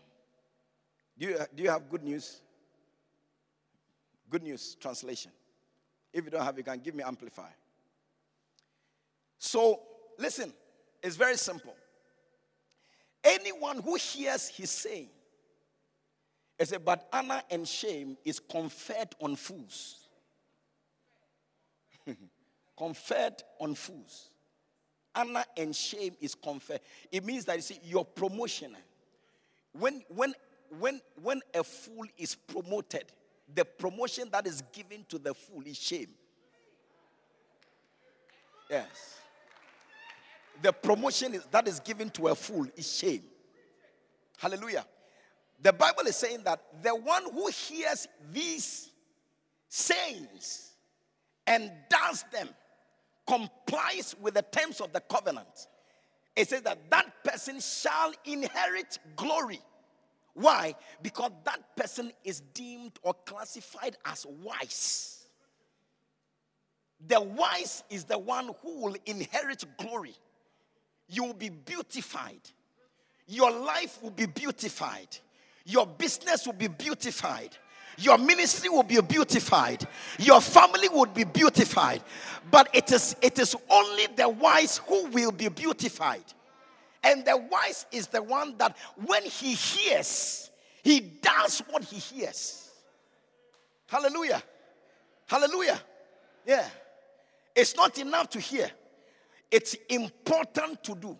do, 1.17 1.27
you, 1.27 1.39
do 1.55 1.63
you 1.63 1.69
have 1.69 1.89
good 1.89 2.03
news? 2.03 2.41
Good 4.29 4.43
news 4.43 4.75
translation. 4.79 5.31
If 6.11 6.25
you 6.25 6.31
don't 6.31 6.43
have, 6.43 6.57
you 6.57 6.63
can 6.63 6.79
give 6.79 6.93
me 6.93 7.03
amplify. 7.03 7.49
So, 9.37 9.81
listen, 10.17 10.53
it's 11.01 11.15
very 11.15 11.37
simple. 11.37 11.75
Anyone 13.23 13.81
who 13.81 13.95
hears 13.95 14.47
his 14.47 14.69
saying, 14.69 15.09
it 16.57 16.67
said, 16.67 16.85
but 16.85 17.07
honor 17.11 17.41
and 17.51 17.67
shame 17.67 18.17
is 18.23 18.39
conferred 18.39 19.09
on 19.19 19.35
fools. 19.35 20.07
conferred 22.77 23.43
on 23.59 23.75
fools. 23.75 24.29
Honor 25.13 25.43
and 25.57 25.75
shame 25.75 26.15
is 26.21 26.35
conferred. 26.35 26.81
It 27.11 27.25
means 27.25 27.45
that 27.45 27.55
you 27.55 27.61
see 27.61 27.79
your 27.83 28.05
promotion. 28.05 28.75
When 29.73 30.03
when 30.09 30.33
when 30.79 31.01
when 31.21 31.41
a 31.53 31.63
fool 31.63 32.05
is 32.17 32.35
promoted, 32.35 33.05
the 33.53 33.65
promotion 33.65 34.29
that 34.31 34.47
is 34.47 34.61
given 34.73 35.05
to 35.09 35.17
the 35.17 35.33
fool 35.33 35.63
is 35.65 35.77
shame. 35.77 36.09
Yes. 38.69 39.19
The 40.61 40.71
promotion 40.71 41.39
that 41.51 41.67
is 41.67 41.79
given 41.79 42.09
to 42.11 42.27
a 42.29 42.35
fool 42.35 42.67
is 42.75 42.91
shame. 42.97 43.23
Hallelujah. 44.37 44.85
The 45.61 45.73
Bible 45.73 46.03
is 46.07 46.15
saying 46.15 46.43
that 46.43 46.61
the 46.81 46.95
one 46.95 47.23
who 47.31 47.47
hears 47.47 48.07
these 48.31 48.91
sayings 49.69 50.73
and 51.47 51.71
does 51.89 52.23
them 52.31 52.49
complies 53.27 54.15
with 54.21 54.35
the 54.35 54.41
terms 54.43 54.81
of 54.81 54.93
the 54.93 54.99
covenant. 54.99 55.67
it 56.35 56.49
says 56.49 56.61
that 56.61 56.89
that 56.91 57.23
person 57.23 57.59
shall 57.59 58.13
inherit 58.25 58.99
glory. 59.15 59.61
Why? 60.33 60.75
Because 61.01 61.31
that 61.45 61.75
person 61.77 62.11
is 62.23 62.41
deemed 62.41 62.99
or 63.01 63.13
classified 63.13 63.95
as 64.05 64.25
wise. 64.43 65.25
The 67.07 67.21
wise 67.21 67.83
is 67.89 68.03
the 68.03 68.17
one 68.17 68.51
who 68.61 68.81
will 68.81 68.95
inherit 69.05 69.63
glory. 69.77 70.15
You 71.07 71.23
will 71.23 71.33
be 71.33 71.49
beautified. 71.49 72.41
Your 73.27 73.51
life 73.51 74.01
will 74.01 74.11
be 74.11 74.25
beautified. 74.25 75.17
Your 75.65 75.85
business 75.85 76.45
will 76.45 76.53
be 76.53 76.67
beautified. 76.67 77.57
Your 77.97 78.17
ministry 78.17 78.69
will 78.69 78.83
be 78.83 78.99
beautified. 79.01 79.87
Your 80.19 80.41
family 80.41 80.89
will 80.89 81.05
be 81.05 81.23
beautified. 81.23 82.03
But 82.51 82.69
it 82.73 82.91
is, 82.91 83.15
it 83.21 83.39
is 83.39 83.55
only 83.69 84.07
the 84.15 84.29
wise 84.29 84.77
who 84.77 85.05
will 85.07 85.31
be 85.31 85.47
beautified. 85.47 86.23
And 87.03 87.23
the 87.23 87.37
wise 87.37 87.85
is 87.91 88.07
the 88.07 88.21
one 88.21 88.57
that 88.57 88.75
when 89.05 89.23
he 89.23 89.53
hears, 89.53 90.49
he 90.83 90.99
does 90.99 91.59
what 91.69 91.83
he 91.83 91.97
hears. 91.97 92.69
Hallelujah. 93.87 94.41
Hallelujah. 95.27 95.79
Yeah. 96.45 96.67
It's 97.55 97.75
not 97.75 97.97
enough 97.97 98.29
to 98.31 98.39
hear. 98.39 98.69
It's 99.51 99.75
important 99.89 100.83
to 100.83 100.95
do. 100.95 101.17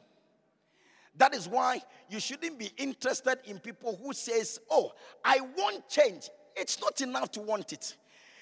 That 1.18 1.34
is 1.34 1.48
why 1.48 1.82
you 2.10 2.20
shouldn't 2.20 2.60
be 2.60 2.72
interested 2.78 3.40
in 3.46 3.60
people 3.60 3.96
who 3.96 4.14
says, 4.14 4.60
"Oh, 4.70 4.94
I 5.24 5.40
want 5.40 5.88
change." 5.88 6.30
It's 6.56 6.80
not 6.80 7.00
enough 7.02 7.32
to 7.32 7.42
want 7.42 7.74
it. 7.74 7.96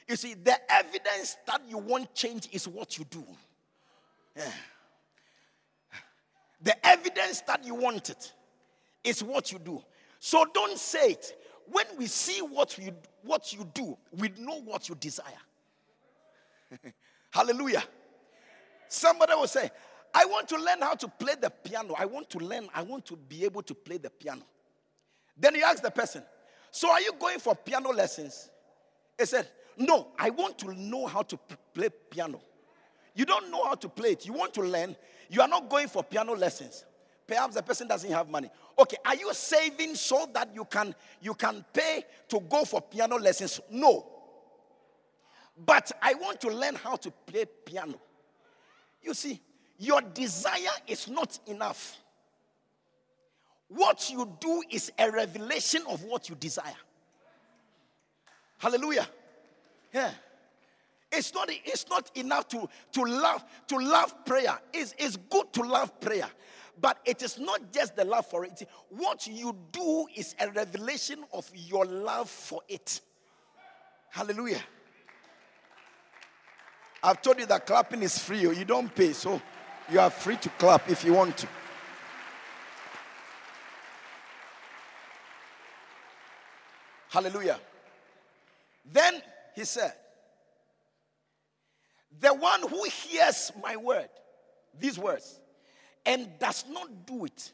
You 0.07 0.15
see, 0.15 0.33
the 0.33 0.59
evidence 0.71 1.37
that 1.45 1.61
you 1.67 1.77
want 1.77 2.13
change 2.13 2.49
is 2.51 2.67
what 2.67 2.97
you 2.97 3.05
do. 3.05 3.25
Yeah. 4.35 4.51
The 6.61 6.85
evidence 6.85 7.41
that 7.41 7.63
you 7.63 7.75
want 7.75 8.09
it 8.09 8.33
is 9.03 9.23
what 9.23 9.51
you 9.51 9.59
do. 9.59 9.83
So 10.19 10.45
don't 10.53 10.77
say 10.77 11.11
it. 11.11 11.37
When 11.67 11.85
we 11.97 12.07
see 12.07 12.41
what 12.41 12.77
you 12.77 12.93
what 13.23 13.53
you 13.53 13.69
do, 13.73 13.97
we 14.11 14.29
know 14.37 14.61
what 14.61 14.89
you 14.89 14.95
desire. 14.95 15.25
Hallelujah. 17.31 17.83
Somebody 18.93 19.33
will 19.33 19.47
say, 19.47 19.71
I 20.13 20.25
want 20.25 20.47
to 20.49 20.55
learn 20.55 20.79
how 20.79 20.93
to 20.93 21.07
play 21.07 21.33
the 21.41 21.49
piano. 21.49 21.95
I 21.97 22.05
want 22.05 22.29
to 22.29 22.37
learn, 22.37 22.69
I 22.75 22.83
want 22.83 23.07
to 23.07 23.15
be 23.15 23.43
able 23.43 23.63
to 23.63 23.73
play 23.73 23.97
the 23.97 24.11
piano. 24.11 24.43
Then 25.35 25.55
you 25.55 25.63
ask 25.63 25.81
the 25.81 25.89
person, 25.89 26.21
So 26.69 26.91
are 26.91 27.01
you 27.01 27.13
going 27.19 27.39
for 27.39 27.55
piano 27.55 27.89
lessons? 27.89 28.51
He 29.17 29.25
said, 29.25 29.47
No, 29.79 30.09
I 30.19 30.29
want 30.29 30.59
to 30.59 30.73
know 30.79 31.07
how 31.07 31.23
to 31.23 31.39
play 31.73 31.89
piano. 32.11 32.39
You 33.15 33.25
don't 33.25 33.49
know 33.49 33.65
how 33.65 33.73
to 33.73 33.89
play 33.89 34.11
it. 34.11 34.27
You 34.27 34.33
want 34.33 34.53
to 34.53 34.61
learn. 34.61 34.95
You 35.27 35.41
are 35.41 35.47
not 35.47 35.69
going 35.69 35.87
for 35.87 36.03
piano 36.03 36.33
lessons. 36.33 36.85
Perhaps 37.25 37.55
the 37.55 37.63
person 37.63 37.87
doesn't 37.87 38.11
have 38.11 38.29
money. 38.29 38.51
Okay, 38.77 38.97
are 39.03 39.15
you 39.15 39.33
saving 39.33 39.95
so 39.95 40.29
that 40.33 40.53
you 40.53 40.65
can 40.65 40.93
you 41.19 41.33
can 41.33 41.65
pay 41.73 42.05
to 42.27 42.39
go 42.41 42.63
for 42.63 42.79
piano 42.79 43.15
lessons? 43.15 43.59
No. 43.71 44.05
But 45.57 45.91
I 45.99 46.13
want 46.13 46.39
to 46.41 46.49
learn 46.49 46.75
how 46.75 46.95
to 46.97 47.09
play 47.09 47.45
piano. 47.45 47.95
You 49.03 49.13
see, 49.13 49.39
your 49.77 50.01
desire 50.01 50.71
is 50.87 51.07
not 51.07 51.39
enough. 51.47 51.97
What 53.67 54.09
you 54.09 54.31
do 54.39 54.63
is 54.69 54.91
a 54.97 55.11
revelation 55.11 55.83
of 55.89 56.03
what 56.03 56.29
you 56.29 56.35
desire. 56.35 56.75
Hallelujah. 58.59 59.07
Yeah. 59.93 60.11
It's 61.11 61.33
not, 61.33 61.49
it's 61.49 61.87
not 61.89 62.09
enough 62.15 62.47
to, 62.49 62.67
to 62.93 63.03
love 63.03 63.43
to 63.67 63.77
love 63.77 64.25
prayer. 64.25 64.57
It's, 64.73 64.95
it's 64.97 65.17
good 65.17 65.51
to 65.53 65.61
love 65.61 65.99
prayer. 65.99 66.27
But 66.79 66.99
it 67.05 67.21
is 67.21 67.37
not 67.37 67.71
just 67.71 67.95
the 67.95 68.03
love 68.03 68.25
for 68.25 68.45
it. 68.45 68.67
What 68.89 69.27
you 69.27 69.55
do 69.71 70.07
is 70.15 70.35
a 70.39 70.49
revelation 70.49 71.23
of 71.31 71.49
your 71.53 71.85
love 71.85 72.29
for 72.29 72.61
it. 72.67 73.01
Hallelujah. 74.09 74.61
I've 77.03 77.21
told 77.21 77.37
you 77.37 77.45
that 77.47 77.65
clapping 77.65 78.01
is 78.01 78.17
free. 78.17 78.47
Oh. 78.47 78.51
You 78.51 78.63
don't 78.63 78.93
pay. 78.93 79.11
So 79.11 79.41
you 79.91 79.99
are 79.99 80.09
free 80.09 80.37
to 80.37 80.49
clap 80.49 80.89
if 80.89 81.03
you 81.03 81.13
want 81.13 81.37
to. 81.37 81.47
Hallelujah. 87.09 87.59
Then 88.91 89.21
he 89.53 89.65
said, 89.65 89.93
The 92.19 92.33
one 92.33 92.61
who 92.67 92.85
hears 92.85 93.51
my 93.61 93.75
word, 93.75 94.09
these 94.79 94.97
words, 94.97 95.39
and 96.05 96.27
does 96.39 96.65
not 96.69 97.05
do 97.05 97.25
it, 97.25 97.51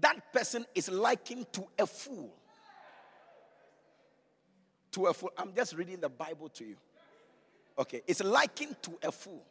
that 0.00 0.32
person 0.32 0.66
is 0.74 0.90
likened 0.90 1.52
to 1.52 1.64
a 1.78 1.86
fool. 1.86 2.34
To 4.92 5.06
a 5.06 5.14
fool. 5.14 5.32
I'm 5.38 5.54
just 5.54 5.74
reading 5.74 6.00
the 6.00 6.08
Bible 6.08 6.48
to 6.50 6.64
you. 6.64 6.76
Okay, 7.78 8.02
it's 8.06 8.22
likened 8.22 8.76
to 8.82 8.92
a 9.02 9.10
fool. 9.10 9.44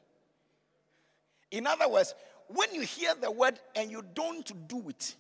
In 1.52 1.68
other 1.68 1.90
words, 1.90 2.16
when 2.48 2.74
you 2.74 2.82
hear 2.82 3.14
the 3.16 3.30
word 3.32 3.60
and 3.76 3.92
you 3.92 4.04
don't 4.14 4.68
do 4.68 4.90
it, 4.90 5.16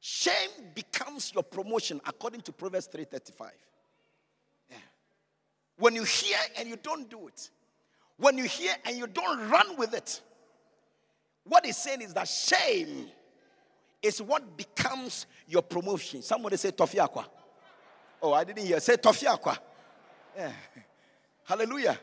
shame 0.00 0.50
becomes 0.74 1.32
your 1.34 1.42
promotion 1.42 2.00
according 2.06 2.42
to 2.42 2.52
Proverbs 2.52 2.88
3:35. 2.88 3.50
Yeah. 4.70 4.76
When 5.78 5.94
you 5.94 6.04
hear 6.04 6.38
and 6.58 6.68
you 6.68 6.76
don't 6.76 7.08
do 7.10 7.26
it, 7.28 7.50
when 8.16 8.38
you 8.38 8.44
hear 8.44 8.72
and 8.84 8.96
you 8.96 9.06
don't 9.06 9.48
run 9.50 9.76
with 9.76 9.94
it, 9.94 10.20
what 11.44 11.66
he's 11.66 11.76
saying 11.76 12.02
is 12.02 12.14
that 12.14 12.28
shame 12.28 13.08
is 14.02 14.22
what 14.22 14.56
becomes 14.56 15.26
your 15.46 15.62
promotion. 15.62 16.22
Somebody 16.22 16.56
say 16.56 16.70
Tofiakwa. 16.70 17.24
Oh, 18.22 18.32
I 18.32 18.44
didn't 18.44 18.64
hear. 18.64 18.80
Say 18.80 18.96
Tofiakwa. 18.96 19.58
Yeah. 20.36 20.52
Hallelujah. 21.46 21.98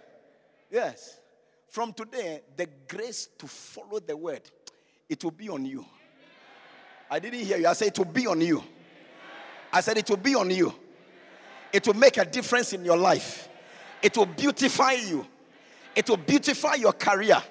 Yes. 0.71 1.19
From 1.67 1.91
today, 1.91 2.41
the 2.55 2.67
grace 2.87 3.27
to 3.37 3.45
follow 3.45 3.99
the 3.99 4.15
word, 4.15 4.41
it 5.09 5.23
will 5.23 5.31
be 5.31 5.49
on 5.49 5.65
you. 5.65 5.85
I 7.11 7.19
didn't 7.19 7.41
hear 7.41 7.57
you. 7.57 7.67
I 7.67 7.73
said 7.73 7.89
it 7.89 7.97
will 7.97 8.05
be 8.05 8.25
on 8.25 8.39
you. 8.39 8.63
I 9.71 9.81
said 9.81 9.97
it 9.97 10.09
will 10.09 10.17
be 10.17 10.33
on 10.33 10.49
you. 10.49 10.73
It 11.73 11.85
will 11.85 11.95
make 11.95 12.17
a 12.17 12.25
difference 12.25 12.73
in 12.73 12.85
your 12.85 12.95
life. 12.95 13.49
It 14.01 14.15
will 14.15 14.27
beautify 14.27 14.93
you. 14.93 15.27
It 15.95 16.09
will 16.09 16.17
beautify 16.17 16.75
your 16.75 16.93
career. 16.93 17.41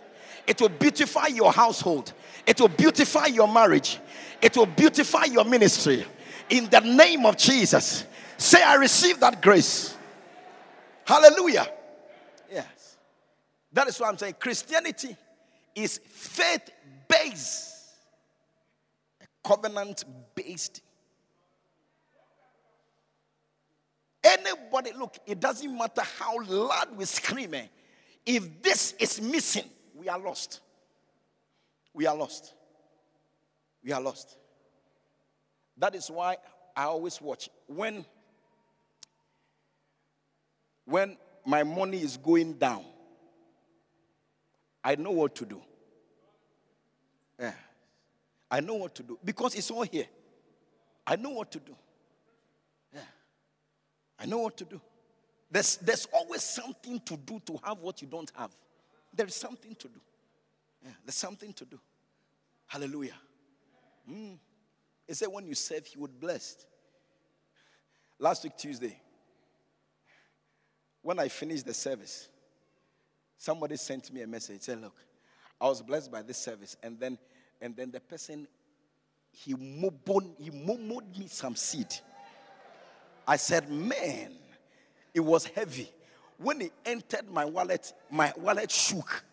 It 0.47 0.61
will 0.61 0.71
beautify 0.71 1.27
your 1.27 1.53
household. 1.53 2.13
It 2.47 2.61
will 2.61 2.69
beautify 2.69 3.27
your 3.27 3.47
marriage. 3.47 4.01
It 4.41 4.57
will 4.57 4.67
beautify 4.67 5.25
your 5.25 5.45
ministry. 5.45 6.07
In 6.49 6.71
the 6.71 6.81
name 6.81 7.27
of 7.27 7.37
Jesus. 7.37 8.07
Say, 8.39 8.63
I 8.63 8.77
receive 8.77 9.21
that 9.21 9.43
grace. 9.43 9.97
Hallelujah. 11.05 11.69
That 13.73 13.89
is 13.89 13.99
why 13.99 14.09
I'm 14.09 14.19
saying 14.19 14.37
Christianity 14.39 15.17
is 15.75 15.99
faith 15.99 16.71
based, 17.09 17.75
a 19.21 19.49
covenant 19.49 20.05
based. 20.35 20.83
Anybody, 24.23 24.93
look, 24.93 25.19
it 25.27 25.41
doesn't 25.41 25.77
matter 25.77 26.03
how 26.19 26.41
loud 26.43 26.97
we 26.97 27.05
scream. 27.07 27.55
Eh? 27.55 27.67
If 28.25 28.63
this 28.63 28.93
is 29.01 29.21
missing, 29.21 29.69
we 29.95 30.09
are 30.09 30.19
lost. 30.19 30.61
We 31.93 32.07
are 32.07 32.17
lost. 32.17 32.55
We 33.83 33.93
are 33.93 34.01
lost. 34.01 34.37
That 35.77 35.95
is 35.95 36.11
why 36.11 36.37
I 36.77 36.85
always 36.85 37.21
watch 37.21 37.49
when 37.67 38.05
when 40.85 41.17
my 41.45 41.63
money 41.63 42.01
is 42.03 42.17
going 42.17 42.55
down 42.55 42.85
I 44.85 44.97
know 44.97 45.13
what 45.13 45.35
to 45.37 45.47
do. 45.47 45.61
Yeah. 47.39 47.53
I 48.51 48.61
know 48.61 48.75
what 48.75 48.95
to 48.97 49.03
do 49.03 49.19
because 49.25 49.55
it's 49.55 49.71
all 49.71 49.83
here. 49.83 50.07
I 51.07 51.17
know 51.17 51.31
what 51.31 51.51
to 51.53 51.59
do. 51.59 51.75
Yeah. 52.95 53.01
I 54.19 54.27
know 54.27 54.39
what 54.39 54.57
to 54.59 54.65
do. 54.65 54.81
There's, 55.51 55.77
there's 55.77 56.07
always 56.13 56.43
something 56.43 57.01
to 57.01 57.17
do 57.17 57.41
to 57.41 57.61
have 57.63 57.79
what 57.79 58.01
you 58.01 58.09
don't 58.09 58.31
have. 58.37 58.51
There 59.15 59.27
is 59.27 59.35
something 59.35 59.75
to 59.75 59.89
do. 59.89 60.01
Yeah, 60.85 60.93
there's 61.05 61.15
something 61.15 61.53
to 61.53 61.65
do. 61.65 61.79
Hallelujah. 62.67 63.15
Mm. 64.11 64.39
He 65.07 65.15
said, 65.15 65.29
when 65.29 65.47
you 65.47 65.55
serve, 65.55 65.87
he 65.87 65.99
would 65.99 66.19
bless. 66.19 66.65
Last 68.19 68.45
week, 68.45 68.57
Tuesday, 68.57 68.99
when 71.03 71.19
I 71.19 71.29
finished 71.29 71.67
the 71.67 71.75
service, 71.75 72.29
Somebody 73.43 73.75
sent 73.75 74.13
me 74.13 74.23
a 74.23 74.27
message. 74.29 74.63
Said, 74.63 74.81
"Look, 74.81 74.95
I 75.61 75.67
was 75.67 75.83
blessed 75.83 76.13
by 76.13 76.23
this 76.23 76.39
service, 76.39 76.77
and 76.81 76.97
then, 77.01 77.19
and 77.61 77.75
then 77.75 77.91
the 77.91 77.99
person 77.99 78.47
he 79.33 79.55
mumbled, 79.55 80.37
he 80.39 80.51
mumbled 80.51 81.19
me 81.19 81.27
some 81.27 81.57
seed. 81.57 81.93
I 83.27 83.35
said, 83.35 83.69
man, 83.69 84.31
it 85.13 85.19
was 85.19 85.47
heavy. 85.47 85.91
When 86.39 86.61
it 86.61 86.73
entered 86.87 87.29
my 87.33 87.45
wallet, 87.45 87.93
my 88.09 88.33
wallet 88.37 88.71
shook. 88.71 89.25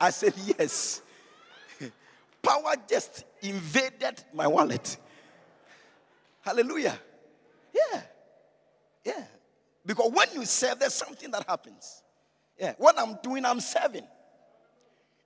I 0.00 0.10
said, 0.10 0.34
yes. 0.58 1.02
Power 2.42 2.74
just 2.88 3.26
invaded 3.42 4.24
my 4.34 4.48
wallet. 4.48 4.96
Hallelujah. 6.40 6.98
Yeah. 7.72 8.02
Yeah. 9.04 9.24
Because 9.86 10.10
when 10.12 10.26
you 10.34 10.44
serve, 10.46 10.80
there's 10.80 10.94
something 10.94 11.30
that 11.30 11.48
happens. 11.48 12.02
Yeah. 12.60 12.74
What 12.76 12.98
I'm 12.98 13.18
doing, 13.22 13.44
I'm 13.46 13.58
serving. 13.60 14.06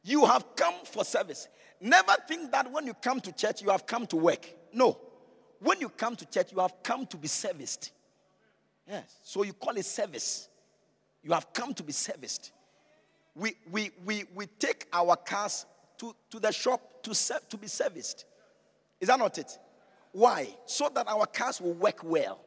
You 0.04 0.24
have 0.24 0.54
come 0.54 0.74
for 0.84 1.04
service. 1.04 1.48
Never 1.80 2.12
think 2.28 2.52
that 2.52 2.70
when 2.70 2.86
you 2.86 2.94
come 2.94 3.20
to 3.20 3.32
church, 3.32 3.60
you 3.60 3.70
have 3.70 3.84
come 3.86 4.06
to 4.06 4.16
work. 4.16 4.48
No. 4.72 4.98
When 5.58 5.80
you 5.80 5.88
come 5.88 6.14
to 6.14 6.26
church, 6.26 6.52
you 6.52 6.60
have 6.60 6.82
come 6.82 7.06
to 7.06 7.16
be 7.16 7.26
serviced. 7.26 7.90
Yes. 8.88 9.16
So 9.22 9.42
you 9.42 9.52
call 9.52 9.76
it 9.76 9.84
service. 9.84 10.48
You 11.22 11.32
have 11.32 11.52
come 11.52 11.74
to 11.74 11.82
be 11.82 11.92
serviced. 11.92 12.52
We, 13.34 13.56
we, 13.70 13.90
we, 14.04 14.24
we 14.34 14.46
take 14.46 14.86
our 14.92 15.16
cars 15.16 15.66
to, 15.98 16.14
to 16.30 16.38
the 16.38 16.52
shop 16.52 17.02
to, 17.02 17.14
to 17.48 17.56
be 17.56 17.66
serviced. 17.66 18.26
Is 19.00 19.08
that 19.08 19.18
not 19.18 19.36
it? 19.38 19.58
Why? 20.12 20.48
So 20.66 20.88
that 20.94 21.08
our 21.08 21.26
cars 21.26 21.60
will 21.60 21.74
work 21.74 22.04
well. 22.04 22.40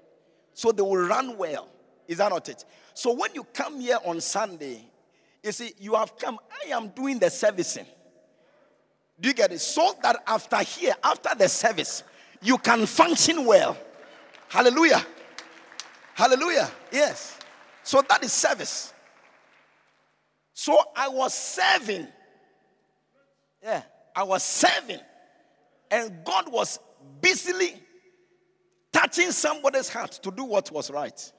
So 0.53 0.71
they 0.71 0.81
will 0.81 1.07
run 1.07 1.37
well. 1.37 1.67
Is 2.07 2.17
that 2.17 2.29
not 2.29 2.47
it? 2.49 2.63
So 2.93 3.13
when 3.13 3.33
you 3.33 3.43
come 3.43 3.79
here 3.79 3.97
on 4.05 4.21
Sunday, 4.21 4.83
you 5.43 5.51
see, 5.51 5.73
you 5.79 5.95
have 5.95 6.17
come, 6.17 6.39
I 6.65 6.69
am 6.71 6.89
doing 6.89 7.19
the 7.19 7.29
servicing. 7.29 7.85
Do 9.19 9.29
you 9.29 9.33
get 9.33 9.51
it? 9.51 9.59
So 9.59 9.95
that 10.03 10.23
after 10.27 10.57
here, 10.57 10.93
after 11.03 11.29
the 11.35 11.47
service, 11.49 12.03
you 12.41 12.57
can 12.57 12.85
function 12.85 13.45
well. 13.45 13.77
Hallelujah. 14.47 15.05
Hallelujah. 16.13 16.69
Yes. 16.91 17.37
So 17.83 18.01
that 18.07 18.23
is 18.23 18.33
service. 18.33 18.93
So 20.53 20.77
I 20.95 21.07
was 21.07 21.33
serving. 21.33 22.07
Yeah, 23.61 23.83
I 24.15 24.23
was 24.23 24.43
serving. 24.43 24.99
And 25.89 26.25
God 26.25 26.51
was 26.51 26.79
busily 27.21 27.75
touching 28.91 29.31
somebody's 29.31 29.89
heart 29.89 30.11
to 30.23 30.31
do 30.31 30.43
what 30.43 30.71
was 30.71 30.89
right. 30.89 31.31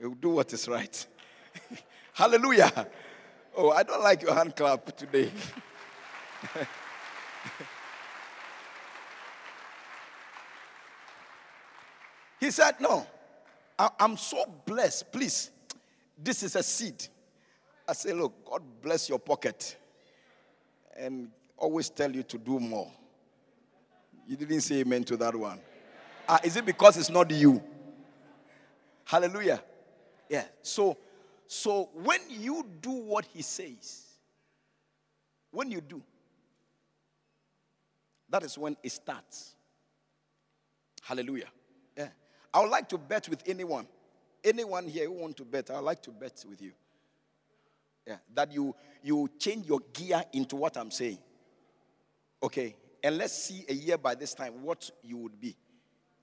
Will 0.00 0.14
do 0.14 0.30
what 0.30 0.50
is 0.52 0.66
right. 0.66 1.06
Hallelujah. 2.14 2.86
Oh, 3.56 3.70
I 3.70 3.82
don't 3.82 4.02
like 4.02 4.22
your 4.22 4.34
hand 4.34 4.56
clap 4.56 4.96
today. 4.96 5.30
he 12.40 12.50
said, 12.50 12.80
No, 12.80 13.06
I, 13.78 13.90
am 14.00 14.16
so 14.16 14.44
blessed. 14.64 15.12
Please, 15.12 15.50
this 16.16 16.42
is 16.42 16.56
a 16.56 16.62
seed. 16.62 17.06
I 17.86 17.92
say, 17.92 18.14
Look, 18.14 18.44
God 18.48 18.62
bless 18.80 19.08
your 19.08 19.18
pocket 19.18 19.76
and 20.96 21.28
always 21.58 21.90
tell 21.90 22.10
you 22.10 22.22
to 22.22 22.38
do 22.38 22.58
more. 22.58 22.90
You 24.26 24.36
didn't 24.36 24.62
say 24.62 24.76
amen 24.76 25.04
to 25.04 25.16
that 25.18 25.34
one. 25.36 25.60
Uh, 26.26 26.38
is 26.44 26.56
it 26.56 26.64
because 26.64 26.96
it's 26.96 27.10
not 27.10 27.30
you? 27.30 27.62
Hallelujah. 29.04 29.62
Yeah. 30.30 30.44
So, 30.62 30.96
so 31.48 31.90
when 31.92 32.20
you 32.28 32.64
do 32.80 32.92
what 32.92 33.26
he 33.34 33.42
says, 33.42 34.04
when 35.50 35.72
you 35.72 35.80
do, 35.80 36.00
that 38.30 38.44
is 38.44 38.56
when 38.56 38.76
it 38.80 38.92
starts. 38.92 39.56
Hallelujah. 41.02 41.48
Yeah. 41.96 42.08
I 42.54 42.60
would 42.60 42.70
like 42.70 42.88
to 42.90 42.98
bet 42.98 43.28
with 43.28 43.42
anyone. 43.44 43.88
Anyone 44.44 44.86
here 44.86 45.06
who 45.06 45.14
want 45.14 45.36
to 45.38 45.44
bet, 45.44 45.68
I'd 45.70 45.80
like 45.80 46.00
to 46.02 46.10
bet 46.12 46.44
with 46.48 46.62
you. 46.62 46.72
Yeah. 48.06 48.18
That 48.32 48.52
you 48.52 48.74
you 49.02 49.28
change 49.38 49.66
your 49.66 49.80
gear 49.92 50.22
into 50.32 50.54
what 50.54 50.76
I'm 50.76 50.92
saying. 50.92 51.18
Okay. 52.40 52.76
And 53.02 53.18
let's 53.18 53.32
see 53.32 53.64
a 53.68 53.74
year 53.74 53.98
by 53.98 54.14
this 54.14 54.32
time 54.32 54.62
what 54.62 54.88
you 55.02 55.16
would 55.16 55.40
be. 55.40 55.56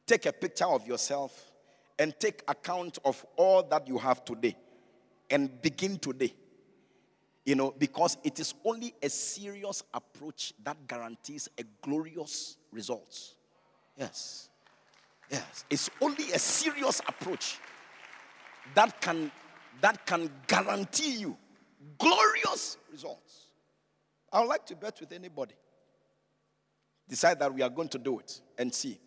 Take 0.06 0.26
a 0.28 0.32
picture 0.32 0.66
of 0.66 0.88
yourself 0.88 1.52
and 2.00 2.18
take 2.20 2.44
account 2.48 3.00
of 3.06 3.26
all 3.36 3.64
that 3.64 3.88
you 3.88 3.98
have 3.98 4.24
today 4.24 4.56
and 5.30 5.62
begin 5.62 5.98
today. 5.98 6.34
You 7.46 7.56
know, 7.56 7.74
because 7.78 8.18
it 8.24 8.40
is 8.40 8.54
only 8.66 8.94
a 9.02 9.10
serious 9.10 9.82
approach 9.94 10.54
that 10.64 10.86
guarantees 10.86 11.48
a 11.58 11.64
glorious 11.82 12.58
results. 12.72 13.36
Yes. 13.98 14.50
Yes. 15.32 15.66
It's 15.70 15.90
only 16.02 16.32
a 16.34 16.40
serious 16.40 17.00
approach 17.08 17.58
that 18.76 19.00
can 19.00 19.32
that 19.80 20.06
can 20.06 20.30
guarantee 20.48 21.18
you 21.18 21.38
glorious 21.98 22.78
results. 22.92 23.46
I 24.32 24.42
would 24.42 24.50
like 24.50 24.66
to 24.68 24.76
bet 24.76 25.00
with 25.00 25.12
anybody. 25.12 25.56
Decide 27.08 27.40
that 27.40 27.54
we 27.54 27.62
are 27.62 27.70
going 27.70 27.90
to 27.90 27.98
do 27.98 28.20
it 28.20 28.42
and 28.58 28.74
see. 28.74 29.00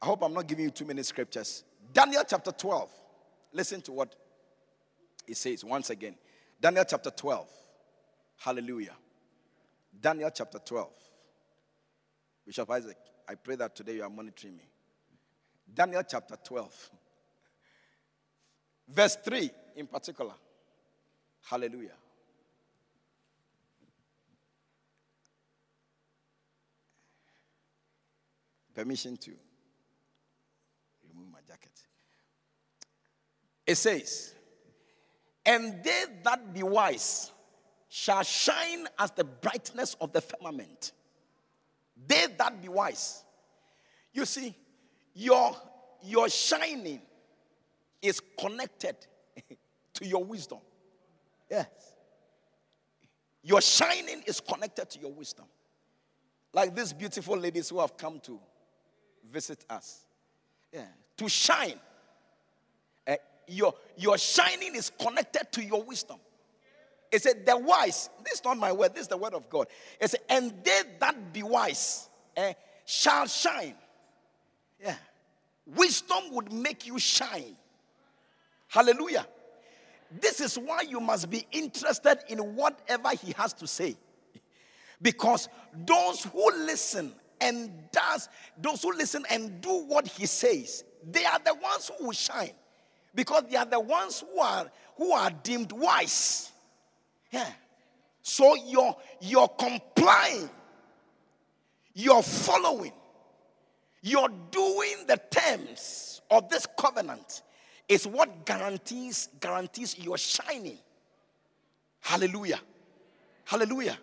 I 0.00 0.06
hope 0.06 0.22
I'm 0.22 0.34
not 0.34 0.46
giving 0.46 0.64
you 0.64 0.70
too 0.70 0.84
many 0.84 1.02
scriptures. 1.02 1.64
Daniel 1.92 2.22
chapter 2.28 2.52
12. 2.52 2.90
Listen 3.52 3.80
to 3.82 3.92
what 3.92 4.14
it 5.26 5.36
says 5.36 5.64
once 5.64 5.90
again. 5.90 6.14
Daniel 6.60 6.84
chapter 6.88 7.10
12. 7.10 7.48
Hallelujah. 8.38 8.94
Daniel 10.00 10.30
chapter 10.34 10.58
12. 10.58 10.88
Bishop 12.46 12.70
Isaac, 12.70 12.96
I 13.28 13.34
pray 13.36 13.56
that 13.56 13.76
today 13.76 13.96
you 13.96 14.02
are 14.02 14.10
monitoring 14.10 14.56
me. 14.56 14.64
Daniel 15.72 16.02
chapter 16.08 16.36
12. 16.42 16.90
Verse 18.88 19.16
3 19.24 19.50
in 19.76 19.86
particular. 19.86 20.34
Hallelujah. 21.44 21.90
Permission 28.74 29.16
to 29.18 29.30
remove 31.08 31.30
my 31.30 31.40
jacket. 31.46 31.70
It 33.72 33.76
says, 33.76 34.34
And 35.46 35.82
they 35.82 36.04
that 36.24 36.52
be 36.52 36.62
wise 36.62 37.32
shall 37.88 38.22
shine 38.22 38.86
as 38.98 39.12
the 39.12 39.24
brightness 39.24 39.96
of 39.98 40.12
the 40.12 40.20
firmament. 40.20 40.92
They 42.06 42.26
that 42.36 42.60
be 42.60 42.68
wise. 42.68 43.24
You 44.12 44.26
see, 44.26 44.54
your, 45.14 45.56
your 46.02 46.28
shining 46.28 47.00
is 48.02 48.20
connected 48.38 48.94
to 49.94 50.04
your 50.04 50.22
wisdom. 50.22 50.58
Yes. 51.50 51.68
Your 53.42 53.62
shining 53.62 54.22
is 54.26 54.38
connected 54.38 54.90
to 54.90 54.98
your 55.00 55.12
wisdom. 55.12 55.46
Like 56.52 56.74
these 56.74 56.92
beautiful 56.92 57.38
ladies 57.38 57.70
who 57.70 57.80
have 57.80 57.96
come 57.96 58.20
to 58.20 58.38
visit 59.30 59.64
us. 59.70 60.04
Yeah. 60.70 60.84
To 61.16 61.26
shine. 61.26 61.80
Your, 63.52 63.74
your 63.96 64.18
shining 64.18 64.74
is 64.74 64.90
connected 64.98 65.52
to 65.52 65.64
your 65.64 65.82
wisdom. 65.82 66.16
It 67.10 67.22
said, 67.22 67.44
the 67.44 67.58
wise, 67.58 68.08
this 68.24 68.34
is 68.34 68.44
not 68.44 68.56
my 68.56 68.72
word, 68.72 68.94
this 68.94 69.02
is 69.02 69.08
the 69.08 69.18
word 69.18 69.34
of 69.34 69.48
God. 69.50 69.66
It 70.00 70.10
said, 70.10 70.20
and 70.30 70.52
they 70.64 70.80
that 70.98 71.32
be 71.32 71.42
wise 71.42 72.08
uh, 72.36 72.54
shall 72.86 73.26
shine. 73.26 73.74
Yeah. 74.82 74.96
Wisdom 75.66 76.32
would 76.32 76.52
make 76.52 76.86
you 76.86 76.98
shine. 76.98 77.56
Hallelujah. 78.68 79.26
This 80.20 80.40
is 80.40 80.58
why 80.58 80.82
you 80.82 81.00
must 81.00 81.28
be 81.28 81.46
interested 81.52 82.18
in 82.28 82.38
whatever 82.56 83.10
he 83.10 83.32
has 83.32 83.52
to 83.54 83.66
say. 83.66 83.96
Because 85.00 85.48
those 85.84 86.24
who 86.24 86.50
listen 86.64 87.12
and 87.40 87.90
does 87.90 88.28
those 88.56 88.82
who 88.82 88.92
listen 88.96 89.24
and 89.28 89.60
do 89.60 89.84
what 89.84 90.06
he 90.06 90.26
says, 90.26 90.84
they 91.10 91.24
are 91.24 91.40
the 91.44 91.54
ones 91.54 91.90
who 91.98 92.06
will 92.06 92.12
shine. 92.12 92.52
Because 93.14 93.44
they 93.50 93.56
are 93.56 93.66
the 93.66 93.80
ones 93.80 94.24
who 94.32 94.40
are 94.40 94.70
who 94.96 95.12
are 95.12 95.30
deemed 95.30 95.72
wise. 95.72 96.50
Yeah. 97.30 97.50
So 98.22 98.54
you're 98.54 98.96
you're 99.20 99.48
complying, 99.48 100.48
you're 101.94 102.22
following, 102.22 102.92
you're 104.00 104.28
doing 104.50 105.06
the 105.06 105.20
terms 105.30 106.22
of 106.30 106.48
this 106.48 106.66
covenant 106.78 107.42
is 107.88 108.06
what 108.06 108.46
guarantees 108.46 109.28
guarantees 109.40 109.98
your 109.98 110.16
shining. 110.16 110.78
Hallelujah. 112.00 112.60
Hallelujah. 113.44 113.98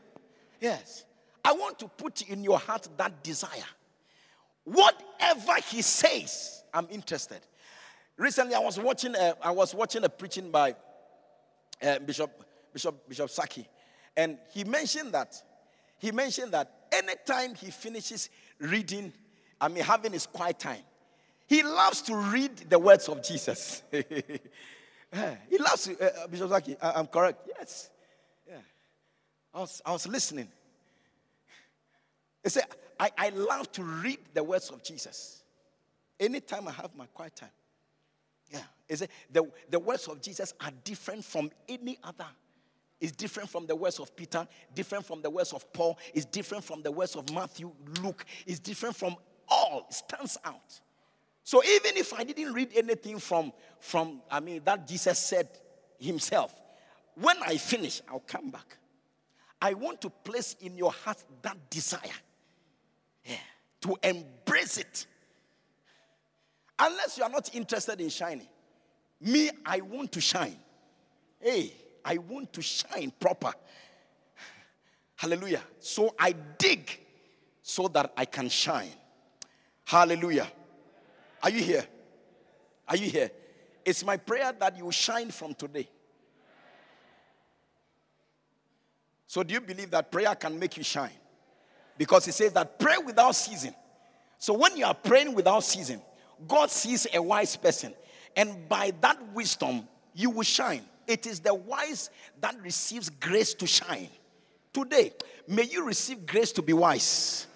Yes. 0.60 1.06
I 1.44 1.54
want 1.54 1.80
to 1.80 1.88
put 1.88 2.22
in 2.24 2.44
your 2.44 2.60
heart 2.60 2.88
that 2.98 3.24
desire. 3.24 3.64
Whatever 4.66 5.54
he 5.70 5.82
says, 5.82 6.64
I'm 6.74 6.88
interested. 6.92 7.40
Recently, 8.20 8.54
I 8.54 8.60
was 8.60 8.78
watching 8.78 9.16
a, 9.16 9.34
I 9.42 9.50
was 9.52 9.74
watching 9.74 10.04
a 10.04 10.10
preaching 10.10 10.52
by 10.52 10.76
uh, 11.82 12.00
Bishop 12.00 12.30
Bishop 12.74 13.08
Bishop 13.08 13.30
Saki, 13.30 13.66
and 14.18 14.38
he 14.52 14.66
mentioned 14.66 15.14
that 15.14 15.42
he 15.98 16.12
mentioned 16.12 16.52
that 16.52 16.70
anytime 16.92 17.56
he 17.56 17.72
finishes 17.72 18.30
reading, 18.60 19.14
I 19.60 19.70
mean 19.70 19.86
having 19.86 20.12
his 20.12 20.26
quiet 20.26 20.60
time, 20.60 20.82
he 21.48 21.64
loves 21.64 22.02
to 22.04 22.16
read 22.18 22.58
the 22.70 22.78
words 22.78 23.08
of 23.08 23.24
Jesus. 23.24 23.84
he 23.92 25.58
loves 25.58 25.86
to, 25.86 26.24
uh, 26.24 26.28
Bishop 26.28 26.50
Zaki, 26.50 26.76
I, 26.82 27.00
am 27.00 27.08
correct. 27.08 27.48
Yes. 27.58 27.90
Yeah. 28.46 28.58
I 29.54 29.60
was, 29.62 29.82
I 29.86 29.94
was 29.94 30.06
listening. 30.06 30.50
He 32.44 32.50
said, 32.50 32.66
I, 33.00 33.12
I 33.18 33.30
love 33.30 33.72
to 33.72 33.84
read 33.84 34.20
the 34.34 34.44
words 34.44 34.70
of 34.72 34.84
Jesus. 34.84 35.42
Anytime 36.20 36.68
I 36.68 36.72
have 36.72 36.94
my 36.98 37.06
quiet 37.06 37.38
time. 37.38 37.50
He 38.90 38.96
said, 38.96 39.10
the, 39.32 39.44
the 39.70 39.80
words 39.80 40.08
of 40.08 40.20
Jesus 40.22 40.54
are 40.60 40.72
different 40.84 41.24
from 41.24 41.52
any 41.70 42.00
other. 42.04 42.26
It's 43.00 43.14
different 43.14 43.50
from 43.50 43.66
the 43.66 43.76
words 43.76 44.00
of 44.00 44.14
Peter, 44.16 44.46
different 44.76 45.06
from 45.06 45.22
the 45.22 45.30
words 45.30 45.54
of 45.54 45.72
Paul, 45.72 45.98
it's 46.14 46.26
different 46.26 46.64
from 46.66 46.82
the 46.82 46.92
words 46.92 47.16
of 47.16 47.32
Matthew, 47.32 47.72
Luke, 48.02 48.26
it's 48.46 48.60
different 48.60 48.96
from 48.96 49.16
all. 49.48 49.86
It 49.90 49.94
stands 49.94 50.38
out. 50.44 50.82
So 51.44 51.64
even 51.64 51.96
if 51.96 52.14
I 52.14 52.24
didn't 52.24 52.54
read 52.54 52.72
anything 52.76 53.20
from, 53.20 53.54
from 53.80 54.22
I 54.30 54.40
mean, 54.42 54.62
that 54.66 54.86
Jesus 54.86 55.18
said 55.18 55.48
himself, 55.98 56.54
when 57.16 57.38
I 57.42 57.58
finish, 57.58 58.02
I'll 58.10 58.20
come 58.20 58.50
back. 58.50 58.78
I 59.62 59.74
want 59.74 60.02
to 60.02 60.10
place 60.10 60.56
in 60.62 60.78
your 60.78 60.92
heart 60.92 61.24
that 61.42 61.70
desire 61.70 62.02
yeah, 63.26 63.36
to 63.82 63.98
embrace 64.04 64.78
it. 64.78 65.06
Unless 66.78 67.18
you 67.18 67.24
are 67.24 67.30
not 67.30 67.54
interested 67.54 68.00
in 68.00 68.10
shining. 68.10 68.48
Me, 69.22 69.50
I 69.66 69.82
want 69.82 70.12
to 70.14 70.22
shine. 70.22 70.58
Hey, 71.40 71.74
I 72.04 72.18
want 72.18 72.54
to 72.54 72.62
shine 72.62 73.12
proper. 73.20 73.54
Hallelujah. 75.16 75.62
So 75.80 76.16
I 76.18 76.34
dig 76.58 77.00
so 77.62 77.88
that 77.90 78.14
I 78.16 78.26
can 78.26 78.50
shine. 78.50 78.92
Hallelujah. 79.86 80.48
Are 81.44 81.50
you 81.50 81.64
here? 81.64 81.86
Are 82.88 82.96
you 82.96 83.10
here? 83.10 83.32
It's 83.86 84.04
my 84.04 84.18
prayer 84.18 84.54
that 84.60 84.78
you 84.78 84.92
shine 84.92 85.32
from 85.32 85.54
today. 85.54 85.88
So, 89.28 89.44
do 89.44 89.54
you 89.54 89.62
believe 89.62 89.92
that 89.92 90.12
prayer 90.12 90.34
can 90.34 90.58
make 90.58 90.76
you 90.76 90.84
shine? 90.84 91.12
Because 91.98 92.28
it 92.28 92.34
says 92.34 92.52
that 92.54 92.80
pray 92.80 92.98
without 92.98 93.36
ceasing. 93.36 93.76
So, 94.40 94.54
when 94.54 94.76
you 94.76 94.86
are 94.86 94.94
praying 94.96 95.36
without 95.36 95.64
ceasing, 95.64 96.02
God 96.48 96.72
sees 96.72 97.06
a 97.14 97.22
wise 97.22 97.56
person, 97.56 97.94
and 98.36 98.68
by 98.70 98.92
that 99.02 99.18
wisdom, 99.34 99.88
you 100.14 100.30
will 100.30 100.44
shine. 100.44 100.84
It 101.08 101.26
is 101.26 101.40
the 101.40 101.54
wise 101.54 102.10
that 102.42 102.56
receives 102.62 103.10
grace 103.10 103.54
to 103.56 103.68
shine. 103.68 104.10
Today, 104.72 105.14
may 105.48 105.64
you 105.64 105.84
receive 105.84 106.26
grace 106.26 106.52
to 106.54 106.62
be 106.62 106.74
wise, 106.74 107.48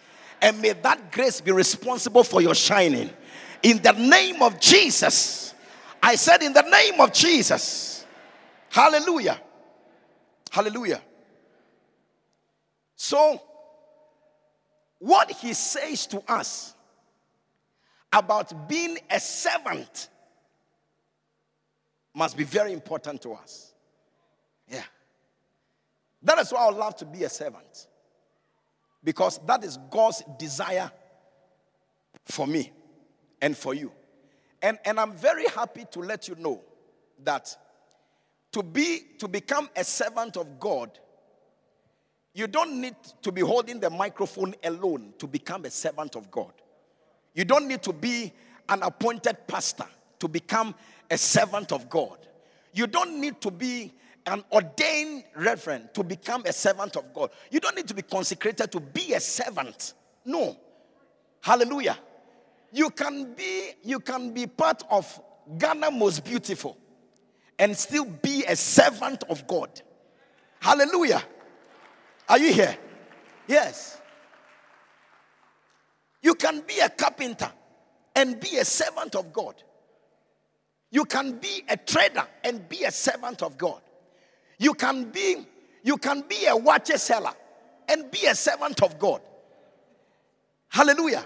and 0.42 0.60
may 0.62 0.74
that 0.74 1.12
grace 1.12 1.40
be 1.40 1.52
responsible 1.52 2.24
for 2.24 2.42
your 2.42 2.56
shining. 2.56 3.10
In 3.62 3.82
the 3.82 3.92
name 3.92 4.42
of 4.42 4.60
Jesus, 4.60 5.54
I 6.02 6.16
said, 6.16 6.42
in 6.42 6.52
the 6.52 6.64
name 6.64 7.00
of 7.00 7.14
Jesus, 7.14 8.06
hallelujah, 8.70 9.40
hallelujah. 10.52 11.02
So, 12.96 13.42
what 15.00 15.30
he 15.32 15.54
says 15.54 16.08
to 16.08 16.24
us 16.28 16.74
about 18.12 18.68
being 18.68 18.98
a 19.10 19.20
servant 19.20 20.10
must 22.14 22.38
be 22.38 22.44
very 22.44 22.74
important 22.74 23.22
to 23.24 23.34
us. 23.34 23.74
Yeah. 24.68 24.84
That 26.22 26.40
is 26.40 26.52
why 26.52 26.68
I 26.68 26.70
love 26.70 26.96
to 26.98 27.06
be 27.06 27.24
a 27.24 27.30
servant. 27.30 27.88
Because 29.04 29.40
that 29.46 29.64
is 29.64 29.78
God's 29.90 30.24
desire 30.38 30.92
for 32.26 32.48
me 32.48 32.72
and 33.42 33.58
for 33.58 33.74
you. 33.74 33.92
And, 34.62 34.80
and 34.86 35.00
I'm 35.00 35.14
very 35.14 35.46
happy 35.48 35.86
to 35.92 36.00
let 36.00 36.28
you 36.28 36.36
know 36.36 36.62
that 37.24 37.56
to 38.54 38.64
be 38.64 39.02
to 39.20 39.28
become 39.28 39.70
a 39.76 39.84
servant 39.84 40.38
of 40.38 40.60
God 40.60 41.00
you 42.34 42.48
don't 42.48 42.82
need 42.82 42.96
to 43.22 43.32
be 43.32 43.42
holding 43.42 43.80
the 43.80 43.90
microphone 43.90 44.56
alone 44.64 45.14
to 45.20 45.28
become 45.28 45.66
a 45.66 45.70
servant 45.70 46.16
of 46.16 46.32
God. 46.32 46.52
You 47.36 47.46
don't 47.46 47.68
need 47.68 47.84
to 47.84 47.94
be 47.94 48.34
an 48.70 48.82
appointed 48.82 49.48
pastor 49.48 49.86
to 50.20 50.28
become 50.28 50.74
a 51.10 51.18
servant 51.18 51.72
of 51.72 51.90
God. 51.90 52.18
You 52.74 52.88
don't 52.88 53.20
need 53.20 53.40
to 53.42 53.52
be 53.52 53.94
an 54.26 54.44
ordained 54.52 55.24
reverend 55.36 55.94
to 55.94 56.04
become 56.04 56.44
a 56.46 56.54
servant 56.54 56.96
of 56.96 57.14
God. 57.14 57.30
You 57.52 57.60
don't 57.60 57.76
need 57.76 57.88
to 57.88 57.94
be 57.94 58.02
consecrated 58.02 58.72
to 58.72 58.80
be 58.80 59.14
a 59.14 59.20
servant. 59.20 59.94
No. 60.26 60.58
Hallelujah. 61.42 61.98
You 62.72 62.90
can 62.90 63.34
be 63.34 63.72
you 63.84 64.00
can 64.00 64.34
be 64.34 64.48
part 64.48 64.84
of 64.90 65.22
Ghana 65.58 65.92
most 65.92 66.24
beautiful 66.24 66.78
and 67.60 67.78
still 67.78 68.06
be 68.06 68.46
a 68.48 68.56
servant 68.56 69.24
of 69.30 69.46
God. 69.46 69.70
Hallelujah. 70.60 71.22
Are 72.28 72.40
you 72.40 72.54
here? 72.54 72.78
Yes. 73.48 74.00
You 76.22 76.36
can 76.36 76.62
be 76.62 76.80
a 76.80 76.90
carpenter 76.90 77.52
and 78.16 78.40
be 78.40 78.58
a 78.58 78.66
servant 78.66 79.16
of 79.16 79.34
God. 79.34 79.62
You 80.94 81.06
can 81.06 81.40
be 81.40 81.64
a 81.68 81.76
trader 81.76 82.24
and 82.44 82.70
be 82.70 82.84
a 82.84 82.92
servant 82.92 83.42
of 83.42 83.58
God. 83.58 83.82
You 84.60 84.76
can 84.76 85.06
be 85.06 85.38
you 85.82 85.98
can 85.98 86.22
be 86.22 86.46
a 86.46 86.56
watcher 86.56 87.00
seller 87.00 87.34
and 87.90 88.12
be 88.12 88.28
a 88.28 88.36
servant 88.36 88.82
of 88.84 89.00
God. 89.00 89.22
Hallelujah. 90.70 91.24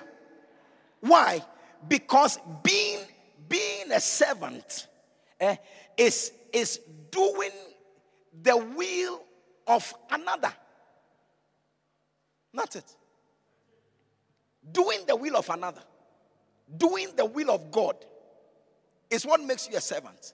Why? 1.02 1.44
Because 1.86 2.40
being 2.64 3.00
being 3.50 3.92
a 3.92 4.00
servant 4.00 4.88
eh, 5.38 5.58
is 5.98 6.32
is 6.54 6.80
doing 7.12 7.52
the 8.42 8.56
will 8.56 9.22
of 9.68 9.94
another. 10.10 10.54
Not 12.54 12.74
it. 12.78 12.96
Doing 14.72 15.02
the 15.06 15.18
will 15.18 15.36
of 15.36 15.50
another, 15.50 15.84
doing 16.78 17.10
the 17.18 17.26
will 17.26 17.52
of 17.52 17.70
God 17.70 17.98
is 19.10 19.26
what 19.26 19.42
makes 19.42 19.70
you 19.70 19.78
a 19.78 19.82
servant. 19.82 20.34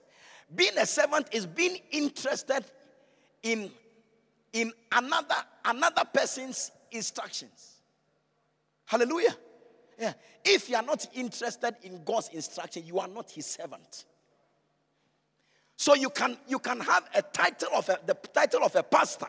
Being 0.54 0.76
a 0.78 0.86
servant 0.86 1.28
is 1.32 1.46
being 1.46 1.78
interested 1.90 2.64
in, 3.42 3.70
in 4.52 4.72
another, 4.92 5.36
another 5.64 6.02
person's 6.12 6.70
instructions. 6.90 7.80
Hallelujah. 8.86 9.36
Yeah. 9.98 10.12
If 10.44 10.68
you 10.68 10.76
are 10.76 10.82
not 10.82 11.06
interested 11.14 11.74
in 11.82 12.02
God's 12.04 12.28
instruction, 12.28 12.84
you 12.86 12.98
are 12.98 13.08
not 13.08 13.30
his 13.30 13.46
servant. 13.46 14.04
So 15.76 15.94
you 15.94 16.10
can 16.10 16.36
you 16.46 16.58
can 16.58 16.80
have 16.80 17.08
a 17.14 17.22
title 17.22 17.70
of 17.74 17.88
a, 17.88 17.98
the 18.06 18.14
title 18.14 18.62
of 18.62 18.76
a 18.76 18.82
pastor 18.82 19.26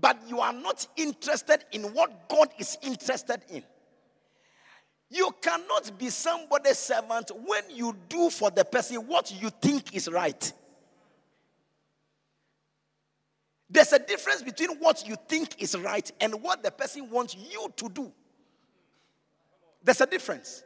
but 0.00 0.18
you 0.28 0.40
are 0.40 0.52
not 0.52 0.86
interested 0.96 1.64
in 1.72 1.82
what 1.94 2.28
God 2.28 2.48
is 2.58 2.76
interested 2.82 3.42
in. 3.48 3.62
You 5.14 5.32
cannot 5.40 5.96
be 5.96 6.10
somebody's 6.10 6.76
servant 6.76 7.30
when 7.46 7.62
you 7.70 7.96
do 8.08 8.30
for 8.30 8.50
the 8.50 8.64
person 8.64 8.96
what 9.06 9.30
you 9.40 9.48
think 9.48 9.94
is 9.94 10.08
right. 10.10 10.52
There's 13.70 13.92
a 13.92 14.00
difference 14.00 14.42
between 14.42 14.76
what 14.80 15.06
you 15.06 15.14
think 15.28 15.62
is 15.62 15.78
right 15.78 16.10
and 16.20 16.42
what 16.42 16.64
the 16.64 16.72
person 16.72 17.08
wants 17.10 17.36
you 17.36 17.72
to 17.76 17.88
do. 17.90 18.10
There's 19.84 20.00
a 20.00 20.06
difference. 20.06 20.64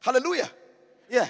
Hallelujah. 0.00 0.50
Yeah. 1.08 1.28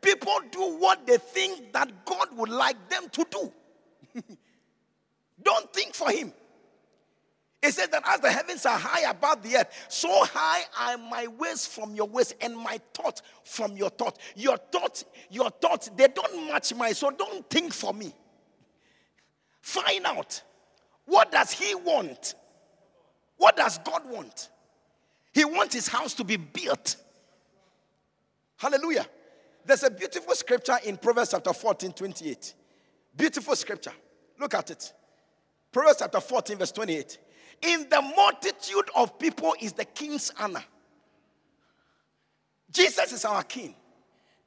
People 0.00 0.38
do 0.52 0.78
what 0.78 1.04
they 1.04 1.16
think 1.16 1.72
that 1.72 2.04
God 2.04 2.28
would 2.36 2.50
like 2.50 2.88
them 2.90 3.08
to 3.10 3.26
do. 3.28 4.22
Don't 5.42 5.72
think 5.72 5.94
for 5.96 6.12
Him. 6.12 6.32
It 7.62 7.72
says 7.74 7.88
that 7.88 8.02
as 8.06 8.20
the 8.20 8.30
heavens 8.30 8.66
are 8.66 8.76
high 8.76 9.08
above 9.08 9.42
the 9.42 9.56
earth, 9.56 9.86
so 9.88 10.24
high 10.24 10.62
are 10.80 10.98
my 10.98 11.28
ways 11.28 11.64
from 11.64 11.94
your 11.94 12.08
ways 12.08 12.34
and 12.40 12.56
my 12.56 12.80
thought 12.92 13.22
from 13.44 13.76
your 13.76 13.90
thought. 13.90 14.18
Your 14.34 14.56
thought, 14.56 15.04
your 15.30 15.48
thoughts, 15.48 15.88
they 15.96 16.08
don't 16.08 16.48
match 16.48 16.74
mine, 16.74 16.94
so 16.94 17.10
don't 17.10 17.48
think 17.48 17.72
for 17.72 17.94
me. 17.94 18.12
Find 19.60 20.04
out 20.06 20.42
what 21.04 21.30
does 21.30 21.52
he 21.52 21.74
want? 21.76 22.34
What 23.36 23.56
does 23.56 23.78
God 23.78 24.10
want? 24.10 24.48
He 25.32 25.44
wants 25.44 25.74
his 25.74 25.86
house 25.86 26.14
to 26.14 26.24
be 26.24 26.36
built. 26.36 26.96
Hallelujah. 28.56 29.06
There's 29.64 29.84
a 29.84 29.90
beautiful 29.90 30.34
scripture 30.34 30.78
in 30.84 30.96
Proverbs 30.96 31.30
chapter 31.30 31.52
14, 31.52 31.92
28. 31.92 32.54
Beautiful 33.16 33.54
scripture. 33.54 33.92
Look 34.38 34.54
at 34.54 34.70
it. 34.70 34.92
Proverbs 35.70 35.98
chapter 36.00 36.20
14, 36.20 36.58
verse 36.58 36.72
28. 36.72 37.18
In 37.62 37.88
the 37.88 38.02
multitude 38.02 38.88
of 38.94 39.18
people 39.18 39.54
is 39.60 39.72
the 39.72 39.84
king's 39.84 40.32
honor. 40.38 40.64
Jesus 42.70 43.12
is 43.12 43.24
our 43.24 43.42
king. 43.42 43.74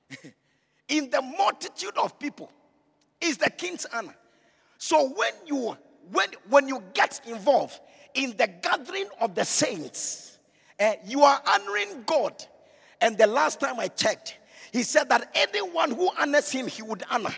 in 0.87 1.09
the 1.09 1.21
multitude 1.21 1.97
of 1.97 2.19
people 2.19 2.51
is 3.21 3.37
the 3.37 3.49
king's 3.49 3.85
honor. 3.93 4.15
So 4.77 5.09
when 5.09 5.33
you 5.45 5.77
when 6.11 6.29
when 6.49 6.67
you 6.67 6.83
get 6.93 7.21
involved 7.25 7.79
in 8.13 8.35
the 8.37 8.47
gathering 8.61 9.07
of 9.21 9.35
the 9.35 9.45
saints, 9.45 10.37
uh, 10.79 10.93
you 11.05 11.23
are 11.23 11.41
honoring 11.47 12.03
God. 12.05 12.33
And 13.01 13.17
the 13.17 13.27
last 13.27 13.59
time 13.59 13.79
I 13.79 13.87
checked, 13.87 14.37
he 14.71 14.83
said 14.83 15.09
that 15.09 15.31
anyone 15.35 15.91
who 15.91 16.09
honors 16.17 16.51
him, 16.51 16.67
he 16.67 16.81
would 16.81 17.03
honor. 17.09 17.33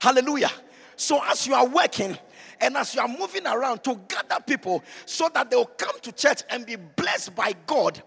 Hallelujah. 0.00 0.50
So 0.96 1.20
as 1.24 1.46
you 1.46 1.54
are 1.54 1.66
working, 1.66 2.16
And 2.60 2.76
as 2.76 2.94
you 2.94 3.00
are 3.00 3.08
moving 3.08 3.46
around 3.46 3.82
to 3.84 4.00
gather 4.08 4.42
people 4.46 4.82
so 5.06 5.28
that 5.34 5.50
they 5.50 5.56
will 5.56 5.66
come 5.66 5.98
to 6.00 6.12
church 6.12 6.42
and 6.50 6.66
be 6.66 6.76
blessed 6.76 7.34
by 7.34 7.54
God, 7.66 8.02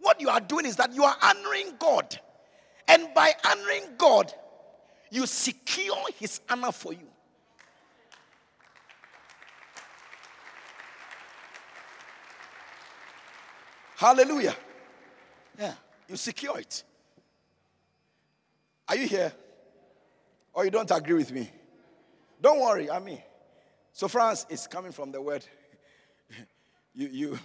what 0.00 0.20
you 0.20 0.28
are 0.28 0.40
doing 0.40 0.66
is 0.66 0.76
that 0.76 0.94
you 0.94 1.04
are 1.04 1.16
honoring 1.22 1.74
God. 1.78 2.18
And 2.88 3.08
by 3.14 3.32
honoring 3.44 3.84
God, 3.98 4.32
you 5.10 5.26
secure 5.26 5.96
his 6.18 6.40
honor 6.48 6.72
for 6.72 6.92
you. 6.92 7.06
Hallelujah. 13.96 14.56
Yeah, 15.58 15.74
you 16.08 16.16
secure 16.16 16.58
it. 16.58 16.84
Are 18.88 18.96
you 18.96 19.06
here? 19.06 19.32
Or 20.54 20.64
you 20.64 20.70
don't 20.70 20.90
agree 20.90 21.14
with 21.14 21.30
me? 21.30 21.50
Don't 22.40 22.60
worry, 22.60 22.90
I 22.90 22.98
mean. 22.98 23.22
So 23.92 24.08
France 24.08 24.46
is 24.48 24.66
coming 24.66 24.92
from 24.92 25.12
the 25.12 25.20
word. 25.20 25.44
You 26.92 27.06
you 27.06 27.38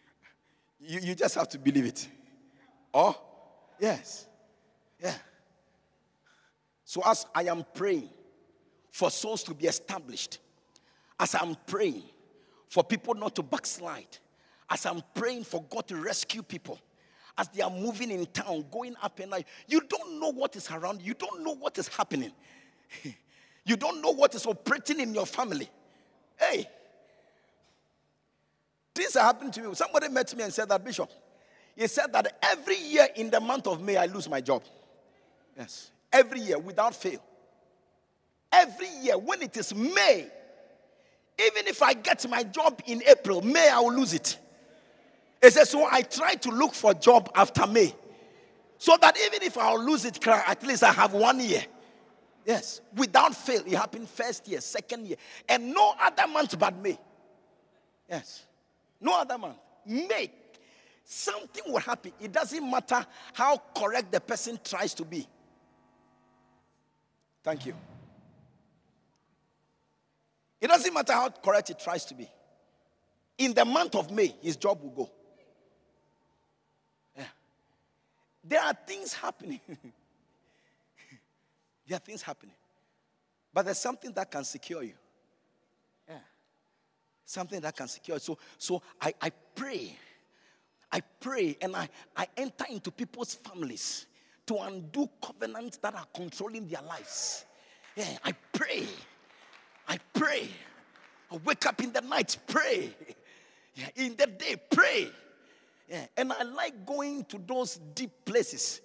you, 0.80 1.00
you 1.00 1.14
just 1.14 1.34
have 1.34 1.48
to 1.48 1.58
believe 1.58 1.86
it. 1.86 2.06
Oh, 2.92 3.18
yes. 3.80 4.26
Yeah. 5.02 5.14
So 6.84 7.00
as 7.04 7.26
I 7.34 7.44
am 7.44 7.64
praying 7.74 8.10
for 8.90 9.10
souls 9.10 9.42
to 9.44 9.54
be 9.54 9.66
established, 9.66 10.40
as 11.18 11.34
I'm 11.34 11.56
praying 11.66 12.02
for 12.68 12.84
people 12.84 13.14
not 13.14 13.34
to 13.36 13.42
backslide, 13.42 14.18
as 14.68 14.84
I'm 14.84 15.02
praying 15.14 15.44
for 15.44 15.62
God 15.62 15.88
to 15.88 15.96
rescue 15.96 16.42
people, 16.42 16.78
as 17.38 17.48
they 17.48 17.62
are 17.62 17.70
moving 17.70 18.10
in 18.10 18.26
town, 18.26 18.64
going 18.70 18.94
up 19.02 19.18
and 19.20 19.30
down, 19.30 19.44
you 19.66 19.80
don't 19.88 20.20
know 20.20 20.32
what 20.32 20.54
is 20.56 20.70
around, 20.70 21.02
you 21.02 21.14
don't 21.14 21.42
know 21.42 21.54
what 21.54 21.78
is 21.78 21.88
happening. 21.88 22.32
you 23.66 23.76
don't 23.76 24.00
know 24.00 24.12
what 24.12 24.34
is 24.34 24.46
operating 24.46 25.00
in 25.00 25.12
your 25.12 25.26
family. 25.26 25.68
Hey, 26.38 26.68
things 28.94 29.16
are 29.16 29.24
happening 29.24 29.50
to 29.50 29.60
me. 29.60 29.74
Somebody 29.74 30.08
met 30.08 30.34
me 30.36 30.44
and 30.44 30.52
said 30.54 30.68
that, 30.68 30.84
Bishop, 30.84 31.10
he 31.74 31.86
said 31.88 32.12
that 32.12 32.38
every 32.42 32.78
year 32.78 33.08
in 33.16 33.28
the 33.28 33.40
month 33.40 33.66
of 33.66 33.82
May, 33.82 33.96
I 33.96 34.06
lose 34.06 34.28
my 34.28 34.40
job. 34.40 34.62
Yes, 35.58 35.90
every 36.12 36.40
year 36.40 36.58
without 36.58 36.94
fail. 36.94 37.20
Every 38.52 38.88
year, 39.02 39.18
when 39.18 39.42
it 39.42 39.56
is 39.56 39.74
May, 39.74 40.28
even 41.38 41.66
if 41.66 41.82
I 41.82 41.92
get 41.92 42.28
my 42.30 42.44
job 42.44 42.80
in 42.86 43.02
April, 43.06 43.42
May, 43.42 43.68
I 43.68 43.80
will 43.80 43.94
lose 43.94 44.14
it. 44.14 44.38
He 45.42 45.50
says, 45.50 45.70
So 45.70 45.86
I 45.90 46.02
try 46.02 46.34
to 46.34 46.50
look 46.50 46.72
for 46.72 46.94
job 46.94 47.30
after 47.34 47.66
May. 47.66 47.92
So 48.78 48.96
that 49.00 49.16
even 49.26 49.42
if 49.42 49.58
I'll 49.58 49.82
lose 49.84 50.04
it, 50.04 50.24
at 50.26 50.62
least 50.62 50.84
I 50.84 50.92
have 50.92 51.12
one 51.12 51.40
year. 51.40 51.64
Yes, 52.46 52.80
without 52.94 53.34
fail. 53.34 53.62
It 53.66 53.74
happened 53.74 54.08
first 54.08 54.46
year, 54.46 54.60
second 54.60 55.08
year, 55.08 55.16
and 55.48 55.74
no 55.74 55.94
other 56.00 56.28
month 56.28 56.56
but 56.56 56.80
May. 56.80 56.96
Yes, 58.08 58.44
no 59.00 59.20
other 59.20 59.36
month. 59.36 59.56
May. 59.84 60.30
Something 61.04 61.64
will 61.72 61.80
happen. 61.80 62.12
It 62.20 62.30
doesn't 62.32 62.70
matter 62.70 63.04
how 63.32 63.60
correct 63.76 64.12
the 64.12 64.20
person 64.20 64.60
tries 64.62 64.94
to 64.94 65.04
be. 65.04 65.26
Thank 67.42 67.66
you. 67.66 67.74
It 70.60 70.68
doesn't 70.68 70.94
matter 70.94 71.12
how 71.12 71.28
correct 71.30 71.68
he 71.68 71.74
tries 71.74 72.04
to 72.06 72.14
be. 72.14 72.28
In 73.38 73.54
the 73.54 73.64
month 73.64 73.96
of 73.96 74.10
May, 74.10 74.34
his 74.40 74.56
job 74.56 74.82
will 74.82 74.90
go. 74.90 75.10
Yeah. 77.16 77.24
There 78.44 78.62
are 78.62 78.74
things 78.86 79.12
happening. 79.12 79.60
there 81.86 81.96
are 81.96 82.00
things 82.00 82.22
happening. 82.22 82.54
But 83.52 83.64
there's 83.64 83.78
something 83.78 84.12
that 84.12 84.30
can 84.30 84.44
secure 84.44 84.82
you. 84.82 84.94
Yeah. 86.08 86.18
Something 87.24 87.60
that 87.60 87.76
can 87.76 87.88
secure 87.88 88.16
you. 88.16 88.20
So, 88.20 88.38
so 88.58 88.82
I, 89.00 89.14
I 89.20 89.30
pray. 89.54 89.96
I 90.92 91.00
pray 91.20 91.56
and 91.60 91.74
I, 91.74 91.88
I 92.16 92.26
enter 92.36 92.66
into 92.70 92.90
people's 92.90 93.34
families 93.34 94.06
to 94.46 94.56
undo 94.58 95.08
covenants 95.22 95.78
that 95.78 95.94
are 95.94 96.06
controlling 96.14 96.68
their 96.68 96.82
lives. 96.82 97.44
Yeah, 97.96 98.18
I 98.24 98.32
pray. 98.52 98.86
I 99.88 99.98
pray. 100.12 100.48
I 101.32 101.36
wake 101.44 101.66
up 101.66 101.82
in 101.82 101.92
the 101.92 102.00
night, 102.02 102.36
pray. 102.46 102.94
Yeah, 103.74 103.88
in 103.96 104.16
the 104.16 104.26
day, 104.26 104.56
pray. 104.70 105.10
Yeah. 105.88 106.06
And 106.16 106.32
I 106.32 106.42
like 106.42 106.86
going 106.86 107.24
to 107.26 107.38
those 107.38 107.76
deep 107.94 108.10
places 108.24 108.80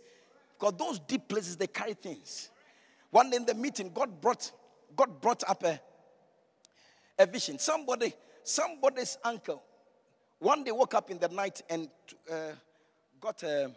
because 0.58 0.74
those 0.78 1.00
deep 1.00 1.28
places 1.28 1.58
they 1.58 1.68
carry 1.68 1.94
things. 1.94 2.50
One 3.12 3.30
day 3.30 3.38
in 3.38 3.46
the 3.46 3.54
meeting, 3.54 3.92
God 3.94 4.20
brought 4.20 4.52
God 4.96 5.22
brought 5.22 5.44
up 5.48 5.64
a, 5.64 5.80
a 7.18 7.26
vision. 7.26 7.60
Somebody, 7.60 8.14
somebody's 8.44 9.18
uncle, 9.24 9.62
one 10.40 10.64
day 10.64 10.72
woke 10.72 10.96
up 10.96 11.10
in 11.12 11.20
the 11.20 11.30
night 11.30 11.62
and 11.70 11.88
uh, 12.30 12.52
got 13.20 13.44
a, 13.44 13.72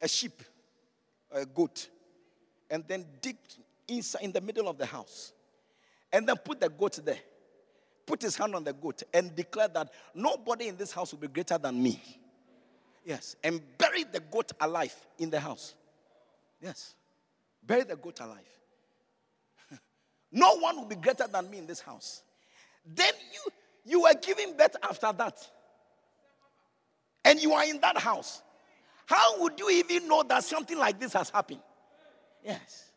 a 0.00 0.08
sheep, 0.08 0.42
a 1.32 1.44
goat, 1.44 1.88
and 2.70 2.84
then 2.86 3.04
digged 3.20 3.56
inside 3.88 4.22
in 4.22 4.32
the 4.32 4.40
middle 4.40 4.68
of 4.68 4.78
the 4.78 4.86
house, 4.86 5.32
and 6.12 6.26
then 6.26 6.36
put 6.36 6.60
the 6.60 6.68
goat 6.68 7.00
there 7.04 7.18
put 8.06 8.22
his 8.22 8.36
hand 8.36 8.54
on 8.54 8.64
the 8.64 8.72
goat 8.72 9.02
and 9.12 9.34
declared 9.34 9.74
that 9.74 9.90
nobody 10.14 10.68
in 10.68 10.76
this 10.76 10.92
house 10.92 11.12
will 11.12 11.20
be 11.20 11.28
greater 11.28 11.58
than 11.58 11.82
me. 11.82 12.00
Yes. 13.04 13.36
And 13.42 13.60
buried 13.78 14.12
the 14.12 14.20
goat 14.20 14.52
alive 14.60 14.94
in 15.18 15.30
the 15.30 15.40
house. 15.40 15.74
Yes. 16.60 16.94
Bury 17.66 17.84
the 17.84 17.96
goat 17.96 18.20
alive. 18.20 18.38
no 20.32 20.56
one 20.58 20.76
will 20.76 20.86
be 20.86 20.96
greater 20.96 21.26
than 21.26 21.50
me 21.50 21.58
in 21.58 21.66
this 21.66 21.80
house. 21.80 22.22
Then 22.84 23.12
you 23.32 23.52
you 23.86 24.02
were 24.02 24.14
giving 24.14 24.56
birth 24.56 24.76
after 24.82 25.12
that. 25.12 25.38
And 27.24 27.40
you 27.40 27.52
are 27.52 27.64
in 27.64 27.80
that 27.80 27.98
house. 27.98 28.42
How 29.06 29.40
would 29.40 29.58
you 29.58 29.70
even 29.70 30.08
know 30.08 30.22
that 30.22 30.44
something 30.44 30.78
like 30.78 30.98
this 30.98 31.12
has 31.12 31.30
happened? 31.30 31.60
Yes. 32.42 32.90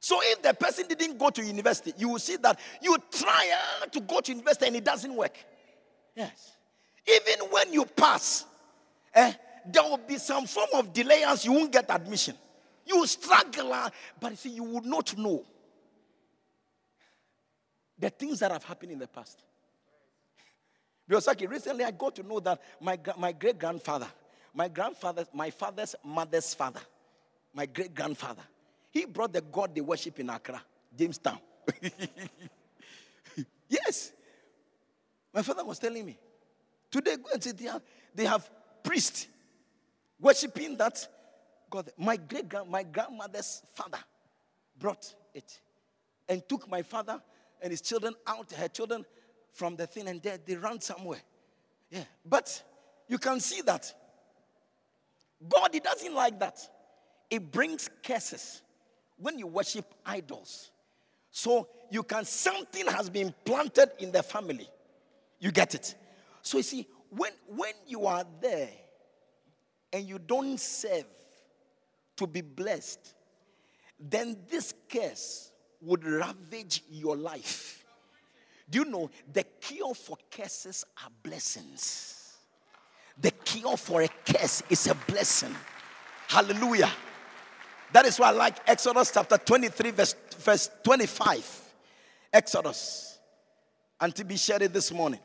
So 0.00 0.18
if 0.22 0.42
the 0.42 0.52
person 0.52 0.86
didn't 0.88 1.18
go 1.18 1.30
to 1.30 1.44
university, 1.44 1.92
you 1.96 2.10
will 2.10 2.18
see 2.18 2.36
that 2.36 2.58
you 2.82 2.96
try 3.10 3.52
uh, 3.82 3.86
to 3.86 4.00
go 4.00 4.20
to 4.20 4.32
university 4.32 4.66
and 4.66 4.76
it 4.76 4.84
doesn't 4.84 5.14
work. 5.14 5.36
Yes. 6.16 6.52
Even 7.06 7.46
when 7.50 7.72
you 7.72 7.84
pass, 7.84 8.44
eh, 9.14 9.32
there 9.66 9.82
will 9.82 9.98
be 9.98 10.18
some 10.18 10.46
form 10.46 10.68
of 10.74 10.92
delay 10.92 11.22
as 11.24 11.44
you 11.44 11.52
won't 11.52 11.72
get 11.72 11.86
admission. 11.88 12.34
You 12.86 13.06
struggle, 13.06 13.72
uh, 13.72 13.90
but 14.20 14.36
see, 14.38 14.50
you 14.50 14.64
would 14.64 14.84
not 14.84 15.16
know 15.16 15.44
the 17.98 18.10
things 18.10 18.40
that 18.40 18.50
have 18.50 18.64
happened 18.64 18.92
in 18.92 18.98
the 18.98 19.06
past. 19.06 19.42
Because 21.06 21.26
like 21.26 21.40
recently 21.48 21.84
I 21.84 21.90
got 21.90 22.16
to 22.16 22.22
know 22.22 22.40
that 22.40 22.60
my, 22.80 22.98
my 23.18 23.32
great 23.32 23.58
grandfather, 23.58 24.08
my 24.54 24.68
grandfather, 24.68 25.26
my 25.32 25.50
father's 25.50 25.94
mother's 26.04 26.54
father, 26.54 26.80
my 27.54 27.66
great 27.66 27.94
grandfather, 27.94 28.42
he 28.90 29.04
brought 29.04 29.32
the 29.32 29.40
God 29.40 29.74
they 29.74 29.80
worship 29.80 30.18
in 30.20 30.30
Accra, 30.30 30.62
Jamestown. 30.96 31.38
yes. 33.68 34.12
My 35.32 35.42
father 35.42 35.64
was 35.64 35.78
telling 35.78 36.04
me. 36.04 36.18
Today, 36.90 37.16
go 37.16 37.30
and 37.32 37.42
see, 37.42 37.52
they 37.52 37.64
have, 37.64 37.82
they 38.14 38.24
have 38.26 38.50
priests 38.82 39.26
worshiping 40.20 40.76
that 40.76 41.06
God. 41.72 41.90
My 41.96 42.16
great 42.16 42.48
grand, 42.50 42.68
my 42.68 42.82
grandmother's 42.82 43.62
father 43.74 43.98
brought 44.78 45.14
it 45.34 45.58
and 46.28 46.46
took 46.46 46.70
my 46.70 46.82
father 46.82 47.20
and 47.62 47.70
his 47.70 47.80
children 47.80 48.14
out, 48.26 48.52
her 48.52 48.68
children 48.68 49.06
from 49.52 49.76
the 49.76 49.86
thing, 49.86 50.06
and 50.06 50.22
they, 50.22 50.36
they 50.44 50.54
ran 50.54 50.80
somewhere. 50.80 51.22
Yeah. 51.90 52.04
But 52.24 52.62
you 53.08 53.16
can 53.18 53.40
see 53.40 53.62
that 53.62 53.92
God, 55.48 55.70
He 55.72 55.80
doesn't 55.80 56.14
like 56.14 56.38
that. 56.40 56.58
It 57.30 57.50
brings 57.50 57.88
curses 58.02 58.60
when 59.16 59.38
you 59.38 59.46
worship 59.46 59.86
idols. 60.04 60.70
So 61.30 61.68
you 61.90 62.02
can, 62.02 62.26
something 62.26 62.86
has 62.86 63.08
been 63.08 63.34
planted 63.44 63.92
in 63.98 64.12
the 64.12 64.22
family. 64.22 64.68
You 65.40 65.50
get 65.50 65.74
it? 65.74 65.94
So 66.42 66.58
you 66.58 66.62
see, 66.62 66.86
when, 67.08 67.32
when 67.48 67.72
you 67.86 68.06
are 68.06 68.24
there 68.42 68.70
and 69.92 70.06
you 70.06 70.18
don't 70.18 70.60
serve 70.60 71.06
to 72.22 72.26
be 72.26 72.40
blessed, 72.40 73.14
then 73.98 74.36
this 74.48 74.74
curse 74.88 75.50
would 75.80 76.04
ravage 76.04 76.82
your 76.90 77.16
life. 77.16 77.84
Do 78.70 78.78
you 78.78 78.84
know 78.84 79.10
the 79.30 79.44
cure 79.60 79.94
for 79.94 80.16
curses 80.30 80.84
are 81.04 81.10
blessings? 81.22 82.36
The 83.20 83.30
cure 83.30 83.76
for 83.76 84.02
a 84.02 84.08
curse 84.24 84.62
is 84.70 84.86
a 84.86 84.94
blessing. 84.94 85.54
Hallelujah. 86.28 86.90
That 87.92 88.06
is 88.06 88.18
why 88.18 88.28
I 88.28 88.30
like 88.30 88.56
Exodus 88.66 89.10
chapter 89.12 89.36
23, 89.36 89.90
verse, 89.90 90.14
verse 90.38 90.70
25. 90.82 91.60
Exodus. 92.32 93.18
And 94.00 94.14
to 94.14 94.24
be 94.24 94.36
shared 94.36 94.62
this 94.72 94.90
morning. 94.90 95.20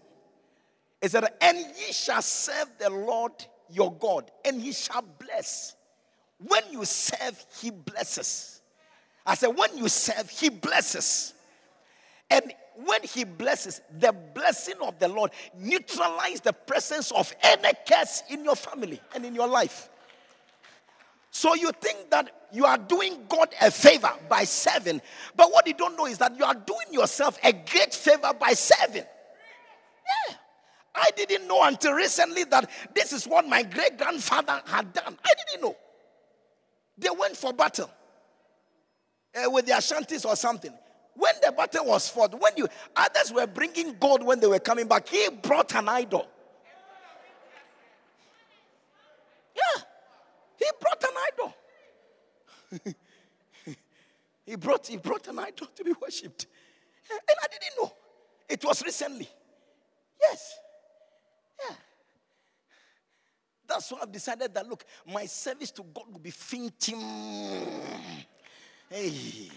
It 1.01 1.11
said, 1.11 1.25
And 1.39 1.57
ye 1.57 1.93
shall 1.93 2.21
serve 2.21 2.69
the 2.77 2.89
Lord 2.89 3.31
your 3.69 3.93
God, 3.93 4.29
and 4.43 4.61
he 4.61 4.73
shall 4.73 5.01
bless. 5.01 5.76
When 6.45 6.61
you 6.71 6.85
serve, 6.85 7.43
he 7.59 7.71
blesses. 7.71 8.61
I 9.25 9.35
said, 9.35 9.47
when 9.47 9.77
you 9.77 9.89
serve, 9.89 10.29
he 10.29 10.49
blesses. 10.49 11.33
And 12.29 12.53
when 12.85 13.01
he 13.03 13.23
blesses, 13.23 13.81
the 13.99 14.11
blessing 14.11 14.75
of 14.81 14.99
the 14.99 15.07
Lord 15.07 15.31
neutralize 15.57 16.41
the 16.41 16.53
presence 16.53 17.11
of 17.11 17.33
any 17.41 17.71
curse 17.89 18.23
in 18.29 18.43
your 18.43 18.55
family 18.55 19.01
and 19.15 19.25
in 19.25 19.33
your 19.33 19.47
life. 19.47 19.89
So 21.31 21.55
you 21.55 21.71
think 21.81 22.09
that 22.11 22.47
you 22.51 22.65
are 22.65 22.77
doing 22.77 23.25
God 23.27 23.49
a 23.61 23.69
favor 23.69 24.11
by 24.29 24.43
serving, 24.43 25.01
but 25.35 25.51
what 25.51 25.67
you 25.67 25.73
don't 25.73 25.97
know 25.97 26.05
is 26.05 26.17
that 26.19 26.37
you 26.37 26.43
are 26.45 26.55
doing 26.55 26.87
yourself 26.91 27.37
a 27.43 27.51
great 27.51 27.93
favor 27.93 28.31
by 28.39 28.53
serving. 28.53 29.03
Yeah. 29.03 30.35
I 30.95 31.09
didn't 31.15 31.47
know 31.47 31.63
until 31.63 31.93
recently 31.93 32.43
that 32.45 32.69
this 32.95 33.13
is 33.13 33.27
what 33.27 33.47
my 33.47 33.63
great 33.63 33.97
grandfather 33.97 34.61
had 34.65 34.93
done. 34.93 35.17
I 35.23 35.33
didn't 35.45 35.63
know. 35.63 35.75
They 36.97 37.09
went 37.09 37.37
for 37.37 37.53
battle 37.53 37.89
uh, 39.35 39.49
with 39.49 39.65
their 39.65 39.81
shanties 39.81 40.25
or 40.25 40.35
something. 40.35 40.73
When 41.15 41.33
the 41.43 41.51
battle 41.51 41.85
was 41.85 42.09
fought, 42.09 42.39
when 42.39 42.53
you 42.57 42.67
others 42.95 43.31
were 43.33 43.47
bringing 43.47 43.97
gold 43.99 44.23
when 44.23 44.39
they 44.39 44.47
were 44.47 44.59
coming 44.59 44.87
back, 44.87 45.07
he 45.07 45.29
brought 45.29 45.73
an 45.75 45.89
idol. 45.89 46.27
Yeah, 49.55 49.81
he 50.57 50.65
brought 50.79 51.03
an 51.03 51.09
idol. 51.33 52.95
he 54.45 54.55
brought 54.55 54.85
he 54.85 54.97
brought 54.97 55.27
an 55.27 55.39
idol 55.39 55.67
to 55.75 55.83
be 55.83 55.93
worshipped, 55.99 56.45
and 57.09 57.19
I 57.43 57.47
didn't 57.47 57.81
know. 57.81 57.93
It 58.47 58.63
was 58.63 58.83
recently. 58.83 59.27
Yes. 60.21 60.55
Yeah. 61.67 61.75
That's 63.67 63.91
why 63.91 63.99
I've 64.01 64.11
decided 64.11 64.53
that 64.53 64.67
look, 64.67 64.85
my 65.05 65.25
service 65.25 65.71
to 65.71 65.83
God 65.83 66.05
will 66.11 66.19
be 66.19 66.31
fainting. 66.31 67.01
Hey, 68.89 69.49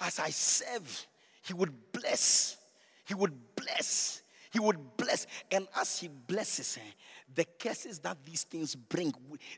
as 0.00 0.18
I 0.18 0.30
serve, 0.30 1.06
He 1.42 1.54
would 1.54 1.92
bless. 1.92 2.56
He 3.04 3.14
would 3.14 3.34
bless. 3.54 4.22
He 4.50 4.58
would 4.58 4.96
bless. 4.96 5.26
And 5.50 5.68
as 5.76 6.00
He 6.00 6.08
blesses, 6.08 6.78
eh, 6.78 6.90
the 7.34 7.44
curses 7.58 7.98
that 8.00 8.16
these 8.24 8.42
things 8.44 8.74
bring, 8.74 9.12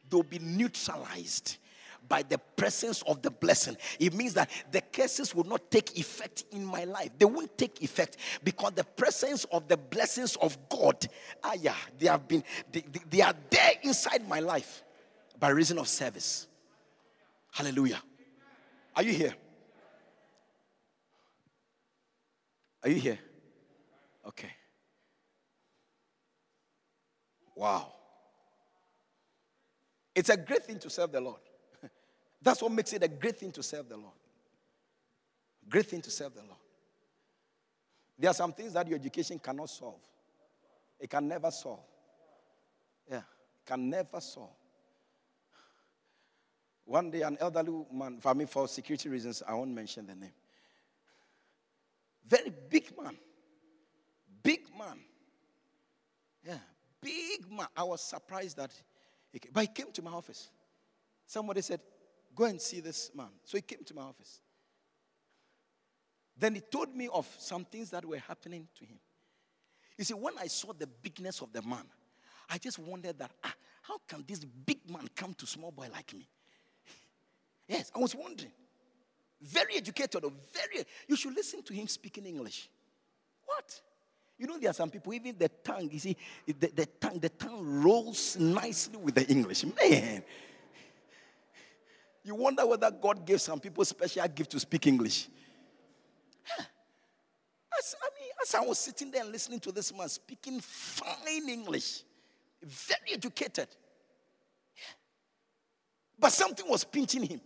they'll 0.09 0.23
be 0.23 0.39
neutralized 0.39 1.57
by 2.09 2.23
the 2.23 2.39
presence 2.39 3.03
of 3.03 3.23
the 3.23 3.31
blessing. 3.31 3.77
It 3.99 4.15
means 4.15 4.35
that 4.35 4.51
the 4.71 4.81
curses 4.81 5.35
will 5.35 5.45
not 5.45 5.71
take 5.71 5.99
effect 5.99 6.45
in 6.53 6.65
my 6.65 6.85
life. 6.85 7.11
They 7.19 7.25
won't 7.25 7.57
take 7.57 7.83
effect 7.83 8.17
because 8.43 8.73
the 8.73 8.85
presence 8.85 9.45
of 9.53 9.69
the 9.69 9.77
blessings 9.77 10.37
of 10.37 10.57
God, 10.69 11.07
ah 11.43 11.55
yeah, 11.61 11.77
they 11.99 12.07
have 12.07 12.27
been 12.27 12.45
they, 12.71 12.85
they, 13.09 13.21
are 13.21 13.35
there 13.51 13.73
inside 13.83 14.29
my 14.29 14.41
life 14.41 14.83
by 15.39 15.49
reason 15.49 15.79
of 15.79 15.89
service. 15.89 16.47
Hallelujah. 17.53 18.03
Are 18.95 19.03
you 19.03 19.13
here? 19.13 19.35
Are 22.83 22.89
you 22.89 23.01
here? 23.01 23.19
Okay. 24.27 24.51
Wow. 27.55 27.93
It's 30.15 30.31
a 30.31 30.37
great 30.37 30.65
thing 30.65 30.79
to 30.81 30.91
serve 30.91 31.13
the 31.13 31.21
Lord. 31.21 31.41
That's 32.43 32.63
what 32.63 32.73
makes 32.73 32.93
it 32.93 33.03
a 33.03 33.09
great 33.09 33.39
thing 33.39 33.53
to 33.53 33.63
serve 33.63 33.89
the 33.89 33.97
Lord. 33.97 34.15
Great 35.69 35.87
thing 35.87 36.01
to 36.03 36.11
serve 36.11 36.35
the 36.35 36.43
Lord. 36.43 36.59
There 38.19 38.31
are 38.31 38.35
some 38.35 38.53
things 38.53 38.73
that 38.73 38.87
your 38.87 38.99
education 38.99 39.39
cannot 39.39 39.69
solve. 39.69 40.01
It 40.99 41.11
can 41.11 41.29
never 41.29 41.51
solve. 41.51 41.81
Yeah, 43.11 43.19
it 43.19 43.67
can 43.67 43.91
never 43.91 44.21
solve. 44.21 44.55
One 46.85 47.11
day, 47.11 47.23
an 47.23 47.37
elderly 47.41 47.85
man, 47.93 48.21
for 48.21 48.35
me, 48.35 48.45
for 48.45 48.69
security 48.69 49.09
reasons, 49.09 49.43
I 49.47 49.55
won't 49.55 49.73
mention 49.73 50.07
the 50.07 50.15
name. 50.15 50.33
Very 52.25 52.53
big 52.71 52.93
man. 53.01 53.17
Big 54.43 54.67
man. 54.79 54.99
Yeah, 56.45 56.59
big 57.01 57.51
man. 57.51 57.67
I 57.77 57.83
was 57.83 58.03
surprised 58.03 58.57
that 58.57 58.71
he 59.33 59.41
came, 59.41 59.51
but 59.53 59.63
he 59.63 59.67
came 59.67 59.91
to 59.93 60.03
my 60.03 60.13
office. 60.13 60.49
Somebody 61.27 61.61
said, 61.61 61.81
Go 62.37 62.45
and 62.45 62.61
see 62.61 62.81
this 62.81 63.11
man. 63.15 63.31
So 63.45 63.57
he 63.57 63.63
came 63.63 63.83
to 63.83 63.95
my 63.95 64.03
office. 64.03 64.41
Then 66.39 66.55
he 66.55 66.61
told 66.61 66.95
me 66.95 67.09
of 67.11 67.27
some 67.39 67.65
things 67.65 67.91
that 67.91 68.05
were 68.05 68.19
happening 68.19 68.69
to 68.79 68.85
him. 68.85 68.99
You 69.97 70.05
see, 70.05 70.13
when 70.13 70.35
I 70.39 70.47
saw 70.47 70.75
the 70.75 70.87
bigness 70.87 71.41
of 71.41 71.51
the 71.51 71.63
man, 71.63 71.85
I 72.51 72.59
just 72.59 72.79
wondered 72.79 73.19
that 73.19 73.31
ah, 73.43 73.55
how 73.83 73.99
can 74.07 74.23
this 74.29 74.45
big 74.45 74.89
man 74.91 75.09
come 75.17 75.33
to 75.35 75.47
small 75.47 75.71
boy 75.71 75.89
like 75.91 76.13
me? 76.13 76.29
yes, 77.69 77.91
I 77.97 77.99
was 77.99 78.15
wondering. 78.15 78.53
Very 79.41 79.77
educated, 79.77 80.23
or 80.23 80.33
very. 80.53 80.85
You 81.09 81.17
should 81.17 81.35
listen 81.35 81.63
to 81.63 81.73
him 81.73 81.89
speaking 81.89 82.27
English. 82.27 82.69
What? 83.47 83.81
You 84.39 84.47
know, 84.47 84.59
there 84.59 84.71
are 84.71 84.75
some 84.75 84.91
people, 84.91 85.15
even 85.15 85.37
the 85.39 85.49
tongue, 85.49 85.89
you 85.91 85.99
see, 85.99 86.17
the, 86.47 86.71
the 86.75 86.87
tongue, 86.87 87.19
the 87.19 87.31
tongue 87.31 87.83
rolls 87.83 88.37
nicely 88.39 88.99
with 88.99 89.15
the 89.15 89.27
English. 89.27 89.65
Man, 89.65 90.23
you 92.27 92.35
wonder 92.35 92.67
whether 92.67 92.91
God 92.91 93.25
gave 93.25 93.41
some 93.41 93.61
people 93.61 93.85
special 93.85 94.27
gift 94.27 94.51
to 94.51 94.59
speak 94.59 94.89
English. 94.89 95.29
As, 97.79 97.95
I 98.03 98.09
mean, 98.21 98.31
as 98.43 98.55
I 98.55 98.61
was 98.63 98.81
sitting 98.81 99.13
there 99.13 99.23
and 99.23 99.31
listening 99.31 99.61
to 99.61 99.71
this 99.71 99.97
man 99.97 100.09
speaking 100.09 100.59
fine 100.61 101.49
English, 101.49 102.03
very 102.61 103.13
educated. 103.13 103.69
But 106.19 106.33
something 106.33 106.69
was 106.69 106.83
pinching 106.83 107.23
him. 107.23 107.41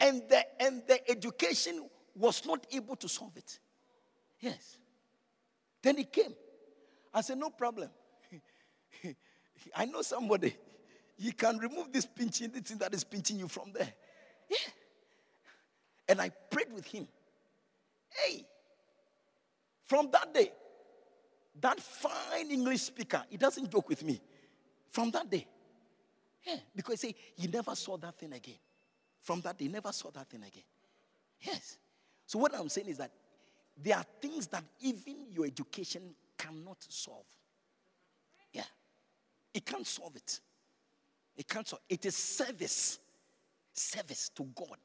And 0.00 0.22
the, 0.28 0.42
and 0.62 0.82
the 0.86 1.10
education 1.10 1.90
was 2.14 2.46
not 2.46 2.66
able 2.72 2.96
to 2.96 3.08
solve 3.08 3.36
it. 3.36 3.58
Yes. 4.40 4.78
Then 5.82 5.98
he 5.98 6.04
came. 6.04 6.34
I 7.12 7.20
said, 7.20 7.36
No 7.36 7.50
problem. 7.50 7.90
I 9.76 9.84
know 9.84 10.00
somebody. 10.00 10.56
He 11.16 11.32
can 11.32 11.58
remove 11.58 11.92
this 11.92 12.06
pinching, 12.06 12.50
the 12.50 12.60
thing 12.60 12.78
that 12.78 12.92
is 12.92 13.02
pinching 13.04 13.38
you 13.38 13.48
from 13.48 13.72
there. 13.72 13.92
Yeah. 14.50 14.56
And 16.08 16.20
I 16.20 16.28
prayed 16.28 16.72
with 16.72 16.86
him. 16.86 17.08
Hey, 18.10 18.44
from 19.84 20.10
that 20.12 20.32
day, 20.32 20.52
that 21.60 21.80
fine 21.80 22.50
English 22.50 22.82
speaker, 22.82 23.24
he 23.30 23.36
doesn't 23.36 23.70
joke 23.70 23.88
with 23.88 24.04
me. 24.04 24.20
From 24.90 25.10
that 25.12 25.30
day. 25.30 25.46
Yeah, 26.46 26.56
because 26.74 27.00
say 27.00 27.14
he 27.34 27.46
never 27.48 27.74
saw 27.74 27.96
that 27.96 28.16
thing 28.16 28.32
again. 28.32 28.58
From 29.20 29.40
that 29.40 29.58
day, 29.58 29.64
he 29.64 29.70
never 29.70 29.90
saw 29.92 30.10
that 30.10 30.28
thing 30.28 30.42
again. 30.42 30.62
Yes. 31.40 31.78
So 32.26 32.38
what 32.38 32.54
I'm 32.54 32.68
saying 32.68 32.88
is 32.88 32.98
that 32.98 33.10
there 33.76 33.96
are 33.96 34.04
things 34.20 34.46
that 34.48 34.64
even 34.80 35.26
your 35.32 35.46
education 35.46 36.14
cannot 36.38 36.78
solve. 36.88 37.26
Yeah. 38.52 38.62
It 39.52 39.64
can't 39.64 39.86
solve 39.86 40.16
it. 40.16 40.40
It 41.36 41.52
solve. 41.52 41.82
It 41.88 42.04
is 42.06 42.16
service. 42.16 42.98
Service 43.72 44.30
to 44.30 44.44
God. 44.54 44.78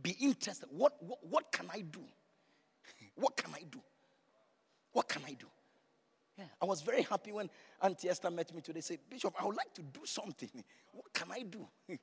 Be 0.00 0.16
interested. 0.20 0.68
What, 0.70 0.94
what, 1.02 1.18
what 1.26 1.52
can 1.52 1.66
I 1.72 1.80
do? 1.80 2.00
What 3.16 3.36
can 3.36 3.52
I 3.54 3.62
do? 3.70 3.80
What 4.92 5.08
can 5.08 5.22
I 5.26 5.34
do? 5.34 5.46
Yeah, 6.36 6.46
I 6.60 6.64
was 6.64 6.82
very 6.82 7.02
happy 7.02 7.30
when 7.30 7.48
Auntie 7.80 8.08
Esther 8.08 8.30
met 8.30 8.52
me 8.52 8.60
today. 8.60 8.80
Said, 8.80 8.98
Bishop, 9.08 9.34
I 9.40 9.44
would 9.44 9.56
like 9.56 9.72
to 9.74 9.82
do 9.82 10.00
something. 10.04 10.50
What 10.92 11.12
can 11.12 11.28
I 11.30 11.42
do? 11.42 11.66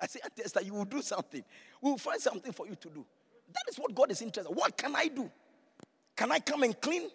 I 0.00 0.06
said, 0.06 0.22
Auntie 0.24 0.42
Esther, 0.44 0.62
you 0.62 0.72
will 0.74 0.86
do 0.86 1.02
something. 1.02 1.44
We 1.82 1.90
will 1.90 1.98
find 1.98 2.20
something 2.20 2.52
for 2.52 2.66
you 2.66 2.74
to 2.74 2.88
do. 2.88 3.04
That 3.52 3.64
is 3.68 3.76
what 3.76 3.94
God 3.94 4.10
is 4.10 4.22
interested. 4.22 4.50
In. 4.50 4.56
What 4.56 4.76
can 4.76 4.96
I 4.96 5.08
do? 5.08 5.30
Can 6.16 6.32
I 6.32 6.38
come 6.38 6.62
and 6.62 6.80
clean? 6.80 7.10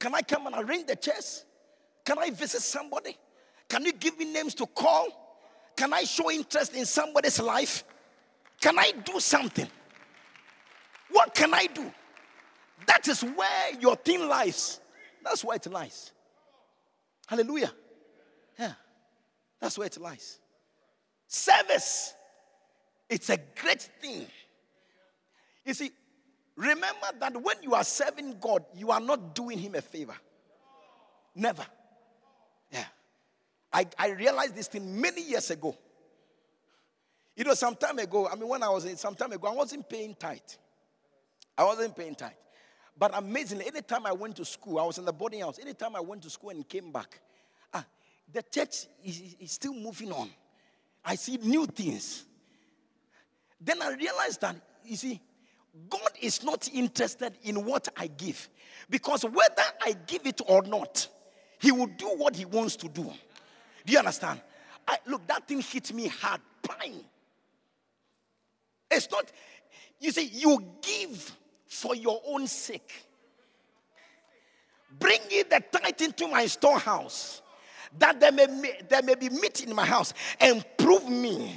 Can 0.00 0.14
I 0.14 0.22
come 0.22 0.46
and 0.48 0.56
arrange 0.58 0.86
the 0.86 0.96
chairs? 0.96 1.44
Can 2.04 2.18
I 2.18 2.30
visit 2.30 2.60
somebody? 2.60 3.16
Can 3.68 3.84
you 3.84 3.92
give 3.92 4.18
me 4.18 4.26
names 4.26 4.54
to 4.54 4.66
call? 4.66 5.08
Can 5.76 5.92
I 5.92 6.04
show 6.04 6.30
interest 6.30 6.74
in 6.74 6.86
somebody's 6.86 7.40
life? 7.40 7.84
Can 8.60 8.78
I 8.78 8.92
do 9.04 9.18
something? 9.20 9.66
What 11.10 11.34
can 11.34 11.52
I 11.54 11.66
do? 11.66 11.92
That 12.86 13.06
is 13.08 13.22
where 13.22 13.74
your 13.80 13.96
thing 13.96 14.28
lies. 14.28 14.80
That's 15.22 15.44
where 15.44 15.56
it 15.56 15.66
lies. 15.70 16.12
Hallelujah. 17.26 17.72
Yeah. 18.58 18.72
That's 19.60 19.78
where 19.78 19.86
it 19.86 20.00
lies. 20.00 20.38
Service. 21.26 22.14
It's 23.08 23.30
a 23.30 23.38
great 23.60 23.82
thing. 24.00 24.26
You 25.64 25.74
see, 25.74 25.90
remember 26.56 27.06
that 27.20 27.40
when 27.40 27.62
you 27.62 27.74
are 27.74 27.84
serving 27.84 28.36
God, 28.40 28.64
you 28.74 28.90
are 28.90 29.00
not 29.00 29.34
doing 29.34 29.58
Him 29.58 29.74
a 29.74 29.80
favor. 29.80 30.16
Never. 31.34 31.64
I, 33.74 33.86
I 33.98 34.10
realized 34.10 34.54
this 34.54 34.68
thing 34.68 35.00
many 35.00 35.20
years 35.20 35.50
ago. 35.50 35.76
You 37.36 37.42
know, 37.42 37.54
some 37.54 37.74
time 37.74 37.98
ago, 37.98 38.28
I 38.28 38.36
mean, 38.36 38.48
when 38.48 38.62
I 38.62 38.68
was 38.68 38.84
in 38.84 38.96
some 38.96 39.16
time 39.16 39.32
ago, 39.32 39.48
I 39.48 39.52
wasn't 39.52 39.88
paying 39.88 40.14
tithe. 40.14 40.38
I 41.58 41.64
wasn't 41.64 41.96
paying 41.96 42.14
tithe. 42.14 42.30
But 42.96 43.10
amazingly, 43.18 43.66
anytime 43.66 44.06
I 44.06 44.12
went 44.12 44.36
to 44.36 44.44
school, 44.44 44.78
I 44.78 44.84
was 44.84 44.98
in 44.98 45.04
the 45.04 45.12
boarding 45.12 45.40
house, 45.40 45.58
anytime 45.58 45.96
I 45.96 46.00
went 46.00 46.22
to 46.22 46.30
school 46.30 46.50
and 46.50 46.66
came 46.68 46.92
back, 46.92 47.20
ah, 47.72 47.84
the 48.32 48.42
church 48.42 48.86
is, 49.04 49.34
is 49.40 49.50
still 49.50 49.74
moving 49.74 50.12
on. 50.12 50.30
I 51.04 51.16
see 51.16 51.36
new 51.38 51.66
things. 51.66 52.24
Then 53.60 53.82
I 53.82 53.94
realized 53.94 54.40
that, 54.42 54.54
you 54.84 54.94
see, 54.94 55.20
God 55.90 56.10
is 56.20 56.44
not 56.44 56.68
interested 56.72 57.36
in 57.42 57.64
what 57.64 57.88
I 57.96 58.06
give. 58.06 58.48
Because 58.88 59.24
whether 59.24 59.62
I 59.82 59.96
give 60.06 60.26
it 60.26 60.40
or 60.46 60.62
not, 60.62 61.08
he 61.58 61.72
will 61.72 61.86
do 61.86 62.06
what 62.16 62.36
he 62.36 62.44
wants 62.44 62.76
to 62.76 62.88
do. 62.88 63.12
Do 63.84 63.92
you 63.92 63.98
understand? 63.98 64.40
I, 64.86 64.98
look, 65.06 65.26
that 65.26 65.46
thing 65.46 65.60
hit 65.60 65.92
me 65.92 66.08
hard. 66.08 66.40
Pain. 66.62 67.04
It's 68.90 69.10
not, 69.10 69.30
you 70.00 70.10
see, 70.10 70.30
you 70.32 70.64
give 70.80 71.36
for 71.66 71.94
your 71.94 72.20
own 72.26 72.46
sake. 72.46 72.92
Bring 74.98 75.20
ye 75.30 75.42
the 75.42 75.62
tithe 75.72 76.00
into 76.00 76.28
my 76.28 76.46
storehouse, 76.46 77.42
that 77.98 78.20
there 78.20 78.32
may, 78.32 78.80
there 78.88 79.02
may 79.02 79.14
be 79.14 79.28
meat 79.28 79.64
in 79.64 79.74
my 79.74 79.84
house, 79.84 80.14
and 80.40 80.64
prove 80.78 81.08
me. 81.08 81.56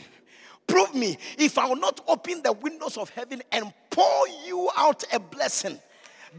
Prove 0.65 0.93
me 0.93 1.17
if 1.37 1.57
I 1.57 1.67
will 1.67 1.77
not 1.77 2.01
open 2.07 2.41
the 2.43 2.51
windows 2.51 2.97
of 2.97 3.09
heaven 3.11 3.41
and 3.51 3.71
pour 3.89 4.27
you 4.45 4.69
out 4.75 5.03
a 5.13 5.19
blessing 5.19 5.79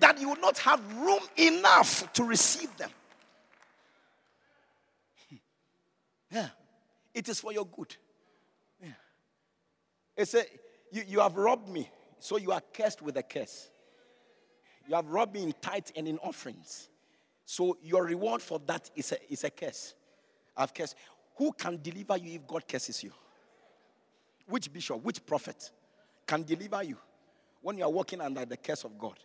that 0.00 0.20
you 0.20 0.28
will 0.28 0.36
not 0.36 0.58
have 0.58 0.80
room 0.96 1.22
enough 1.36 2.12
to 2.12 2.24
receive 2.24 2.76
them. 2.76 2.90
Yeah, 6.30 6.48
it 7.14 7.28
is 7.28 7.40
for 7.40 7.52
your 7.52 7.66
good. 7.66 7.96
Yeah. 8.82 8.88
It's 10.16 10.34
a, 10.34 10.42
you, 10.92 11.02
you 11.06 11.20
have 11.20 11.36
robbed 11.36 11.68
me, 11.68 11.90
so 12.18 12.36
you 12.36 12.52
are 12.52 12.62
cursed 12.72 13.02
with 13.02 13.16
a 13.16 13.22
curse. 13.22 13.68
You 14.86 14.94
have 14.94 15.08
robbed 15.08 15.34
me 15.34 15.42
in 15.42 15.54
tithe 15.60 15.88
and 15.96 16.08
in 16.08 16.18
offerings. 16.18 16.88
So 17.44 17.78
your 17.82 18.04
reward 18.04 18.42
for 18.42 18.60
that 18.66 18.90
is 18.94 19.12
a, 19.12 19.32
is 19.32 19.44
a 19.44 19.50
curse. 19.50 19.94
I've 20.56 20.74
cursed. 20.74 20.96
Who 21.36 21.52
can 21.52 21.80
deliver 21.80 22.16
you 22.16 22.34
if 22.34 22.46
God 22.46 22.66
curses 22.66 23.02
you? 23.02 23.12
Which 24.46 24.72
bishop, 24.72 25.02
which 25.02 25.24
prophet 25.24 25.70
can 26.26 26.42
deliver 26.42 26.82
you 26.82 26.96
when 27.62 27.78
you 27.78 27.84
are 27.84 27.90
walking 27.90 28.20
under 28.20 28.44
the 28.44 28.56
curse 28.56 28.84
of 28.84 28.98
God? 28.98 29.18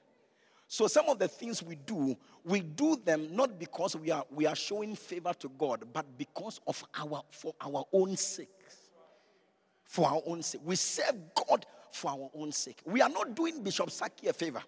So 0.74 0.88
some 0.88 1.08
of 1.08 1.20
the 1.20 1.28
things 1.28 1.62
we 1.62 1.76
do, 1.76 2.18
we 2.44 2.62
do 2.62 2.96
them 2.96 3.36
not 3.36 3.60
because 3.60 3.96
we 3.96 4.10
are 4.10 4.26
we 4.32 4.48
are 4.48 4.56
showing 4.56 4.96
favor 4.96 5.32
to 5.36 5.48
God, 5.50 5.84
but 5.94 6.18
because 6.18 6.60
of 6.66 6.84
our 6.98 7.22
for 7.30 7.54
our 7.62 7.86
own 7.94 8.18
sake. 8.18 8.50
For 9.84 10.08
our 10.08 10.24
own 10.26 10.42
sake. 10.42 10.62
We 10.66 10.76
serve 10.76 11.14
God 11.48 11.68
for 11.92 12.10
our 12.10 12.32
own 12.34 12.52
sake. 12.52 12.82
We 12.88 13.04
are 13.04 13.10
not 13.10 13.36
doing 13.36 13.62
Bishop 13.62 13.92
Saki 13.92 14.30
a 14.30 14.34
favor. 14.34 14.64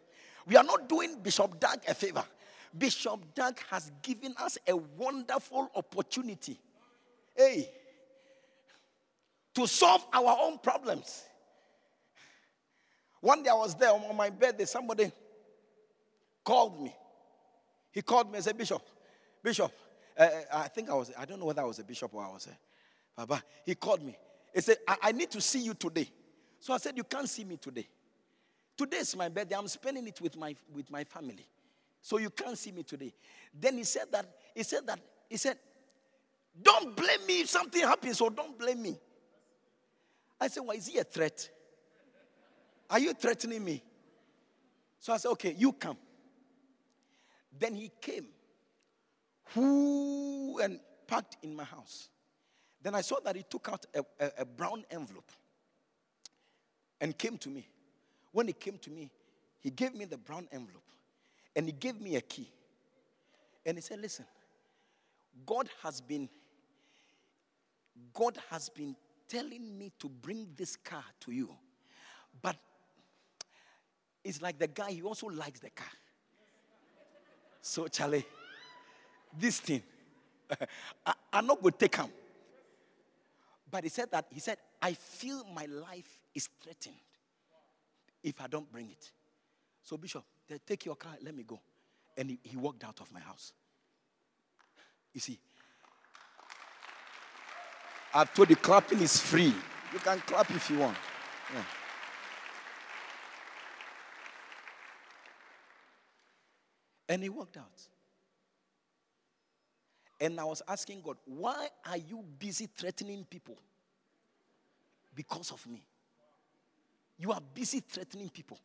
We 0.46 0.56
are 0.58 0.64
not 0.64 0.88
doing 0.88 1.18
Bishop 1.24 1.60
Dag 1.60 1.80
a 1.88 1.96
favor. 1.96 2.24
Bishop 2.78 3.34
Dag 3.34 3.58
has 3.72 3.92
given 4.04 4.36
us 4.38 4.60
a 4.68 4.78
wonderful 4.78 5.72
opportunity. 5.74 6.60
Hey, 7.36 7.68
to 9.56 9.66
solve 9.66 10.06
our 10.14 10.38
own 10.40 10.60
problems. 10.60 11.24
One 13.22 13.42
day 13.42 13.50
I 13.50 13.56
was 13.56 13.74
there 13.74 13.90
on 13.90 14.16
my 14.16 14.30
birthday, 14.30 14.66
somebody 14.66 15.12
called 16.46 16.82
me. 16.82 16.96
He 17.92 18.02
called 18.02 18.30
me 18.30 18.36
and 18.36 18.44
said, 18.44 18.58
Bishop, 18.58 18.82
Bishop, 19.44 19.72
uh, 20.18 20.28
I 20.54 20.68
think 20.70 20.90
I 20.90 20.94
was, 20.94 21.12
I 21.18 21.26
don't 21.26 21.40
know 21.40 21.46
whether 21.46 21.62
I 21.62 21.66
was 21.66 21.80
a 21.80 21.84
bishop 21.84 22.14
or 22.14 22.24
I 22.24 22.30
was 22.30 22.48
a 22.48 22.58
Baba. 23.16 23.44
He 23.66 23.76
called 23.76 24.04
me. 24.04 24.18
He 24.54 24.62
said, 24.62 24.78
I, 24.88 24.98
I 25.04 25.12
need 25.12 25.32
to 25.32 25.42
see 25.42 25.60
you 25.60 25.74
today. 25.74 26.08
So 26.60 26.74
I 26.74 26.78
said, 26.78 26.96
You 26.96 27.04
can't 27.04 27.28
see 27.28 27.44
me 27.44 27.58
today. 27.58 27.88
Today 28.78 28.98
is 28.98 29.16
my 29.16 29.30
birthday. 29.30 29.56
I'm 29.56 29.68
spending 29.68 30.08
it 30.08 30.20
with 30.22 30.38
my 30.38 30.56
with 30.74 30.90
my 30.90 31.04
family. 31.04 31.48
So 32.02 32.18
you 32.18 32.30
can't 32.30 32.58
see 32.58 32.72
me 32.72 32.84
today. 32.84 33.14
Then 33.54 33.78
he 33.78 33.84
said 33.84 34.12
that, 34.12 34.26
he 34.54 34.64
said 34.64 34.86
that, 34.88 35.00
he 35.30 35.38
said, 35.38 35.58
Don't 36.62 36.96
blame 36.96 37.26
me 37.28 37.42
if 37.42 37.50
something 37.50 37.82
happens, 37.82 38.22
or 38.22 38.30
don't 38.30 38.58
blame 38.58 38.82
me. 38.82 39.00
I 40.40 40.48
said, 40.48 40.62
Why 40.62 40.76
is 40.76 40.88
he 40.88 41.00
a 41.00 41.04
threat? 41.04 41.50
Are 42.90 43.00
you 43.00 43.14
threatening 43.14 43.64
me? 43.64 43.84
So 45.00 45.14
I 45.14 45.18
said, 45.18 45.30
Okay, 45.30 45.56
you 45.58 45.74
come. 45.74 45.98
Then 47.58 47.76
he 47.76 47.92
came, 48.02 48.28
who 49.54 50.60
and 50.62 50.80
parked 51.08 51.38
in 51.44 51.56
my 51.56 51.64
house. 51.64 52.10
Then 52.82 52.96
I 52.96 53.02
saw 53.02 53.20
that 53.24 53.36
he 53.36 53.44
took 53.44 53.70
out 53.70 53.86
a, 53.96 54.04
a, 54.20 54.32
a 54.40 54.46
brown 54.46 54.84
envelope 54.92 55.32
and 57.02 57.18
came 57.18 57.38
to 57.40 57.50
me. 57.50 57.68
When 58.32 58.48
he 58.48 58.54
came 58.54 58.78
to 58.80 58.90
me, 58.90 59.12
he 59.62 59.70
gave 59.70 59.96
me 59.96 60.06
the 60.06 60.18
brown 60.18 60.48
envelope 60.52 60.84
and 61.56 61.66
he 61.66 61.72
gave 61.72 62.00
me 62.00 62.16
a 62.16 62.22
key. 62.22 62.52
And 63.66 63.78
he 63.78 63.82
said, 63.82 64.00
Listen, 64.00 64.26
God 65.46 65.70
has 65.82 66.02
been 66.02 66.30
God 68.14 68.38
has 68.50 68.70
been 68.70 68.96
telling 69.28 69.78
me 69.78 69.92
to 70.00 70.10
bring 70.10 70.48
this 70.56 70.76
car 70.76 71.04
to 71.22 71.32
you. 71.32 71.50
But 72.42 72.58
it's 74.24 74.42
like 74.42 74.60
the 74.60 74.68
guy, 74.68 74.92
he 74.92 75.02
also 75.02 75.28
likes 75.28 75.60
the 75.60 75.70
car. 75.70 75.88
So, 77.68 77.88
Charlie, 77.88 78.24
this 79.40 79.60
thing, 79.60 79.82
I, 81.04 81.14
am 81.34 81.48
not 81.48 81.60
going 81.60 81.72
to 81.72 81.80
take 81.80 81.96
him. 81.96 82.10
But 83.72 83.86
he 83.86 83.90
said 83.90 84.12
that, 84.12 84.28
he 84.30 84.40
said, 84.40 84.58
I 84.80 84.94
feel 84.94 85.44
my 85.52 85.66
life 85.66 86.20
is 86.36 86.48
threatened 86.62 86.94
if 88.24 88.40
I 88.40 88.46
don't 88.46 88.72
bring 88.72 88.92
it. 88.92 89.12
So, 89.84 89.98
Bishop, 89.98 90.24
take 90.64 90.86
your 90.86 90.96
car, 90.96 91.14
let 91.24 91.36
me 91.36 91.42
go. 91.42 91.60
And 92.16 92.30
he, 92.30 92.40
he 92.44 92.56
walked 92.56 92.84
out 92.84 93.02
of 93.02 93.12
my 93.12 93.20
house. 93.20 93.52
You 95.12 95.22
see, 95.22 95.40
I've 98.14 98.32
told 98.32 98.52
you 98.52 98.58
clapping 98.58 99.02
is 99.02 99.20
free. 99.20 99.56
You 99.92 100.00
can 100.04 100.20
clap 100.20 100.52
if 100.52 100.70
you 100.70 100.78
want. 100.78 100.98
Yeah. 101.52 101.64
And 107.08 107.22
he 107.22 107.30
walked 107.30 107.58
out. 107.58 107.88
And 110.20 110.40
I 110.40 110.46
was 110.46 110.62
asking 110.68 111.02
God, 111.02 111.18
why 111.26 111.68
are 111.86 111.98
you 111.98 112.24
busy 112.40 112.68
threatening 112.68 113.26
people? 113.30 113.58
Because 115.14 115.52
of 115.52 115.66
me. 115.68 115.86
You 117.18 117.32
are 117.32 117.42
busy 117.54 117.80
threatening 117.80 118.30
people. 118.30 118.58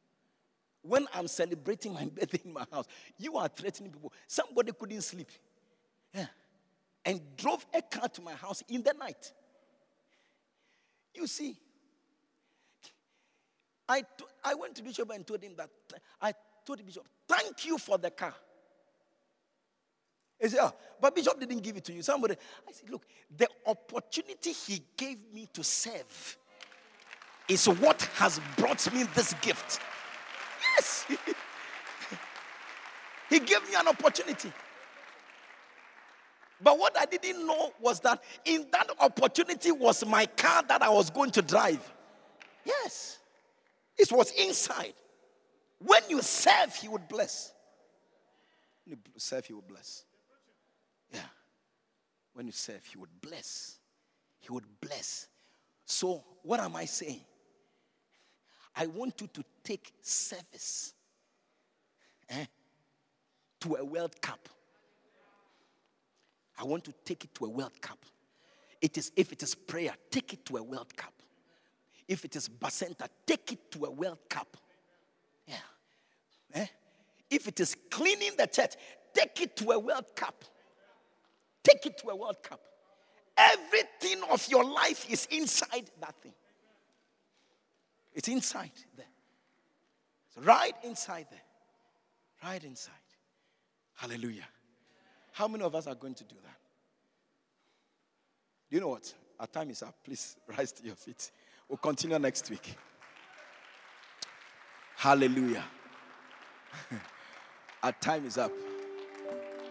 When 0.82 1.07
I'm 1.14 1.28
celebrating 1.28 1.93
my 1.93 2.05
birthday 2.14 2.41
in 2.45 2.53
my 2.53 2.64
house, 2.72 2.86
you 3.18 3.36
are 3.36 3.49
threatening 3.49 3.93
people. 3.93 4.12
Somebody 4.26 4.72
couldn't 4.72 5.03
sleep. 5.03 5.30
Yeah. 6.14 6.26
And 7.05 7.20
drove 7.36 7.64
a 7.74 7.82
car 7.82 8.09
to 8.09 8.22
my 8.22 8.32
house 8.32 8.62
in 8.68 8.82
the 8.82 8.95
night. 8.99 9.32
You 11.14 11.26
see, 11.26 11.57
I, 13.88 14.03
t- 14.03 14.24
I 14.45 14.55
went 14.55 14.76
to 14.76 14.82
Bishop 14.82 15.11
and 15.11 15.26
told 15.26 15.43
him 15.43 15.55
that 15.57 15.70
I 16.20 16.32
told 16.71 16.79
the 16.79 16.85
bishop, 16.85 17.07
thank 17.27 17.64
you 17.64 17.79
for 17.79 17.99
the 17.99 18.11
car. 18.11 18.35
He 20.39 20.49
said, 20.49 20.61
oh, 20.62 20.73
but 21.01 21.14
Bishop 21.14 21.39
didn't 21.39 21.62
give 21.62 21.77
it 21.77 21.85
to 21.85 21.93
you. 21.93 22.03
Somebody, 22.03 22.35
I 22.66 22.73
said, 22.73 22.89
look, 22.89 23.05
the 23.37 23.49
opportunity 23.66 24.53
he 24.53 24.83
gave 24.97 25.18
me 25.35 25.49
to 25.53 25.64
serve 25.64 26.39
is 27.49 27.66
what 27.66 28.01
has 28.14 28.41
brought 28.57 28.93
me 28.95 29.03
this 29.14 29.35
gift. 29.35 29.81
Yes. 30.77 31.07
he 33.29 33.41
gave 33.41 33.68
me 33.68 33.75
an 33.77 33.89
opportunity. 33.89 34.53
But 36.62 36.79
what 36.79 36.99
I 36.99 37.07
didn't 37.07 37.47
know 37.47 37.73
was 37.81 38.01
that 38.01 38.23
in 38.45 38.66
that 38.71 38.91
opportunity 39.01 39.73
was 39.73 40.07
my 40.07 40.27
car 40.27 40.62
that 40.68 40.83
I 40.83 40.91
was 40.91 41.11
going 41.11 41.31
to 41.33 41.43
drive. 41.43 41.81
Yes. 42.64 43.18
It 43.99 44.12
was 44.12 44.31
inside. 44.33 44.95
When 45.81 46.03
you 46.09 46.22
serve, 46.22 46.74
He 46.74 46.89
would 46.89 47.09
bless. 47.09 47.53
When 48.85 48.99
you 48.99 48.99
serve, 49.18 49.47
He 49.47 49.53
would 49.53 49.66
bless. 49.66 50.05
Yeah. 51.12 51.20
When 52.35 52.47
you 52.47 52.53
serve, 52.53 52.85
He 52.85 52.99
would 52.99 53.20
bless. 53.20 53.78
He 54.41 54.53
would 54.53 54.81
bless. 54.81 55.26
So, 55.85 56.24
what 56.43 56.61
am 56.61 56.76
I 56.76 56.85
saying? 56.85 57.20
I 58.76 58.87
want 58.87 59.20
you 59.20 59.26
to 59.26 59.45
take 59.64 59.93
service 60.01 60.95
eh, 62.28 62.47
to 63.61 63.74
a 63.74 63.85
World 63.85 64.20
Cup. 64.20 64.49
I 66.59 66.64
want 66.64 66.85
to 66.85 66.95
take 67.05 67.24
it 67.24 67.35
to 67.35 67.47
a 67.47 67.49
World 67.49 67.81
Cup. 67.81 67.99
It 68.81 68.97
is 68.97 69.12
if 69.16 69.33
it 69.33 69.43
is 69.43 69.55
prayer, 69.55 69.93
take 70.11 70.33
it 70.33 70.45
to 70.47 70.59
a 70.59 70.62
World 70.62 70.95
Cup. 70.97 71.14
If 72.07 72.24
it 72.24 72.37
is 72.37 72.49
Bacenta, 72.49 73.09
take 73.26 73.53
it 73.53 73.70
to 73.72 73.85
a 73.87 73.91
World 73.91 74.18
Cup. 74.28 74.57
If 77.31 77.47
it 77.47 77.61
is 77.61 77.76
cleaning 77.91 78.33
the 78.37 78.47
church, 78.47 78.72
take 79.14 79.41
it 79.41 79.57
to 79.57 79.70
a 79.70 79.78
World 79.78 80.07
Cup. 80.16 80.45
Take 81.62 81.87
it 81.87 81.99
to 81.99 82.09
a 82.09 82.16
World 82.16 82.43
Cup. 82.43 82.61
Everything 83.37 84.22
of 84.31 84.47
your 84.49 84.64
life 84.64 85.11
is 85.11 85.26
inside 85.31 85.91
that 86.01 86.14
thing. 86.20 86.35
It's 88.12 88.28
inside 88.28 88.72
there. 88.97 89.07
It's 90.28 90.45
right 90.45 90.74
inside 90.83 91.26
there. 91.31 91.41
Right 92.43 92.62
inside. 92.64 92.95
Hallelujah. 93.95 94.49
How 95.33 95.47
many 95.47 95.62
of 95.62 95.74
us 95.74 95.87
are 95.87 95.95
going 95.95 96.14
to 96.14 96.24
do 96.24 96.35
that? 96.43 96.57
Do 98.68 98.76
you 98.76 98.81
know 98.81 98.89
what? 98.89 99.12
Our 99.39 99.47
time 99.47 99.70
is 99.70 99.83
up. 99.83 99.95
Please 100.05 100.37
rise 100.47 100.72
to 100.72 100.85
your 100.85 100.97
feet. 100.97 101.31
We'll 101.68 101.78
continue 101.78 102.18
next 102.18 102.51
week. 102.51 102.74
Hallelujah. 104.97 105.64
Our 107.83 107.93
time 107.93 108.26
is 108.26 108.37
up. 108.37 108.53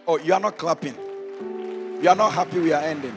Oh, 0.04 0.18
you 0.18 0.34
are 0.34 0.40
not 0.40 0.58
clapping. 0.58 0.96
You 2.02 2.08
are 2.08 2.16
not 2.16 2.32
happy 2.32 2.58
we 2.58 2.72
are 2.72 2.82
ending. 2.82 3.14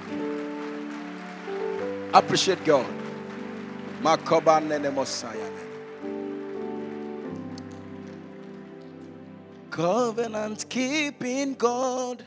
Appreciate 2.13 2.63
God. 2.63 2.85
Makoba 4.03 4.61
nene. 4.61 4.93
Covenant 9.71 10.69
keeping 10.69 11.55
God. 11.55 12.23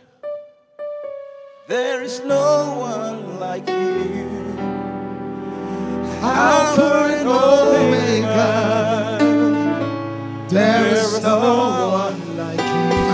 There 1.68 2.02
is 2.02 2.20
no 2.24 2.78
one 2.80 3.38
like 3.38 3.68
you. 3.68 4.56
Alpha 6.20 7.14
and 7.14 7.28
Omega. 7.28 9.18
There 10.48 10.86
is 10.94 11.22
no 11.22 11.90
one. 11.92 12.05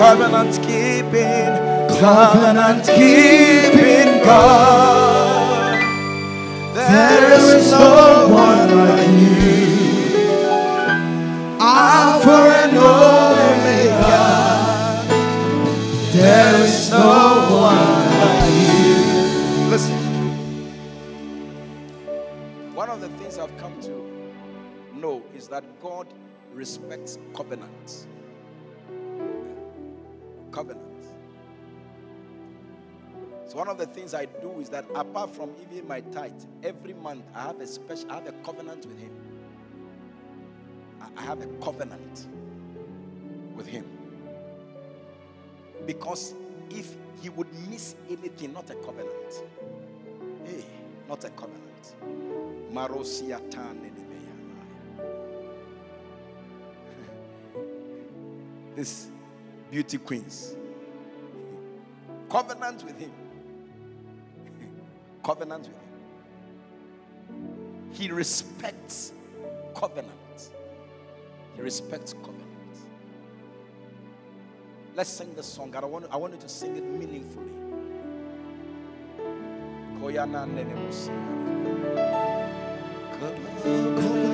Covenant 0.03 0.55
keeping, 0.63 1.55
covenant 2.01 2.85
keeping 2.87 4.11
God. 4.25 5.79
There 6.75 7.33
is 7.39 7.71
no 7.71 8.27
one 8.29 8.79
like 8.79 9.09
you. 9.21 10.19
Alpha 11.61 12.39
and 12.65 12.77
Omega. 12.77 14.21
There 16.11 16.65
is 16.65 16.91
no 16.91 17.47
one 17.63 17.87
like 18.19 18.55
you. 18.59 19.71
Listen. 19.71 20.01
One 22.75 22.91
of 22.91 23.01
the 23.01 23.09
things 23.19 23.39
I've 23.39 23.57
come 23.57 23.81
to 23.83 23.95
know 24.99 25.23
is 25.33 25.47
that 25.47 25.63
God 25.81 26.09
respects 26.53 27.19
covenants. 27.37 28.09
Covenants. 30.53 31.09
So 33.49 33.59
one 33.59 33.69
of 33.69 33.79
the 33.79 33.87
things 33.87 34.15
I 34.15 34.27
do 34.27 34.61
is 34.61 34.69
that 34.71 34.85
apart 34.95 35.35
from 35.35 35.51
even 35.61 35.87
my 35.87 36.01
tithe, 36.01 36.41
every 36.63 36.95
month 36.95 37.25
I 37.35 37.43
have 37.43 37.61
a 37.61 37.67
special 37.67 38.11
I 38.11 38.15
have 38.15 38.27
a 38.29 38.33
covenant 38.45 38.87
with 38.87 38.99
him. 38.99 39.13
I- 41.01 41.23
have 41.23 41.43
a 41.43 41.47
covenant 41.63 42.27
with 43.55 43.67
him. 43.67 43.85
Because 45.87 46.35
if 46.71 46.95
he 47.21 47.29
would 47.29 47.53
miss 47.69 47.95
anything, 48.09 48.53
not 48.53 48.71
a 48.71 48.75
covenant. 48.77 49.43
Hey, 50.45 50.65
not 51.09 51.25
a 51.25 51.31
covenant. 51.31 51.93
This 58.75 59.09
beauty 59.73 59.97
queens. 59.97 60.55
Covenant 62.29 62.85
with 62.85 62.99
him. 63.01 63.11
Covenant 65.25 65.67
with 65.67 65.79
him. 65.79 65.83
He 67.93 68.11
respects 68.11 69.13
covenant. 69.75 70.51
He 71.57 71.63
respects 71.63 72.13
covenant. 72.13 72.43
Let's 74.95 75.09
sing 75.09 75.35
the 75.35 75.43
song. 75.43 75.71
God, 75.71 75.85
I 75.85 75.87
want, 75.87 76.05
I 76.11 76.17
want 76.19 76.35
you 76.35 76.41
to 76.41 76.49
sing 76.51 76.77
it 76.77 76.85
meaningfully. 76.85 77.51
Covenant 83.19 84.32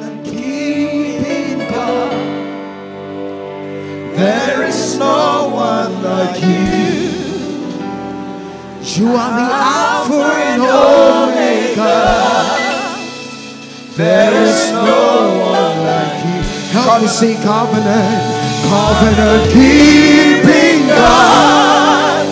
There 4.18 4.64
is 4.64 4.98
no 4.98 5.48
one 5.54 6.02
like 6.02 6.42
you. 6.42 7.08
You 8.82 9.14
are 9.14 9.32
the 9.38 9.48
Alpha 9.54 10.22
and 10.42 10.60
Omega. 10.60 12.00
There 13.94 14.34
is 14.42 14.72
no 14.72 15.38
one 15.38 15.76
like 15.86 16.18
you. 16.26 16.42
Help 16.74 17.02
me 17.02 17.06
sing 17.06 17.36
covenant. 17.42 18.18
Covenant 18.66 19.52
keeping 19.52 20.88
God. 20.88 22.26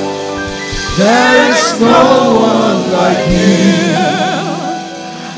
There 0.99 1.53
is 1.53 1.81
no 1.81 2.03
one 2.51 2.81
like 2.91 3.29
you. 3.31 3.95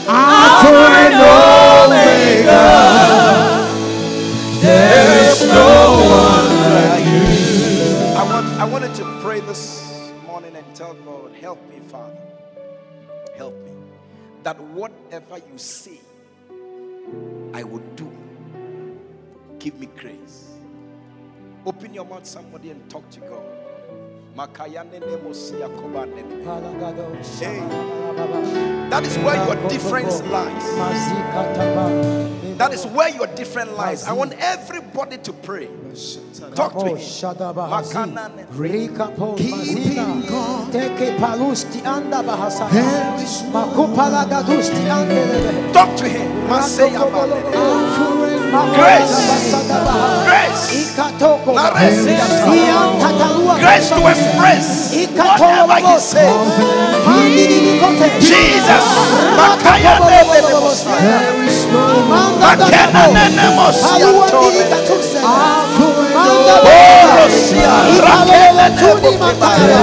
Alpha 0.08 0.87
help 11.40 11.58
me, 11.68 11.80
Father. 11.88 12.18
Help 13.36 13.54
me. 13.64 13.72
That 14.42 14.60
whatever 14.60 15.38
you 15.38 15.58
say, 15.58 16.00
I 17.54 17.62
would 17.62 17.96
do. 17.96 18.10
Give 19.58 19.78
me 19.78 19.88
grace. 19.96 20.54
Open 21.66 21.92
your 21.92 22.04
mouth, 22.04 22.26
somebody, 22.26 22.70
and 22.70 22.88
talk 22.90 23.08
to 23.10 23.20
God. 23.20 23.44
That 28.90 29.02
is 29.04 29.18
where 29.18 29.44
your 29.44 29.68
difference 29.68 30.22
lies. 30.22 30.64
That 32.58 32.72
is 32.72 32.86
where 32.86 33.08
your 33.10 33.26
difference 33.28 33.70
lies. 33.72 34.04
I 34.04 34.12
want 34.12 34.34
everybody 34.38 35.18
to 35.18 35.32
pray. 35.32 35.68
Talk 36.54 36.78
to 36.78 36.86
him. 36.86 36.98
Makanane. 36.98 38.46
Keeping 39.36 40.26
God. 40.26 40.72
Teke 40.72 41.16
palusti 41.18 41.84
anda 41.84 42.22
bahasa. 42.22 42.68
There 42.70 43.14
is 43.22 43.42
no 43.44 43.66
Makupala 43.66 44.26
gadusti 44.26 44.88
ande. 44.90 45.72
Talk 45.72 45.96
to 45.96 46.08
him. 46.08 46.48
Grace. 48.48 49.12
Grace. 49.28 49.52
Grace. 50.24 50.64
Ikatoko. 50.72 51.52
Naresi. 51.52 52.16
Ian 52.16 52.96
tatalua. 53.00 53.54
Grace 53.60 53.88
to 53.90 54.00
embrace 54.00 54.96
Ikatolo 54.96 55.68
whatever 55.68 55.92
he 55.92 55.98
says. 56.00 56.32
Jesus. 58.24 58.84
Makaya 59.36 60.00
nene 60.00 60.40
nemo 60.48 60.70
siya. 60.72 60.96
There 60.96 61.44
is 61.44 61.66
no 61.68 61.84
one. 62.08 62.40
Makena 62.40 63.04
nene 63.12 63.46
mo 63.52 63.68
siya 63.68 64.08
Alua 64.08 64.26
tone. 64.32 64.48
dili 64.48 64.64
katukse. 64.72 65.18
Alpha 65.20 65.86
and 66.08 66.16
Manda 66.16 66.56
Oh, 66.64 67.20
Rosia. 67.20 67.72
Rakele 68.00 68.66
Tuni 68.80 69.12
nemo 69.12 69.20
mataya. 69.20 69.82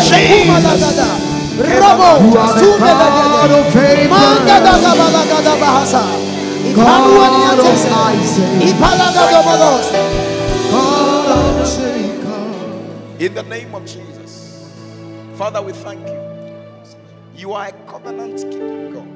Jesus. 0.00 1.12
Robo. 1.60 2.10
You 2.24 2.38
are 2.40 2.56
the 2.56 2.60
Sume 2.60 2.80
God 2.80 3.50
legede. 3.52 3.60
of 3.60 3.76
Abraham. 3.76 4.08
Manda 4.08 4.56
daga 4.64 4.90
balagada 4.96 5.54
bahasa. 5.60 6.00
Ipanua 6.00 6.08
ni 6.08 6.16
God 6.16 6.29
of 6.60 7.58
atese. 7.58 7.88
Isaac. 7.90 8.62
Ipalagado 8.68 9.42
balos. 9.46 9.88
God 10.70 11.28
of 11.30 11.66
Jacob. 11.76 13.20
In 13.20 13.34
the 13.34 13.42
name 13.42 13.74
of 13.74 13.84
Jesus. 13.84 14.70
Father, 15.36 15.62
we 15.62 15.72
thank 15.72 16.06
you. 16.06 16.20
You 17.36 17.52
are 17.54 17.68
a 17.68 17.72
covenant 17.90 18.38
keeping 18.50 18.92
God. 18.92 19.06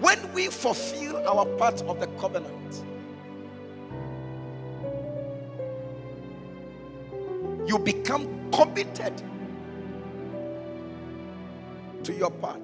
When 0.00 0.32
we 0.32 0.46
fulfill 0.48 1.16
our 1.28 1.44
part 1.56 1.82
of 1.82 2.00
the 2.00 2.06
covenant, 2.18 2.84
you 7.66 7.78
become 7.78 8.50
committed 8.50 9.22
to 12.04 12.12
your 12.12 12.30
part. 12.30 12.60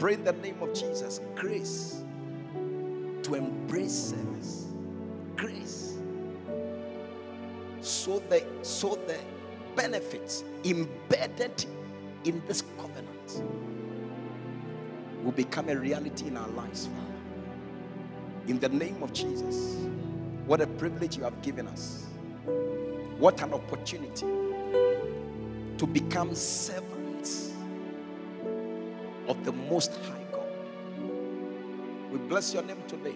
Pray 0.00 0.14
in 0.14 0.24
the 0.24 0.32
name 0.32 0.56
of 0.62 0.72
Jesus 0.72 1.20
grace 1.34 2.02
to 3.22 3.34
embrace 3.34 3.92
service. 3.92 4.68
Grace. 5.36 5.98
So 7.82 8.20
the 8.30 8.42
so 8.62 8.98
the 9.06 9.18
benefits 9.76 10.42
embedded 10.64 11.66
in 12.24 12.42
this 12.48 12.64
covenant 12.78 13.42
will 15.22 15.32
become 15.32 15.68
a 15.68 15.76
reality 15.76 16.28
in 16.28 16.38
our 16.38 16.48
lives, 16.48 16.86
Father. 16.86 17.20
In 18.46 18.58
the 18.58 18.70
name 18.70 19.02
of 19.02 19.12
Jesus. 19.12 19.76
What 20.46 20.62
a 20.62 20.66
privilege 20.66 21.18
you 21.18 21.24
have 21.24 21.42
given 21.42 21.68
us. 21.68 22.06
What 23.18 23.42
an 23.42 23.52
opportunity 23.52 24.26
to 25.76 25.86
become 25.86 26.34
servants 26.34 26.89
of 29.30 29.44
the 29.44 29.52
Most 29.52 29.92
High 30.04 30.24
God. 30.32 30.48
We 32.10 32.18
bless 32.18 32.52
your 32.52 32.64
name 32.64 32.82
today. 32.88 33.14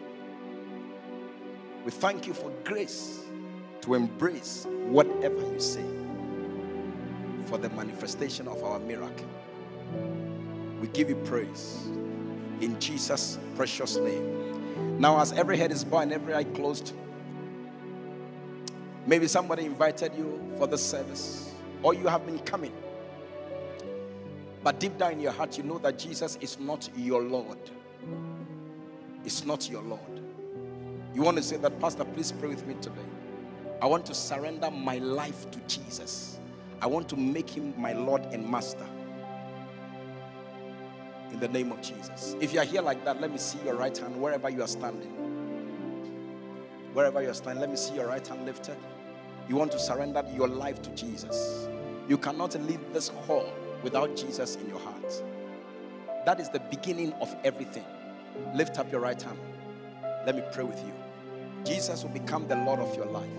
We 1.84 1.90
thank 1.90 2.26
you 2.28 2.34
for 2.34 2.50
grace 2.62 3.24
to 3.80 3.94
embrace 3.94 4.66
whatever 4.86 5.40
you 5.40 5.58
say 5.58 5.84
for 7.46 7.58
the 7.58 7.68
manifestation 7.70 8.46
of 8.46 8.62
our 8.62 8.78
miracle. 8.78 9.26
We 10.80 10.86
give 10.88 11.08
you 11.08 11.16
praise 11.16 11.88
In 12.60 12.78
Jesus' 12.78 13.38
precious 13.56 13.96
name. 13.96 15.00
Now, 15.00 15.20
as 15.20 15.32
every 15.32 15.56
head 15.56 15.72
is 15.72 15.82
bowed 15.82 16.04
and 16.04 16.12
every 16.12 16.34
eye 16.34 16.44
closed, 16.44 16.92
maybe 19.04 19.26
somebody 19.26 19.64
invited 19.64 20.14
you 20.14 20.40
for 20.58 20.68
the 20.68 20.78
service, 20.78 21.52
or 21.82 21.92
you 21.92 22.06
have 22.06 22.24
been 22.24 22.38
coming. 22.38 22.72
But 24.64 24.80
deep 24.80 24.96
down 24.96 25.12
in 25.12 25.20
your 25.20 25.32
heart, 25.32 25.58
you 25.58 25.62
know 25.62 25.76
that 25.78 25.98
Jesus 25.98 26.38
is 26.40 26.58
not 26.58 26.88
your 26.96 27.22
Lord. 27.22 27.58
It's 29.22 29.44
not 29.44 29.68
your 29.68 29.82
Lord. 29.82 30.00
You 31.14 31.20
want 31.20 31.36
to 31.36 31.42
say 31.42 31.58
that, 31.58 31.78
Pastor, 31.80 32.04
please 32.04 32.32
pray 32.32 32.48
with 32.48 32.66
me 32.66 32.74
today. 32.80 33.04
I 33.82 33.86
want 33.86 34.06
to 34.06 34.14
surrender 34.14 34.70
my 34.70 34.96
life 34.96 35.50
to 35.50 35.58
Jesus. 35.68 36.38
I 36.80 36.86
want 36.86 37.10
to 37.10 37.16
make 37.16 37.50
him 37.50 37.74
my 37.76 37.92
Lord 37.92 38.22
and 38.32 38.48
Master. 38.48 38.86
In 41.30 41.40
the 41.40 41.48
name 41.48 41.70
of 41.70 41.82
Jesus. 41.82 42.34
If 42.40 42.54
you 42.54 42.60
are 42.60 42.64
here 42.64 42.80
like 42.80 43.04
that, 43.04 43.20
let 43.20 43.30
me 43.30 43.36
see 43.36 43.58
your 43.66 43.74
right 43.74 43.96
hand 43.96 44.18
wherever 44.18 44.48
you 44.48 44.62
are 44.62 44.68
standing. 44.68 45.10
Wherever 46.94 47.20
you 47.20 47.28
are 47.28 47.34
standing, 47.34 47.60
let 47.60 47.70
me 47.70 47.76
see 47.76 47.96
your 47.96 48.06
right 48.06 48.26
hand 48.26 48.46
lifted. 48.46 48.78
You 49.46 49.56
want 49.56 49.72
to 49.72 49.78
surrender 49.78 50.24
your 50.34 50.48
life 50.48 50.80
to 50.80 50.90
Jesus. 50.90 51.68
You 52.08 52.16
cannot 52.16 52.54
leave 52.62 52.80
this 52.94 53.08
hall 53.08 53.52
without 53.84 54.16
Jesus 54.16 54.56
in 54.56 54.68
your 54.68 54.80
heart. 54.80 55.22
That 56.26 56.40
is 56.40 56.48
the 56.48 56.60
beginning 56.60 57.12
of 57.20 57.34
everything. 57.44 57.84
Lift 58.54 58.78
up 58.78 58.90
your 58.90 59.00
right 59.00 59.20
hand. 59.20 59.38
Let 60.26 60.34
me 60.34 60.42
pray 60.52 60.64
with 60.64 60.78
you. 60.80 60.92
Jesus 61.64 62.02
will 62.02 62.10
become 62.10 62.48
the 62.48 62.56
Lord 62.56 62.80
of 62.80 62.96
your 62.96 63.06
life. 63.06 63.30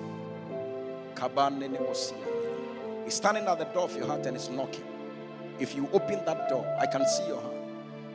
He's 3.03 3.13
standing 3.13 3.45
at 3.45 3.57
the 3.57 3.65
door 3.65 3.83
of 3.83 3.95
your 3.95 4.07
heart 4.07 4.25
and 4.25 4.37
is 4.37 4.49
knocking. 4.49 4.83
If 5.59 5.75
you 5.75 5.89
open 5.93 6.23
that 6.25 6.49
door, 6.49 6.65
I 6.79 6.85
can 6.85 7.05
see 7.07 7.27
your 7.27 7.41
heart. 7.41 7.55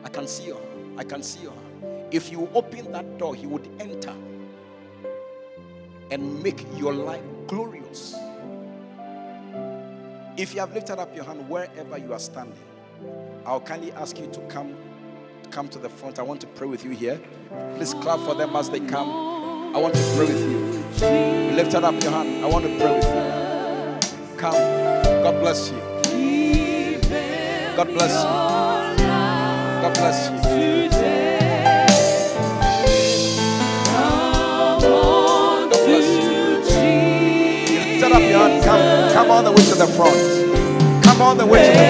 I 0.03 0.09
can 0.09 0.27
see 0.27 0.47
your 0.47 0.55
heart. 0.55 0.67
I 0.97 1.03
can 1.03 1.23
see 1.23 1.41
your 1.43 1.51
heart. 1.51 2.07
If 2.11 2.31
you 2.31 2.49
open 2.53 2.91
that 2.91 3.17
door, 3.17 3.35
he 3.35 3.47
would 3.47 3.67
enter 3.79 4.13
and 6.11 6.43
make 6.43 6.65
your 6.77 6.93
life 6.93 7.23
glorious. 7.47 8.15
If 10.37 10.53
you 10.53 10.61
have 10.61 10.73
lifted 10.73 10.97
up 10.97 11.13
your 11.15 11.25
hand 11.25 11.47
wherever 11.49 11.97
you 11.97 12.13
are 12.13 12.19
standing, 12.19 12.57
I'll 13.45 13.59
kindly 13.61 13.91
ask 13.93 14.17
you 14.17 14.27
to 14.27 14.39
come 14.41 14.75
come 15.51 15.67
to 15.67 15.79
the 15.79 15.89
front. 15.89 16.17
I 16.17 16.21
want 16.21 16.39
to 16.41 16.47
pray 16.47 16.67
with 16.67 16.85
you 16.85 16.91
here. 16.91 17.19
Please 17.75 17.93
clap 17.95 18.19
for 18.21 18.33
them 18.33 18.55
as 18.55 18.69
they 18.69 18.79
come. 18.79 19.09
I 19.75 19.79
want 19.79 19.93
to 19.93 20.13
pray 20.15 20.25
with 20.27 20.39
you. 20.39 21.47
You 21.49 21.55
lifted 21.55 21.83
up 21.83 22.01
your 22.01 22.11
hand. 22.11 22.45
I 22.45 22.47
want 22.47 22.65
to 22.65 22.77
pray 22.77 22.95
with 22.95 23.03
you. 23.03 24.37
Come. 24.37 24.53
God 25.23 25.39
bless 25.41 25.69
you. 25.69 25.77
God 27.75 27.87
bless 27.87 28.23
you. 28.23 29.05
God 29.81 29.93
bless 29.93 30.29
you. 30.29 31.10
Come, 39.21 39.29
all 39.29 39.43
the 39.43 39.51
way 39.51 39.63
to 39.63 39.75
the 39.75 39.85
front. 39.85 41.03
Come 41.03 41.21
all 41.21 41.35
the 41.35 41.45
way 41.45 41.61
to 41.61 41.71
the 41.71 41.85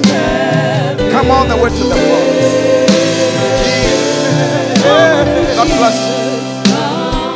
front. 0.00 1.12
Come 1.12 1.30
all 1.30 1.46
the 1.46 1.54
way 1.54 1.68
to 1.68 1.84
the 1.84 1.94
front. 1.94 2.26
God 5.60 5.68
bless 5.76 5.98
you. 6.00 6.16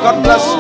God 0.01 0.25
bless 0.25 0.45
you. 0.49 0.57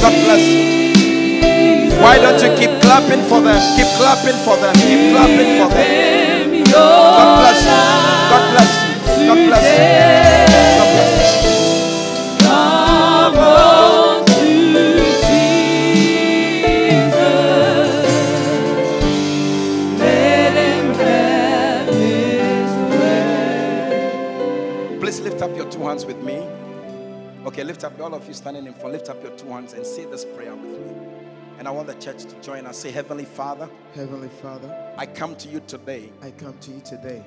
God 0.00 0.14
bless 0.22 0.44
you. 0.46 2.00
Why 2.00 2.18
don't 2.18 2.40
you 2.40 2.56
keep 2.56 2.80
clapping 2.80 3.22
for 3.26 3.40
them? 3.42 3.58
Keep 3.74 3.90
clapping 3.98 4.38
for 4.46 4.56
them. 4.58 4.74
Keep 4.76 5.10
clapping 5.10 5.58
for 5.58 5.68
them. 5.74 6.64
God 6.70 7.40
bless 7.42 7.60
you. 7.66 7.74
God 8.30 8.44
bless 8.52 8.70
you. 9.18 9.26
God 9.26 9.38
bless 9.48 10.20
you. 10.20 10.25
Okay, 27.56 27.64
lift 27.64 27.84
up 27.84 27.98
all 27.98 28.14
of 28.14 28.28
you 28.28 28.34
standing 28.34 28.66
in 28.66 28.74
front. 28.74 28.92
Lift 28.92 29.08
up 29.08 29.22
your 29.22 29.32
two 29.32 29.48
hands 29.48 29.72
and 29.72 29.86
say 29.86 30.04
this 30.04 30.26
prayer 30.26 30.54
with 30.54 30.78
me. 30.78 30.94
And 31.58 31.66
I 31.66 31.70
want 31.70 31.86
the 31.86 31.94
church 31.94 32.26
to 32.26 32.34
join 32.42 32.66
us. 32.66 32.76
Say, 32.76 32.90
Heavenly 32.90 33.24
Father, 33.24 33.66
Heavenly 33.94 34.28
Father, 34.28 34.92
I 34.98 35.06
come 35.06 35.34
to 35.36 35.48
you 35.48 35.62
today 35.66 36.12
I 36.20 36.32
come 36.32 36.58
to 36.58 36.70
you 36.70 36.82
today 36.82 37.24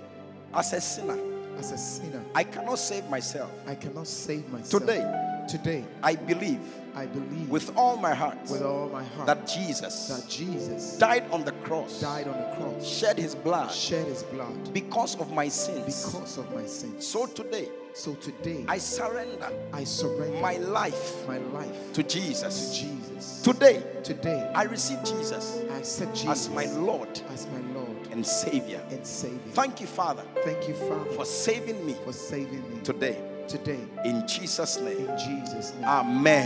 as 0.53 0.71
a 0.73 0.81
sinner. 0.81 1.17
as 1.57 1.71
a 1.71 1.79
sinner. 1.79 2.23
I 2.35 2.43
cannot 2.43 2.77
save 2.77 3.09
myself. 3.09 3.49
I 3.65 3.73
cannot 3.73 4.05
save 4.05 4.47
myself. 4.49 4.83
Today, 4.83 5.45
Today, 5.49 5.83
I 6.03 6.15
believe 6.15 6.61
I 6.93 7.07
believe 7.07 7.49
with 7.49 7.75
all 7.75 7.97
my 7.97 8.13
heart 8.13 8.37
with 8.51 8.61
all 8.61 8.87
my 8.89 9.03
heart 9.03 9.25
that 9.25 9.47
Jesus 9.47 10.09
that 10.09 10.29
Jesus 10.29 10.95
died 10.99 11.23
on 11.31 11.43
the 11.43 11.53
cross, 11.63 12.01
died 12.01 12.27
on 12.27 12.37
the 12.37 12.55
cross, 12.55 12.87
shed 12.87 13.17
his 13.17 13.33
blood 13.33 13.71
shed 13.71 14.05
his 14.05 14.21
blood 14.21 14.71
because 14.75 15.19
of 15.19 15.31
my 15.31 15.47
sins. 15.47 16.05
because 16.05 16.37
of 16.37 16.53
my 16.53 16.67
sins. 16.67 17.07
So 17.07 17.25
today, 17.25 17.67
So 17.93 18.13
today, 18.15 18.63
I 18.67 18.77
surrender 18.77 19.51
I 19.73 19.83
surrender 19.83 20.39
my 20.39 20.57
life 20.57 21.27
my 21.27 21.37
life 21.37 21.93
to 21.93 22.03
to 22.03 22.09
Jesus. 22.09 22.77
Jesus. 22.79 23.41
Today, 23.41 23.83
Today, 24.03 24.49
I 24.55 24.63
receive 24.63 25.03
Jesus 25.03 25.59
I 25.71 25.77
accept 25.79 26.13
Jesus 26.15 26.47
as 26.47 26.49
my 26.49 26.65
Lord 26.65 27.09
as 27.33 27.47
my 27.47 27.59
Lord 27.73 27.97
and 28.11 28.25
Savior. 28.25 28.81
and 28.89 29.05
Savior. 29.05 29.39
Thank 29.53 29.81
you, 29.81 29.87
Father, 29.87 30.23
Thank 30.43 30.67
you, 30.67 30.75
Father, 30.75 31.11
for 31.11 31.25
saving 31.25 31.85
me 31.85 31.95
for 32.05 32.13
saving 32.13 32.63
me 32.73 32.81
today. 32.83 33.17
today. 33.47 33.79
In 34.05 34.25
Jesus' 34.27 34.77
name. 34.79 35.09
In 35.09 35.17
Jesus' 35.17 35.73
name. 35.73 35.83
Amen. 35.85 36.45